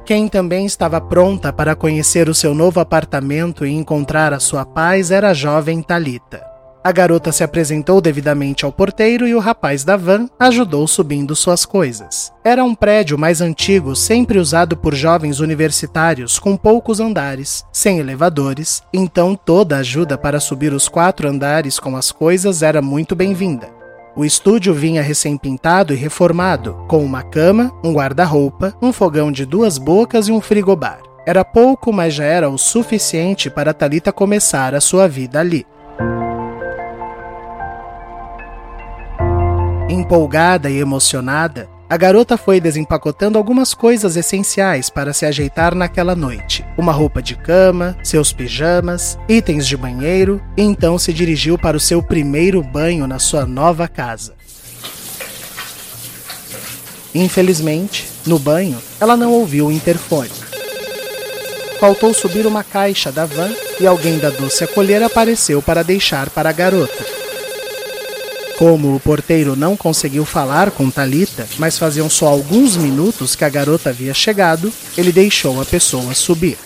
Quem 0.05 0.27
também 0.27 0.65
estava 0.65 0.99
pronta 0.99 1.53
para 1.53 1.75
conhecer 1.75 2.27
o 2.27 2.33
seu 2.33 2.53
novo 2.53 2.81
apartamento 2.81 3.65
e 3.65 3.71
encontrar 3.71 4.33
a 4.33 4.39
sua 4.39 4.65
paz 4.65 5.11
era 5.11 5.29
a 5.29 5.33
jovem 5.33 5.81
Talita. 5.81 6.43
A 6.83 6.91
garota 6.91 7.31
se 7.31 7.41
apresentou 7.41 8.01
devidamente 8.01 8.65
ao 8.65 8.71
porteiro 8.71 9.25
e 9.25 9.33
o 9.33 9.39
rapaz 9.39 9.85
da 9.85 9.95
van 9.95 10.27
ajudou 10.37 10.85
subindo 10.85 11.33
suas 11.33 11.65
coisas. 11.65 12.33
Era 12.43 12.65
um 12.65 12.75
prédio 12.75 13.17
mais 13.17 13.39
antigo, 13.39 13.95
sempre 13.95 14.37
usado 14.37 14.75
por 14.75 14.93
jovens 14.93 15.39
universitários, 15.39 16.37
com 16.37 16.57
poucos 16.57 16.99
andares, 16.99 17.63
sem 17.71 17.99
elevadores, 17.99 18.83
então 18.93 19.33
toda 19.33 19.77
ajuda 19.77 20.17
para 20.17 20.41
subir 20.41 20.73
os 20.73 20.89
quatro 20.89 21.29
andares 21.29 21.79
com 21.79 21.95
as 21.95 22.11
coisas 22.11 22.61
era 22.61 22.81
muito 22.81 23.15
bem-vinda. 23.15 23.82
O 24.15 24.23
estúdio 24.23 24.75
vinha 24.75 25.01
recém-pintado 25.01 25.91
e 25.91 25.97
reformado, 25.97 26.85
com 26.87 27.03
uma 27.03 27.23
cama, 27.23 27.73
um 27.83 27.93
guarda-roupa, 27.93 28.77
um 28.79 28.93
fogão 28.93 29.31
de 29.31 29.43
duas 29.43 29.79
bocas 29.79 30.27
e 30.27 30.31
um 30.31 30.39
frigobar. 30.39 30.99
Era 31.25 31.43
pouco, 31.43 31.91
mas 31.91 32.13
já 32.13 32.23
era 32.23 32.47
o 32.47 32.55
suficiente 32.55 33.49
para 33.49 33.73
Talita 33.73 34.11
começar 34.11 34.75
a 34.75 34.81
sua 34.81 35.07
vida 35.07 35.39
ali. 35.39 35.65
Empolgada 39.89 40.69
e 40.69 40.77
emocionada, 40.77 41.67
a 41.93 41.97
garota 41.97 42.37
foi 42.37 42.59
desempacotando 42.59 43.37
algumas 43.37 43.75
coisas 43.75 44.17
essenciais 44.17 44.89
para 44.89 45.13
se 45.13 45.27
ajeitar 45.27 45.75
naquela 45.75 46.15
noite: 46.15 46.65
uma 46.75 46.91
roupa 46.91 47.21
de 47.21 47.35
cama, 47.35 47.95
seus 48.03 48.33
pijamas, 48.33 49.15
itens 49.29 49.67
de 49.67 49.77
banheiro, 49.77 50.41
e 50.57 50.63
então 50.63 50.97
se 50.97 51.13
dirigiu 51.13 51.55
para 51.55 51.77
o 51.77 51.79
seu 51.79 52.01
primeiro 52.01 52.63
banho 52.63 53.05
na 53.05 53.19
sua 53.19 53.45
nova 53.45 53.87
casa. 53.87 54.33
Infelizmente, 57.13 58.09
no 58.25 58.39
banho, 58.39 58.81
ela 58.99 59.15
não 59.15 59.31
ouviu 59.31 59.67
o 59.67 59.71
interfone. 59.71 60.31
Faltou 61.79 62.11
subir 62.11 62.47
uma 62.47 62.63
caixa 62.63 63.11
da 63.11 63.27
van 63.27 63.53
e 63.79 63.85
alguém 63.85 64.17
da 64.17 64.31
doce 64.31 64.63
acolher 64.63 65.03
apareceu 65.03 65.61
para 65.61 65.83
deixar 65.83 66.31
para 66.31 66.49
a 66.49 66.53
garota. 66.53 67.22
Como 68.63 68.95
o 68.95 68.99
porteiro 69.01 69.57
não 69.57 69.75
conseguiu 69.75 70.23
falar 70.23 70.71
com 70.71 70.89
Talita, 70.89 71.45
mas 71.59 71.77
faziam 71.77 72.09
só 72.09 72.27
alguns 72.29 72.77
minutos 72.77 73.35
que 73.35 73.43
a 73.43 73.49
garota 73.49 73.89
havia 73.89 74.13
chegado, 74.13 74.71
ele 74.97 75.11
deixou 75.11 75.61
a 75.61 75.65
pessoa 75.65 76.13
subir. 76.13 76.57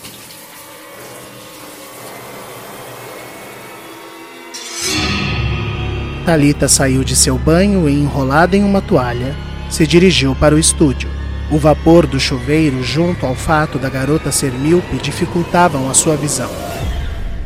Talita 6.23 6.67
saiu 6.67 7.03
de 7.03 7.15
seu 7.15 7.35
banho 7.35 7.89
e, 7.89 7.93
enrolada 7.93 8.55
em 8.55 8.63
uma 8.63 8.79
toalha, 8.79 9.35
se 9.67 9.87
dirigiu 9.87 10.35
para 10.35 10.53
o 10.53 10.59
estúdio. 10.59 11.09
O 11.49 11.57
vapor 11.57 12.05
do 12.05 12.19
chuveiro, 12.19 12.83
junto 12.83 13.25
ao 13.25 13.33
fato 13.33 13.79
da 13.79 13.89
garota 13.89 14.31
ser 14.31 14.51
míope, 14.51 14.97
dificultavam 14.97 15.89
a 15.89 15.95
sua 15.95 16.15
visão, 16.15 16.51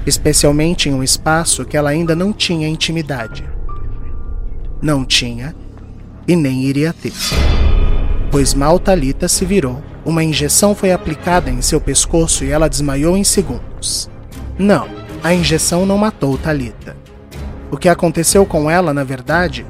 especialmente 0.06 0.89
em 0.89 0.93
um 0.93 1.02
espaço 1.02 1.64
que 1.64 1.78
ela 1.78 1.91
ainda 1.91 2.14
não 2.14 2.34
tinha 2.34 2.68
intimidade 2.68 3.49
não 4.82 5.05
tinha 5.05 5.55
e 6.27 6.36
nem 6.36 6.63
iria 6.63 6.93
ter. 6.93 7.13
Pois 8.32 8.53
mal 8.53 8.79
Talita 8.79 9.27
se 9.27 9.45
virou, 9.45 9.82
uma 10.05 10.23
injeção 10.23 10.73
foi 10.73 10.91
aplicada 10.91 11.49
em 11.49 11.61
seu 11.61 11.79
pescoço 11.79 12.43
e 12.43 12.49
ela 12.49 12.69
desmaiou 12.69 13.15
em 13.15 13.23
segundos. 13.23 14.09
Não, 14.57 14.88
a 15.23 15.34
injeção 15.34 15.86
não 15.86 15.97
matou 15.97 16.38
Talita. 16.38 16.95
O 17.69 17.77
que 17.77 17.88
aconteceu 17.88 18.45
com 18.45 18.69
ela, 18.69 18.93
na 18.93 19.03
verdade? 19.03 19.65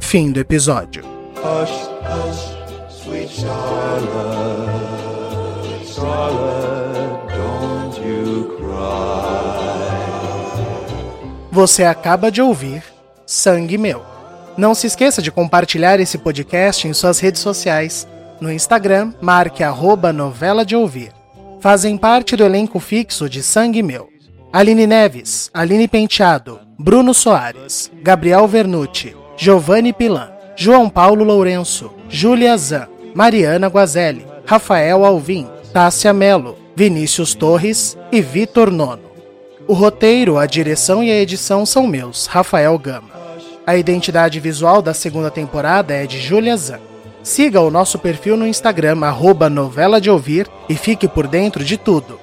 Fim 0.00 0.30
do 0.30 0.40
episódio. 0.40 1.04
Hush, 1.36 1.88
hush, 2.06 2.56
Você 11.56 11.84
acaba 11.84 12.30
de 12.30 12.42
ouvir 12.42 12.84
Sangue 13.24 13.78
Meu. 13.78 14.02
Não 14.58 14.74
se 14.74 14.86
esqueça 14.86 15.22
de 15.22 15.32
compartilhar 15.32 15.98
esse 15.98 16.18
podcast 16.18 16.86
em 16.86 16.92
suas 16.92 17.18
redes 17.18 17.40
sociais. 17.40 18.06
No 18.38 18.52
Instagram, 18.52 19.14
marque 19.22 19.64
arroba 19.64 20.12
novela 20.12 20.66
de 20.66 20.76
ouvir. 20.76 21.12
Fazem 21.58 21.96
parte 21.96 22.36
do 22.36 22.44
elenco 22.44 22.78
fixo 22.78 23.26
de 23.26 23.42
Sangue 23.42 23.82
Meu. 23.82 24.10
Aline 24.52 24.86
Neves, 24.86 25.48
Aline 25.54 25.88
Penteado, 25.88 26.60
Bruno 26.78 27.14
Soares, 27.14 27.90
Gabriel 28.02 28.46
Vernucci, 28.46 29.16
Giovanni 29.34 29.94
Pilan, 29.94 30.28
João 30.56 30.90
Paulo 30.90 31.24
Lourenço, 31.24 31.90
Júlia 32.06 32.54
Zan, 32.58 32.86
Mariana 33.14 33.68
Guazelli, 33.68 34.26
Rafael 34.44 35.06
Alvim, 35.06 35.48
Tássia 35.72 36.12
Melo, 36.12 36.58
Vinícius 36.76 37.34
Torres 37.34 37.96
e 38.12 38.20
Vitor 38.20 38.70
Nono. 38.70 39.05
O 39.68 39.72
roteiro, 39.72 40.38
a 40.38 40.46
direção 40.46 41.02
e 41.02 41.10
a 41.10 41.20
edição 41.20 41.66
são 41.66 41.88
meus, 41.88 42.26
Rafael 42.26 42.78
Gama. 42.78 43.10
A 43.66 43.76
identidade 43.76 44.38
visual 44.38 44.80
da 44.80 44.94
segunda 44.94 45.28
temporada 45.28 45.92
é 45.92 46.06
de 46.06 46.20
Julia 46.20 46.56
Zan. 46.56 46.78
Siga 47.20 47.60
o 47.60 47.70
nosso 47.70 47.98
perfil 47.98 48.36
no 48.36 48.46
Instagram, 48.46 49.04
arroba 49.04 49.50
novela 49.50 50.00
de 50.00 50.08
ouvir, 50.08 50.48
e 50.68 50.76
fique 50.76 51.08
por 51.08 51.26
dentro 51.26 51.64
de 51.64 51.76
tudo. 51.76 52.20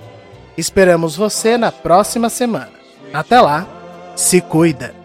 Esperamos 0.58 1.18
você 1.18 1.58
na 1.58 1.70
próxima 1.70 2.30
semana. 2.30 2.72
Até 3.14 3.41
lá, 3.41 3.68
se 4.16 4.39
cuida! 4.39 4.96